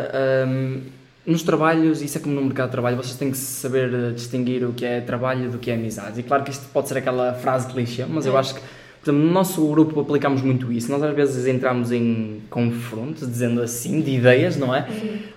um, 0.47 0.80
nos 1.24 1.43
trabalhos, 1.43 2.03
isso 2.03 2.18
é 2.18 2.20
como 2.20 2.35
no 2.35 2.43
mercado 2.43 2.66
de 2.66 2.72
trabalho, 2.72 2.97
vocês 2.97 3.16
têm 3.16 3.30
que 3.30 3.37
saber 3.37 3.93
uh, 3.95 4.12
distinguir 4.12 4.64
o 4.64 4.72
que 4.72 4.85
é 4.85 5.01
trabalho 5.01 5.51
do 5.51 5.59
que 5.59 5.70
é 5.70 5.74
amizade. 5.74 6.18
E 6.18 6.22
claro 6.22 6.43
que 6.43 6.51
isto 6.51 6.66
pode 6.72 6.89
ser 6.89 6.99
aquela 6.99 7.33
frase 7.35 7.68
clichê, 7.68 8.05
mas 8.05 8.26
eu 8.26 8.37
acho 8.37 8.55
que, 8.55 8.61
por 8.61 9.11
exemplo, 9.11 9.28
no 9.28 9.33
nosso 9.33 9.64
grupo 9.68 10.01
aplicamos 10.01 10.43
muito 10.43 10.72
isso. 10.72 10.91
Nós 10.91 11.01
às 11.01 11.14
vezes 11.14 11.47
entramos 11.47 11.93
em 11.93 12.41
confrontos, 12.51 13.28
dizendo 13.28 13.62
assim, 13.62 14.01
de 14.01 14.11
ideias, 14.11 14.57
não 14.57 14.74
é? 14.74 14.89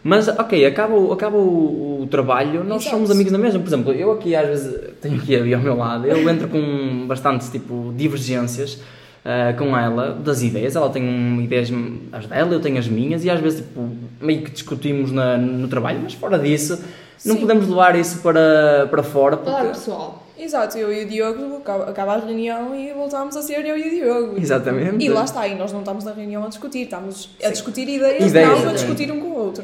Mas, 0.03 0.27
ok, 0.27 0.65
acaba, 0.65 1.13
acaba 1.13 1.37
o, 1.37 2.01
o 2.01 2.07
trabalho, 2.07 2.63
nós 2.63 2.81
Exato. 2.81 2.95
somos 2.95 3.11
amigos 3.11 3.31
na 3.31 3.37
mesma. 3.37 3.59
Por 3.59 3.67
exemplo, 3.67 3.93
eu 3.93 4.11
aqui 4.11 4.35
às 4.35 4.47
vezes, 4.47 4.79
tenho 4.99 5.17
aqui 5.17 5.35
a 5.35 5.43
Bia 5.43 5.57
ao 5.57 5.61
meu 5.61 5.77
lado, 5.77 6.07
eu 6.07 6.27
entro 6.27 6.47
com 6.47 7.05
bastantes, 7.07 7.49
tipo, 7.49 7.93
divergências 7.95 8.79
ah, 9.25 9.53
com 9.57 9.75
ela 9.75 10.13
das 10.13 10.41
ideias. 10.43 10.75
Ela 10.75 10.89
tem 10.89 11.03
um, 11.03 11.41
ideias 11.41 11.69
as 12.11 12.27
dela, 12.27 12.53
eu 12.53 12.59
tenho 12.61 12.77
as 12.77 12.87
minhas, 12.87 13.25
e 13.25 13.29
às 13.29 13.39
vezes, 13.39 13.59
tipo, 13.61 13.89
meio 14.21 14.43
que 14.43 14.51
discutimos 14.51 15.11
na- 15.11 15.37
no 15.37 15.67
trabalho, 15.67 15.99
mas 16.03 16.13
fora 16.13 16.37
disso, 16.37 16.79
não 17.25 17.33
Sim. 17.35 17.41
podemos 17.41 17.67
levar 17.67 17.95
isso 17.95 18.19
para, 18.19 18.87
para 18.89 19.01
fora, 19.03 19.35
porque... 19.37 19.67
pessoal. 19.69 20.21
Exato, 20.37 20.77
eu 20.77 20.91
e 20.91 21.05
o 21.05 21.07
Diogo 21.07 21.61
acaba, 21.87 22.13
a 22.13 22.17
reunião 22.17 22.75
e 22.75 22.91
voltámos 22.93 23.37
a 23.37 23.41
ser 23.41 23.65
eu 23.65 23.77
e 23.77 23.87
o 23.87 23.89
Diogo. 23.89 24.37
Exatamente. 24.37 25.03
E 25.03 25.07
lá 25.09 25.23
está, 25.23 25.47
e 25.47 25.55
nós 25.55 25.71
não 25.71 25.79
estamos 25.79 26.03
na 26.03 26.11
reunião 26.11 26.43
a 26.43 26.49
discutir, 26.49 26.81
estamos 26.83 27.29
a 27.41 27.49
discutir 27.49 27.87
ideias, 27.87 28.31
Ideias, 28.31 28.61
não 28.61 28.69
a 28.69 28.73
discutir 28.73 29.09
um 29.13 29.19
com 29.21 29.27
o 29.27 29.37
outro. 29.37 29.63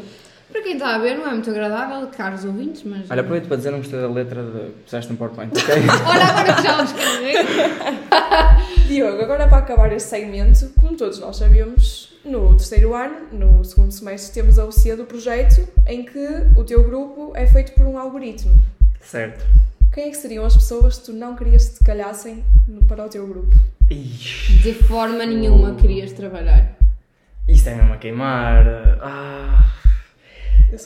Para 0.52 0.62
quem 0.64 0.74
está 0.74 0.96
a 0.96 0.98
ver, 0.98 1.16
não 1.18 1.28
é 1.28 1.32
muito 1.32 1.50
agradável, 1.50 2.08
caros 2.08 2.44
ouvintes, 2.46 2.84
mas. 2.84 3.10
Olha, 3.10 3.22
aproveito 3.22 3.48
para 3.48 3.58
dizer, 3.58 3.72
não 3.72 3.78
gostei 3.80 4.00
da 4.02 4.08
letra 4.10 4.44
de 4.44 4.72
puseste 4.84 5.12
no 5.12 5.18
PowerPoint, 5.18 5.52
ok? 5.58 5.76
Olha 6.08 6.26
agora 6.26 6.54
que 6.56 6.62
já 6.64 6.84
escrevi. 6.84 7.34
Diogo, 8.88 9.22
agora 9.22 9.48
para 9.48 9.58
acabar 9.60 9.92
este 9.94 10.10
segmento, 10.10 10.70
como 10.80 10.98
todos 10.98 11.20
nós 11.20 11.38
sabemos, 11.38 12.12
no 12.26 12.50
terceiro 12.58 12.94
ano, 12.94 13.28
no 13.32 13.64
segundo 13.64 13.92
semestre, 13.92 14.34
temos 14.34 14.60
a 14.60 14.66
UC 14.66 14.96
do 14.98 15.06
projeto 15.06 15.66
em 15.88 16.04
que 16.04 16.28
o 16.58 16.64
teu 16.64 16.84
grupo 16.84 17.32
é 17.36 17.48
feito 17.48 17.72
por 17.74 17.86
um 17.86 17.98
algoritmo. 17.98 18.60
certo. 19.02 19.46
Quem 19.94 20.06
é 20.06 20.10
que 20.10 20.16
seriam 20.18 20.46
as 20.46 20.54
pessoas 20.56 21.00
que 21.00 21.06
tu 21.08 21.14
não 21.14 21.36
querias 21.36 21.68
que 21.70 21.80
te 21.80 21.84
calhassem 21.84 22.44
no- 22.66 22.82
para 22.84 23.06
o 23.06 23.10
teu 23.10 23.28
grupo? 23.28 23.54
Ixi, 23.90 24.54
De 24.60 24.74
forma 24.74 25.26
nenhuma 25.26 25.76
querias 25.76 26.14
trabalhar. 26.14 26.78
isto 27.48 27.68
é 27.68 27.76
mesmo 27.76 27.94
a 27.94 27.98
queimar. 27.98 28.66
Ah. 29.02 29.66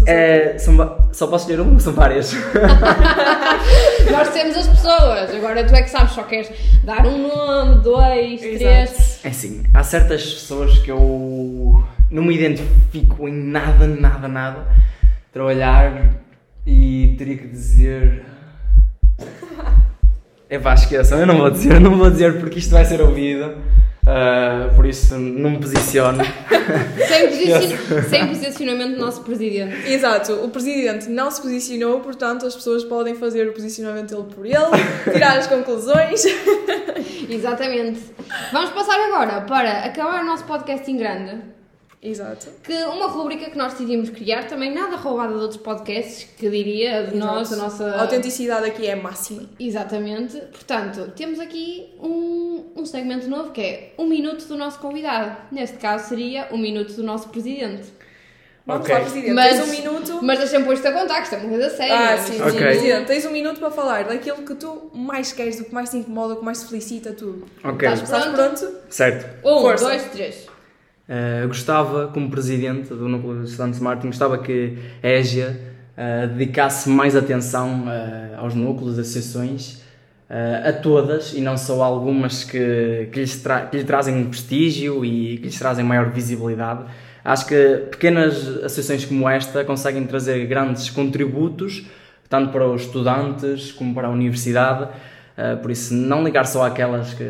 É, 0.07 0.57
são 0.57 0.75
só 1.11 1.27
posso 1.27 1.49
escolher 1.49 1.61
um? 1.61 1.79
São 1.79 1.93
várias. 1.93 2.33
Nós 4.11 4.29
temos 4.29 4.57
as 4.57 4.67
pessoas, 4.67 5.33
agora 5.33 5.63
tu 5.63 5.75
é 5.75 5.83
que 5.83 5.89
sabes, 5.89 6.13
só 6.13 6.23
queres 6.23 6.49
dar 6.83 7.05
um 7.05 7.27
nome, 7.27 7.81
dois, 7.81 8.41
Exato. 8.41 8.57
três. 8.57 9.19
É 9.23 9.29
assim, 9.29 9.63
há 9.73 9.83
certas 9.83 10.23
pessoas 10.23 10.79
que 10.79 10.89
eu 10.89 11.83
não 12.09 12.23
me 12.23 12.35
identifico 12.35 13.27
em 13.27 13.33
nada, 13.33 13.85
nada, 13.85 14.27
nada. 14.27 14.67
Trabalhar 15.31 16.15
e 16.65 17.15
teria 17.17 17.37
que 17.37 17.47
dizer. 17.47 18.25
É 20.47 20.59
pá, 20.59 20.75
esqueçam, 20.75 21.19
eu 21.19 21.25
não 21.25 21.39
vou 21.39 21.49
dizer, 21.49 21.73
eu 21.73 21.79
não 21.79 21.97
vou 21.97 22.09
dizer 22.09 22.39
porque 22.39 22.59
isto 22.59 22.69
vai 22.69 22.85
ser 22.85 23.01
ouvido. 23.01 23.57
Ah, 24.07 24.69
por 24.75 24.85
isso 24.85 25.15
não 25.17 25.51
me 25.51 25.57
posiciono. 25.59 26.23
Sem, 27.07 27.27
posicion- 27.27 28.03
sem 28.09 28.27
posicionamento 28.27 28.95
do 28.95 28.99
nosso 28.99 29.21
presidente. 29.21 29.87
Exato, 29.91 30.33
o 30.33 30.49
presidente 30.49 31.07
não 31.09 31.29
se 31.29 31.39
posicionou, 31.41 31.99
portanto 31.99 32.45
as 32.45 32.55
pessoas 32.55 32.83
podem 32.83 33.13
fazer 33.15 33.47
o 33.47 33.53
posicionamento 33.53 34.09
dele 34.15 34.27
por 34.33 34.45
ele, 34.45 35.11
tirar 35.13 35.37
as 35.37 35.45
conclusões. 35.47 36.23
Exatamente. 37.29 37.99
Vamos 38.51 38.71
passar 38.71 38.99
agora 38.99 39.41
para 39.41 39.85
acabar 39.85 40.23
o 40.23 40.25
nosso 40.25 40.43
podcast 40.45 40.89
em 40.89 40.97
grande. 40.97 41.54
Exato. 42.05 42.47
Que 42.63 42.73
uma 42.83 43.07
rubrica 43.07 43.49
que 43.49 43.57
nós 43.57 43.73
decidimos 43.73 44.09
criar, 44.09 44.43
também 44.47 44.73
nada 44.73 44.95
roubada 44.95 45.33
de 45.33 45.39
outros 45.39 45.59
podcasts, 45.61 46.27
que 46.37 46.49
diria 46.49 47.03
de 47.07 47.15
nós, 47.17 47.51
a 47.51 47.55
nossa. 47.55 47.85
A 47.95 48.01
autenticidade 48.01 48.65
aqui 48.67 48.87
é 48.87 48.95
máxima. 48.95 49.43
Exatamente. 49.59 50.37
Portanto, 50.37 51.11
temos 51.15 51.39
aqui 51.39 51.93
um, 51.99 52.65
um 52.75 52.85
segmento 52.85 53.27
novo 53.27 53.51
que 53.51 53.61
é 53.61 53.93
um 53.97 54.05
minuto 54.07 54.45
do 54.45 54.55
nosso 54.55 54.79
convidado. 54.79 55.35
Neste 55.51 55.77
caso 55.77 56.09
seria 56.09 56.47
um 56.51 56.57
minuto 56.57 56.93
do 56.93 57.03
nosso 57.03 57.29
presidente. 57.29 57.93
Vamos 58.67 58.81
Ok. 58.83 58.95
lá, 58.95 59.01
presidente. 59.01 59.33
Mas- 59.33 59.57
Tens 59.59 59.67
um 59.67 59.71
minuto. 59.71 60.19
Mas 60.23 60.39
deixa-me 60.39 60.65
pôr 60.65 60.73
isto 60.73 60.87
a 60.87 60.91
contar, 60.91 61.17
que 61.17 61.23
isto 61.23 61.35
é 61.35 61.37
uma 61.37 61.49
coisa 61.49 61.69
séria. 61.69 62.13
Ah, 62.13 62.17
sim, 62.17 62.41
Ok. 62.41 62.51
sim, 62.51 62.57
presidente. 62.57 63.05
Tens 63.05 63.25
um 63.25 63.31
minuto 63.31 63.59
para 63.59 63.69
falar 63.69 64.05
daquilo 64.05 64.37
que 64.37 64.55
tu 64.55 64.89
mais 64.91 65.31
queres, 65.31 65.57
do 65.57 65.65
que 65.65 65.73
mais 65.73 65.91
te 65.91 65.97
incomoda, 65.97 66.33
do 66.33 66.39
que 66.39 66.45
mais 66.45 66.61
te 66.61 66.67
felicita, 66.69 67.13
tudo. 67.13 67.45
Ok, 67.63 67.87
Estás 67.87 68.01
Estás 68.01 68.23
Pronto. 68.25 68.35
pronto? 68.59 68.75
certo. 68.89 69.47
Um, 69.47 69.61
Força. 69.61 69.85
dois, 69.85 70.03
três. 70.11 70.47
Uh, 71.07 71.47
gostava, 71.47 72.07
como 72.07 72.31
presidente 72.31 72.89
do 72.89 73.07
Núcleo 73.07 73.43
de 73.43 73.49
Estudantes 73.49 73.77
de 73.77 73.83
Marketing, 73.83 74.07
gostava 74.07 74.39
que 74.39 74.75
a 75.03 75.07
EGIA 75.07 75.55
uh, 75.95 76.27
dedicasse 76.29 76.89
mais 76.89 77.15
atenção 77.15 77.83
uh, 77.83 78.39
aos 78.39 78.55
núcleos, 78.55 78.97
associações, 78.97 79.83
a 80.27 80.73
todas 80.73 81.33
e 81.35 81.39
não 81.39 81.55
só 81.55 81.83
a 81.83 81.85
algumas 81.85 82.43
que, 82.43 83.09
que, 83.11 83.19
lhes 83.19 83.35
que 83.69 83.77
lhe 83.77 83.83
trazem 83.83 84.25
prestígio 84.25 85.05
e 85.05 85.37
que 85.37 85.43
lhes 85.43 85.59
trazem 85.59 85.85
maior 85.85 86.09
visibilidade. 86.09 86.83
Acho 87.23 87.45
que 87.45 87.83
pequenas 87.91 88.35
associações 88.63 89.05
como 89.05 89.29
esta 89.29 89.63
conseguem 89.63 90.03
trazer 90.07 90.43
grandes 90.47 90.89
contributos, 90.89 91.85
tanto 92.27 92.51
para 92.51 92.67
os 92.67 92.81
estudantes 92.81 93.71
como 93.71 93.93
para 93.93 94.07
a 94.07 94.09
universidade. 94.09 94.89
Por 95.61 95.69
isso, 95.69 95.93
não 95.93 96.23
ligar 96.23 96.47
só 96.47 96.65
àquelas 96.65 97.13
que, 97.13 97.29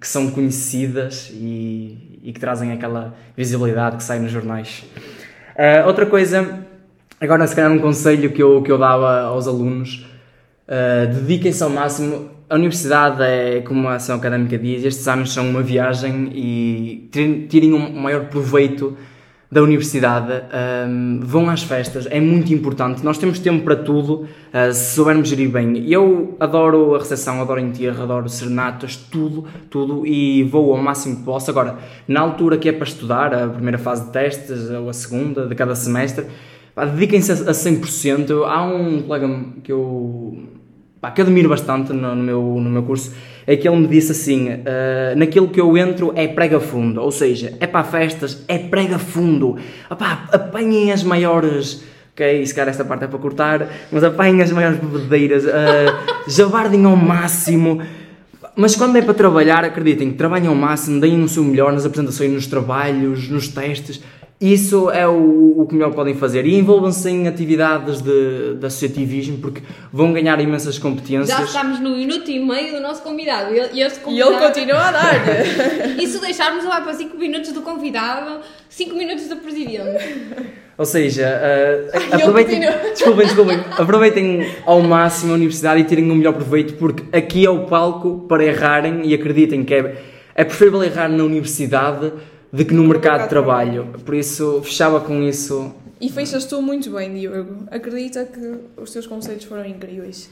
que 0.00 0.06
são 0.06 0.30
conhecidas 0.30 1.30
e, 1.32 2.07
e 2.28 2.32
que 2.32 2.38
trazem 2.38 2.72
aquela 2.72 3.14
visibilidade 3.34 3.96
que 3.96 4.02
sai 4.02 4.18
nos 4.18 4.30
jornais. 4.30 4.84
Uh, 5.56 5.86
outra 5.86 6.04
coisa, 6.04 6.62
agora 7.18 7.46
se 7.46 7.56
calhar 7.56 7.72
um 7.72 7.78
conselho 7.78 8.30
que 8.30 8.42
eu, 8.42 8.60
que 8.62 8.70
eu 8.70 8.76
dava 8.76 9.22
aos 9.22 9.48
alunos, 9.48 10.06
uh, 10.68 11.10
dediquem-se 11.10 11.62
ao 11.62 11.70
máximo. 11.70 12.28
A 12.50 12.54
universidade 12.54 13.22
é, 13.22 13.62
como 13.62 13.88
a 13.88 13.94
ação 13.94 14.16
académica 14.16 14.58
diz, 14.58 14.84
estes 14.84 15.08
anos 15.08 15.32
são 15.32 15.48
uma 15.48 15.62
viagem 15.62 16.30
e 16.34 17.08
tirem- 17.10 17.46
tirem 17.46 17.72
um 17.72 17.98
maior 17.98 18.26
proveito 18.26 18.94
da 19.50 19.62
universidade, 19.62 20.30
um, 20.86 21.20
vão 21.22 21.48
às 21.48 21.62
festas, 21.62 22.06
é 22.10 22.20
muito 22.20 22.52
importante. 22.52 23.02
Nós 23.02 23.16
temos 23.16 23.38
tempo 23.38 23.64
para 23.64 23.76
tudo, 23.76 24.26
uh, 24.52 24.72
se 24.72 24.94
soubermos 24.94 25.28
gerir 25.28 25.48
bem. 25.48 25.90
Eu 25.90 26.36
adoro 26.38 26.94
a 26.94 26.98
recepção, 26.98 27.40
adoro 27.40 27.58
enterro, 27.58 28.02
adoro 28.02 28.28
serenatas, 28.28 28.96
tudo, 28.96 29.46
tudo, 29.70 30.06
e 30.06 30.42
vou 30.44 30.74
ao 30.76 30.82
máximo 30.82 31.16
que 31.16 31.22
posso. 31.22 31.50
Agora, 31.50 31.78
na 32.06 32.20
altura 32.20 32.58
que 32.58 32.68
é 32.68 32.72
para 32.72 32.86
estudar, 32.86 33.34
a 33.34 33.48
primeira 33.48 33.78
fase 33.78 34.04
de 34.04 34.12
testes 34.12 34.68
ou 34.68 34.90
a 34.90 34.92
segunda 34.92 35.46
de 35.46 35.54
cada 35.54 35.74
semestre, 35.74 36.26
dediquem-se 36.76 37.32
a 37.32 37.52
100%. 37.52 38.44
Há 38.44 38.62
um 38.64 39.02
colega 39.02 39.44
que 39.64 39.72
eu 39.72 40.57
pá, 41.00 41.10
que 41.10 41.20
admiro 41.20 41.48
bastante 41.48 41.92
no, 41.92 42.14
no 42.14 42.22
meu, 42.22 42.40
no 42.60 42.70
meu 42.70 42.82
curso, 42.82 43.12
é 43.46 43.56
que 43.56 43.68
ele 43.68 43.76
me 43.76 43.86
disse 43.86 44.12
assim: 44.12 44.48
"Ah, 44.50 45.14
naquilo 45.16 45.48
que 45.48 45.60
eu 45.60 45.76
entro 45.76 46.12
é 46.14 46.28
prega 46.28 46.60
fundo, 46.60 47.00
ou 47.00 47.10
seja, 47.10 47.54
é 47.60 47.66
para 47.66 47.84
festas, 47.84 48.44
é 48.48 48.58
prega 48.58 48.98
fundo, 48.98 49.56
Opá, 49.90 50.28
apanhem 50.32 50.92
as 50.92 51.02
maiores. 51.02 51.84
Ok, 52.12 52.44
se 52.44 52.52
calhar 52.52 52.70
esta 52.70 52.84
parte 52.84 53.04
é 53.04 53.06
para 53.06 53.18
cortar, 53.20 53.68
mas 53.92 54.02
apanhem 54.02 54.42
as 54.42 54.50
maiores 54.50 54.80
bebedeiras, 54.80 55.44
uh, 55.44 55.48
jabardem 56.26 56.84
ao 56.84 56.96
máximo. 56.96 57.80
Mas 58.56 58.74
quando 58.74 58.96
é 58.96 59.02
para 59.02 59.14
trabalhar, 59.14 59.64
acreditem, 59.64 60.10
trabalhem 60.10 60.48
ao 60.48 60.54
máximo, 60.56 61.00
deem 61.00 61.22
o 61.22 61.28
seu 61.28 61.44
melhor 61.44 61.72
nas 61.72 61.86
apresentações, 61.86 62.32
nos 62.32 62.48
trabalhos, 62.48 63.28
nos 63.28 63.46
testes 63.46 64.02
Isso 64.40 64.88
é 64.90 65.04
o, 65.06 65.54
o 65.60 65.66
que 65.66 65.74
melhor 65.74 65.92
podem 65.92 66.14
fazer. 66.14 66.46
E 66.46 66.56
envolvam-se 66.56 67.10
em 67.10 67.26
atividades 67.26 68.00
de, 68.00 68.54
de 68.54 68.66
associativismo, 68.66 69.38
porque 69.38 69.62
vão 69.92 70.12
ganhar 70.12 70.40
imensas 70.40 70.78
competências. 70.78 71.26
Já 71.26 71.42
estamos 71.42 71.80
no 71.80 71.96
minuto 71.96 72.30
e 72.30 72.38
meio 72.38 72.74
do 72.74 72.80
nosso 72.80 73.02
convidado. 73.02 73.52
E 73.52 73.58
e 73.78 73.82
este 73.82 73.98
E 73.98 74.02
convidado... 74.02 74.30
ele 74.30 74.46
continua 74.46 74.78
a 74.78 74.92
dar. 74.92 75.14
E 75.98 76.06
se 76.06 76.20
deixarmos, 76.20 76.60
ele 76.62 76.72
vai 76.72 76.82
para 76.82 76.94
5 76.94 77.18
minutos 77.18 77.52
do 77.52 77.62
convidado, 77.62 78.40
5 78.68 78.94
minutos 78.94 79.26
do 79.26 79.36
presidente. 79.36 80.04
Ou 80.76 80.84
seja, 80.84 81.26
uh, 81.26 81.96
ele 81.96 82.22
aproveitem, 82.22 82.60
desculpem, 82.60 83.26
desculpem, 83.26 83.60
aproveitem 83.76 84.46
ao 84.64 84.80
máximo 84.80 85.32
a 85.32 85.34
universidade 85.34 85.80
e 85.80 85.84
tirem 85.84 86.08
o 86.08 86.14
melhor 86.14 86.34
proveito, 86.34 86.74
porque 86.74 87.02
aqui 87.16 87.44
é 87.44 87.50
o 87.50 87.66
palco 87.66 88.24
para 88.28 88.44
errarem 88.44 89.02
e 89.04 89.12
acreditem 89.12 89.64
que 89.64 89.74
é, 89.74 89.96
é 90.36 90.44
preferível 90.44 90.84
errar 90.84 91.08
na 91.08 91.24
universidade 91.24 92.12
do 92.52 92.64
que 92.64 92.72
no, 92.72 92.82
No 92.82 92.88
mercado, 92.88 93.12
mercado 93.12 93.18
de 93.18 93.24
de 93.24 93.28
trabalho. 93.28 93.94
Por 94.04 94.14
isso, 94.14 94.60
fechava 94.62 95.00
com 95.00 95.22
isso. 95.22 95.74
E 96.00 96.10
fechas 96.10 96.44
tu 96.44 96.62
muito 96.62 96.90
bem, 96.90 97.14
Diogo. 97.14 97.64
Acredita 97.70 98.24
que 98.24 98.60
os 98.76 98.90
teus 98.90 99.06
conselhos 99.06 99.44
foram 99.44 99.64
incríveis. 99.64 100.30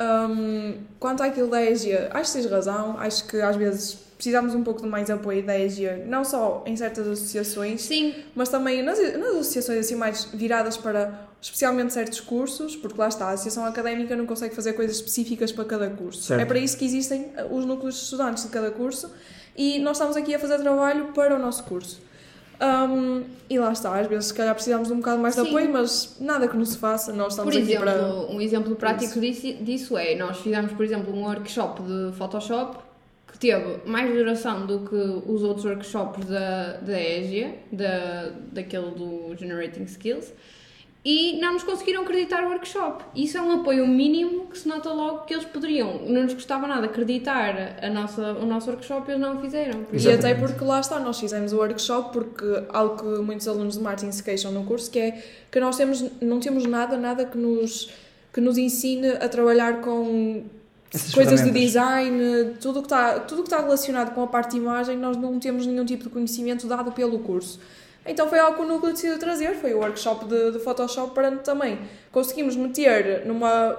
Hum, 0.00 0.74
quanto 0.98 1.22
àquilo 1.22 1.48
da 1.48 1.62
EGIA, 1.62 2.10
acho 2.12 2.32
que 2.32 2.38
tens 2.38 2.50
razão. 2.50 2.98
Acho 2.98 3.26
que 3.26 3.40
às 3.40 3.56
vezes 3.56 3.98
precisamos 4.16 4.54
um 4.54 4.62
pouco 4.62 4.82
de 4.82 4.88
mais 4.88 5.08
apoio 5.08 5.42
da 5.42 5.58
EGIA, 5.58 6.04
não 6.06 6.22
só 6.24 6.62
em 6.66 6.76
certas 6.76 7.08
associações, 7.08 7.80
Sim, 7.80 8.14
mas 8.34 8.50
também 8.50 8.82
nas, 8.82 8.98
nas 8.98 9.30
associações 9.30 9.78
assim 9.78 9.94
mais 9.94 10.24
viradas 10.24 10.76
para 10.76 11.26
especialmente 11.40 11.94
certos 11.94 12.20
cursos, 12.20 12.76
porque 12.76 13.00
lá 13.00 13.08
está, 13.08 13.28
a 13.28 13.30
associação 13.30 13.64
académica 13.64 14.14
não 14.14 14.26
consegue 14.26 14.54
fazer 14.54 14.74
coisas 14.74 14.96
específicas 14.96 15.50
para 15.52 15.64
cada 15.64 15.88
curso. 15.88 16.22
Certo. 16.22 16.38
É 16.38 16.44
para 16.44 16.58
isso 16.58 16.76
que 16.76 16.84
existem 16.84 17.32
os 17.50 17.64
núcleos 17.64 17.94
de 17.94 18.02
estudantes 18.02 18.44
de 18.44 18.50
cada 18.50 18.70
curso 18.70 19.10
e 19.60 19.78
nós 19.78 19.98
estamos 19.98 20.16
aqui 20.16 20.34
a 20.34 20.38
fazer 20.38 20.58
trabalho 20.58 21.08
para 21.12 21.36
o 21.36 21.38
nosso 21.38 21.62
curso. 21.64 22.00
Um, 22.62 23.24
e 23.48 23.58
lá 23.58 23.72
está, 23.72 23.98
às 23.98 24.06
vezes 24.06 24.26
se 24.26 24.34
calhar 24.34 24.54
precisamos 24.54 24.88
de 24.88 24.94
um 24.94 24.98
bocado 24.98 25.20
mais 25.20 25.34
de 25.34 25.42
Sim. 25.42 25.48
apoio, 25.48 25.70
mas 25.70 26.16
nada 26.18 26.48
que 26.48 26.56
não 26.56 26.64
se 26.64 26.78
faça, 26.78 27.12
nós 27.12 27.34
estamos 27.34 27.54
por 27.54 27.62
aqui 27.62 27.72
exemplo, 27.72 27.84
para. 27.84 28.34
um 28.34 28.40
exemplo 28.40 28.74
prático 28.74 29.20
disso, 29.20 29.52
disso 29.62 29.98
é, 29.98 30.14
nós 30.14 30.38
fizemos, 30.38 30.72
por 30.72 30.82
exemplo, 30.82 31.14
um 31.14 31.24
workshop 31.24 31.82
de 31.82 32.16
Photoshop 32.16 32.78
que 33.30 33.38
teve 33.38 33.86
mais 33.86 34.10
duração 34.10 34.64
do 34.64 34.80
que 34.80 34.94
os 34.94 35.42
outros 35.42 35.66
workshops 35.66 36.24
da, 36.24 36.78
da 36.78 36.98
EGIA, 36.98 37.56
da, 37.70 38.30
daquele 38.52 38.92
do 38.92 39.36
Generating 39.38 39.84
Skills, 39.84 40.32
e 41.02 41.40
não 41.40 41.54
nos 41.54 41.62
conseguiram 41.62 42.02
acreditar 42.02 42.44
o 42.44 42.48
workshop. 42.48 43.04
Isso 43.14 43.38
é 43.38 43.40
um 43.40 43.60
apoio 43.60 43.86
mínimo 43.86 44.46
que 44.46 44.58
se 44.58 44.68
nota 44.68 44.92
logo 44.92 45.20
que 45.20 45.32
eles 45.32 45.46
poderiam. 45.46 46.02
Não 46.06 46.24
nos 46.24 46.34
custava 46.34 46.66
nada 46.66 46.86
acreditar 46.86 47.78
a 47.82 47.88
nossa, 47.88 48.34
o 48.34 48.44
nosso 48.44 48.68
workshop 48.68 49.08
e 49.08 49.12
eles 49.12 49.22
não 49.22 49.38
o 49.38 49.40
fizeram. 49.40 49.84
Por 49.84 49.98
E 49.98 50.12
até 50.12 50.34
porque 50.34 50.62
lá 50.62 50.78
está, 50.80 51.00
nós 51.00 51.18
fizemos 51.18 51.54
o 51.54 51.56
workshop 51.56 52.12
porque 52.12 52.64
algo 52.68 52.96
que 52.96 53.22
muitos 53.22 53.48
alunos 53.48 53.78
de 53.78 53.82
marketing 53.82 54.12
se 54.12 54.22
queixam 54.22 54.52
no 54.52 54.64
curso 54.64 54.90
que 54.90 54.98
é 54.98 55.22
que 55.50 55.58
nós 55.58 55.76
temos, 55.78 56.04
não 56.20 56.38
temos 56.38 56.66
nada, 56.66 56.98
nada 56.98 57.24
que 57.24 57.38
nos, 57.38 57.90
que 58.30 58.40
nos 58.42 58.58
ensine 58.58 59.08
a 59.08 59.28
trabalhar 59.28 59.80
com 59.80 60.44
Essas 60.92 61.14
coisas 61.14 61.42
de 61.42 61.50
design, 61.50 62.56
tudo 62.60 62.80
que 62.80 62.86
está 62.86 63.20
tudo 63.20 63.38
o 63.38 63.42
que 63.42 63.48
está 63.48 63.62
relacionado 63.62 64.14
com 64.14 64.22
a 64.22 64.26
parte 64.26 64.50
de 64.50 64.58
imagem, 64.58 64.98
nós 64.98 65.16
não 65.16 65.38
temos 65.40 65.64
nenhum 65.64 65.86
tipo 65.86 66.04
de 66.04 66.10
conhecimento 66.10 66.66
dado 66.66 66.92
pelo 66.92 67.20
curso. 67.20 67.58
Então 68.06 68.28
foi 68.28 68.38
algo 68.38 68.56
que 68.56 68.62
o 68.62 68.66
núcleo 68.66 68.92
decidiu 68.92 69.18
trazer, 69.18 69.54
foi 69.56 69.74
o 69.74 69.78
workshop 69.78 70.24
de, 70.24 70.52
de 70.52 70.58
Photoshop 70.58 71.14
para 71.14 71.30
também 71.38 71.78
conseguimos 72.10 72.56
meter 72.56 73.26
numa 73.26 73.76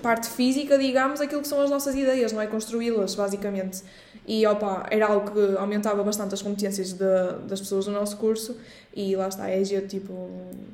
parte 0.00 0.28
física, 0.28 0.78
digamos, 0.78 1.20
aquilo 1.20 1.42
que 1.42 1.48
são 1.48 1.60
as 1.60 1.70
nossas 1.70 1.94
ideias, 1.94 2.32
não 2.32 2.40
é? 2.40 2.46
Construí-las, 2.46 3.14
basicamente. 3.14 3.82
E 4.26 4.46
opa, 4.46 4.86
era 4.90 5.06
algo 5.06 5.30
que 5.32 5.56
aumentava 5.58 6.02
bastante 6.02 6.32
as 6.34 6.40
competências 6.40 6.92
de- 6.92 7.38
das 7.48 7.60
pessoas 7.60 7.84
do 7.86 7.90
nosso 7.90 8.16
curso 8.16 8.56
e 8.94 9.14
lá 9.16 9.28
está, 9.28 9.44
a 9.44 9.56
EGIA, 9.56 9.82
tipo, 9.82 10.30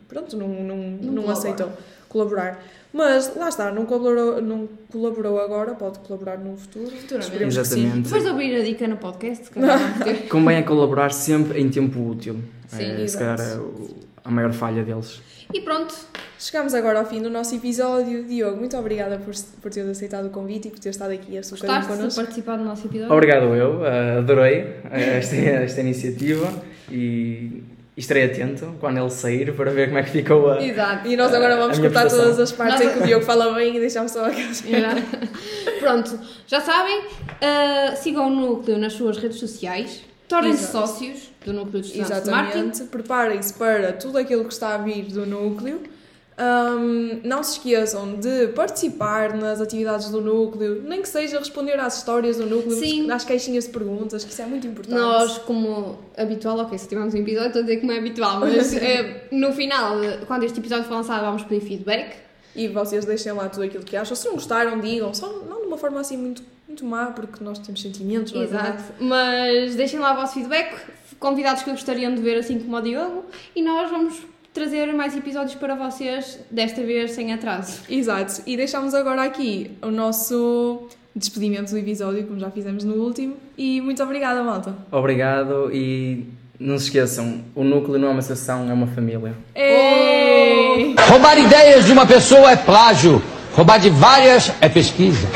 pronto, 0.06 0.36
não, 0.36 0.46
não, 0.48 0.76
não, 0.76 1.22
colabora. 1.22 1.32
aceitou 1.32 1.70
colaborar. 2.10 2.62
Mas 2.92 3.34
lá 3.36 3.48
está, 3.48 3.70
não 3.70 3.86
colaborou, 3.86 4.42
não 4.42 4.68
colaborou 4.90 5.40
agora, 5.40 5.74
pode 5.74 6.00
colaborar 6.00 6.36
no 6.36 6.56
futuro. 6.56 6.90
Futuramente. 6.90 7.44
Exatamente. 7.44 8.00
Depois 8.00 8.22
de 8.22 8.28
ouvir 8.28 8.60
a 8.60 8.64
dica 8.64 8.86
no 8.86 8.96
podcast, 8.98 9.46
se 9.46 9.50
calhar. 9.50 9.78
Convém 10.28 10.58
é 10.58 10.62
colaborar 10.62 11.12
sempre 11.12 11.60
em 11.60 11.70
tempo 11.70 11.98
útil. 12.10 12.36
Sim, 12.66 12.82
é, 12.82 13.06
se 13.06 13.16
calhar 13.16 13.40
é 13.40 13.58
a 14.24 14.30
maior 14.30 14.52
falha 14.52 14.82
deles. 14.82 15.22
E 15.54 15.60
pronto, 15.60 15.94
Chegamos 16.40 16.72
agora 16.72 17.00
ao 17.00 17.04
fim 17.04 17.20
do 17.20 17.28
nosso 17.28 17.54
episódio. 17.54 18.24
Diogo, 18.24 18.56
muito 18.56 18.74
obrigada 18.74 19.18
por, 19.18 19.34
por 19.60 19.70
teres 19.70 19.90
aceitado 19.90 20.24
o 20.24 20.30
convite 20.30 20.68
e 20.68 20.70
por 20.70 20.80
ter 20.80 20.88
estado 20.88 21.12
aqui 21.12 21.36
a 21.36 21.42
super 21.42 21.66
gostaste 21.66 21.90
de 21.92 21.98
connosco. 21.98 22.20
participar 22.22 22.56
do 22.56 22.64
nosso 22.64 22.86
episódio? 22.86 23.12
Obrigado 23.12 23.54
eu, 23.54 23.84
adorei 23.84 24.74
eh, 24.90 25.18
esta, 25.18 25.36
esta 25.36 25.82
iniciativa 25.82 26.50
e 26.90 27.62
estarei 28.00 28.24
atento 28.24 28.74
quando 28.80 28.98
ele 28.98 29.10
sair 29.10 29.52
para 29.54 29.70
ver 29.70 29.86
como 29.88 29.98
é 29.98 30.02
que 30.02 30.10
ficou 30.10 30.50
a. 30.50 30.62
Exato. 30.62 31.08
E 31.08 31.16
nós 31.16 31.32
agora 31.32 31.56
vamos 31.56 31.78
cortar 31.78 32.08
todas 32.08 32.38
as 32.38 32.52
partes 32.52 32.80
Nós- 32.84 32.88
em 32.88 32.98
que 32.98 33.02
o 33.04 33.06
Diogo 33.06 33.24
fala 33.24 33.54
bem 33.54 33.76
e 33.76 33.80
deixamos 33.80 34.12
só 34.12 34.26
aquelas. 34.26 34.62
Pronto, 35.80 36.18
já 36.46 36.60
sabem, 36.60 37.02
ah, 37.40 37.94
sigam 37.96 38.26
o 38.26 38.30
núcleo 38.30 38.78
nas 38.78 38.92
suas 38.92 39.16
redes 39.18 39.38
sociais, 39.38 40.00
tornem-se 40.28 40.70
sócios 40.70 41.30
do 41.44 41.52
núcleo 41.52 41.80
de 41.82 41.88
estudantes 41.88 42.24
de 42.24 42.30
marketing. 42.30 42.58
Exatamente. 42.58 42.90
Preparem-se 42.90 43.54
para 43.54 43.92
tudo 43.92 44.18
aquilo 44.18 44.44
que 44.44 44.52
está 44.52 44.74
a 44.74 44.78
vir 44.78 45.04
do 45.04 45.24
núcleo. 45.26 45.80
Ahm, 46.42 47.20
não 47.22 47.42
se 47.42 47.58
esqueçam 47.58 48.14
de 48.16 48.48
participar 48.48 49.36
nas 49.36 49.60
atividades 49.60 50.08
do 50.08 50.22
núcleo, 50.22 50.82
nem 50.82 51.02
que 51.02 51.08
seja 51.08 51.38
responder 51.38 51.78
às 51.78 51.98
histórias 51.98 52.38
do 52.38 52.46
núcleo, 52.46 52.78
Sim. 52.78 53.10
às 53.10 53.24
caixinhas 53.24 53.64
de 53.64 53.70
perguntas, 53.70 54.24
que 54.24 54.32
isso 54.32 54.40
é 54.40 54.46
muito 54.46 54.66
importante. 54.66 54.98
Nós, 54.98 55.36
como 55.36 55.98
habitual, 56.16 56.58
ok, 56.60 56.78
se 56.78 56.88
tivermos 56.88 57.12
um 57.12 57.18
episódio, 57.18 57.48
estou 57.48 57.60
a 57.60 57.62
dizer 57.62 57.76
que 57.80 57.86
não 57.86 57.92
é 57.92 57.98
habitual, 57.98 58.40
mas 58.40 58.72
eh, 58.72 59.26
no 59.30 59.52
final, 59.52 59.96
quando 60.26 60.44
este 60.44 60.58
episódio 60.58 60.84
for 60.84 60.94
lançado, 60.94 61.26
vamos 61.26 61.42
pedir 61.42 61.60
feedback. 61.60 62.16
E 62.56 62.68
vocês 62.68 63.04
deixem 63.04 63.32
lá 63.32 63.48
tudo 63.50 63.64
aquilo 63.64 63.84
que 63.84 63.94
acham. 63.94 64.16
Se 64.16 64.24
não 64.26 64.34
gostaram, 64.34 64.80
digam. 64.80 65.12
Só 65.12 65.28
não 65.28 65.60
de 65.60 65.66
uma 65.66 65.76
forma 65.76 66.00
assim 66.00 66.16
muito, 66.16 66.42
muito 66.66 66.86
má, 66.86 67.06
porque 67.08 67.44
nós 67.44 67.58
temos 67.58 67.82
sentimentos, 67.82 68.32
não 68.32 68.40
é 68.40 68.44
Exato. 68.44 68.82
Mas 68.98 69.74
deixem 69.76 70.00
lá 70.00 70.14
o 70.14 70.16
vosso 70.16 70.34
feedback, 70.34 70.74
convidados 71.18 71.62
que 71.62 71.70
gostariam 71.70 72.14
de 72.14 72.22
ver, 72.22 72.38
assim 72.38 72.58
como 72.58 72.76
o 72.76 72.80
Diogo, 72.80 73.24
e 73.54 73.62
nós 73.62 73.90
vamos 73.90 74.22
trazer 74.52 74.92
mais 74.92 75.16
episódios 75.16 75.54
para 75.54 75.74
vocês, 75.74 76.38
desta 76.50 76.82
vez 76.82 77.12
sem 77.12 77.32
atraso. 77.32 77.80
Exato. 77.88 78.42
E 78.46 78.56
deixamos 78.56 78.94
agora 78.94 79.22
aqui 79.22 79.70
o 79.82 79.90
nosso 79.90 80.88
despedimento 81.14 81.70
do 81.70 81.78
episódio, 81.78 82.24
como 82.26 82.38
já 82.38 82.50
fizemos 82.50 82.84
no 82.84 82.94
último. 82.94 83.36
E 83.56 83.80
muito 83.80 84.02
obrigada, 84.02 84.42
malta. 84.42 84.74
Obrigado 84.90 85.70
e 85.72 86.26
não 86.58 86.78
se 86.78 86.84
esqueçam, 86.84 87.42
o 87.54 87.64
núcleo 87.64 87.98
não 87.98 88.08
é 88.08 88.10
uma 88.10 88.18
associação, 88.18 88.70
é 88.70 88.72
uma 88.72 88.86
família. 88.86 89.34
Ei! 89.54 90.94
Roubar 91.08 91.38
ideias 91.38 91.86
de 91.86 91.92
uma 91.92 92.06
pessoa 92.06 92.50
é 92.50 92.56
plágio. 92.56 93.22
Roubar 93.54 93.78
de 93.78 93.90
várias 93.90 94.52
é 94.60 94.68
pesquisa. 94.68 95.28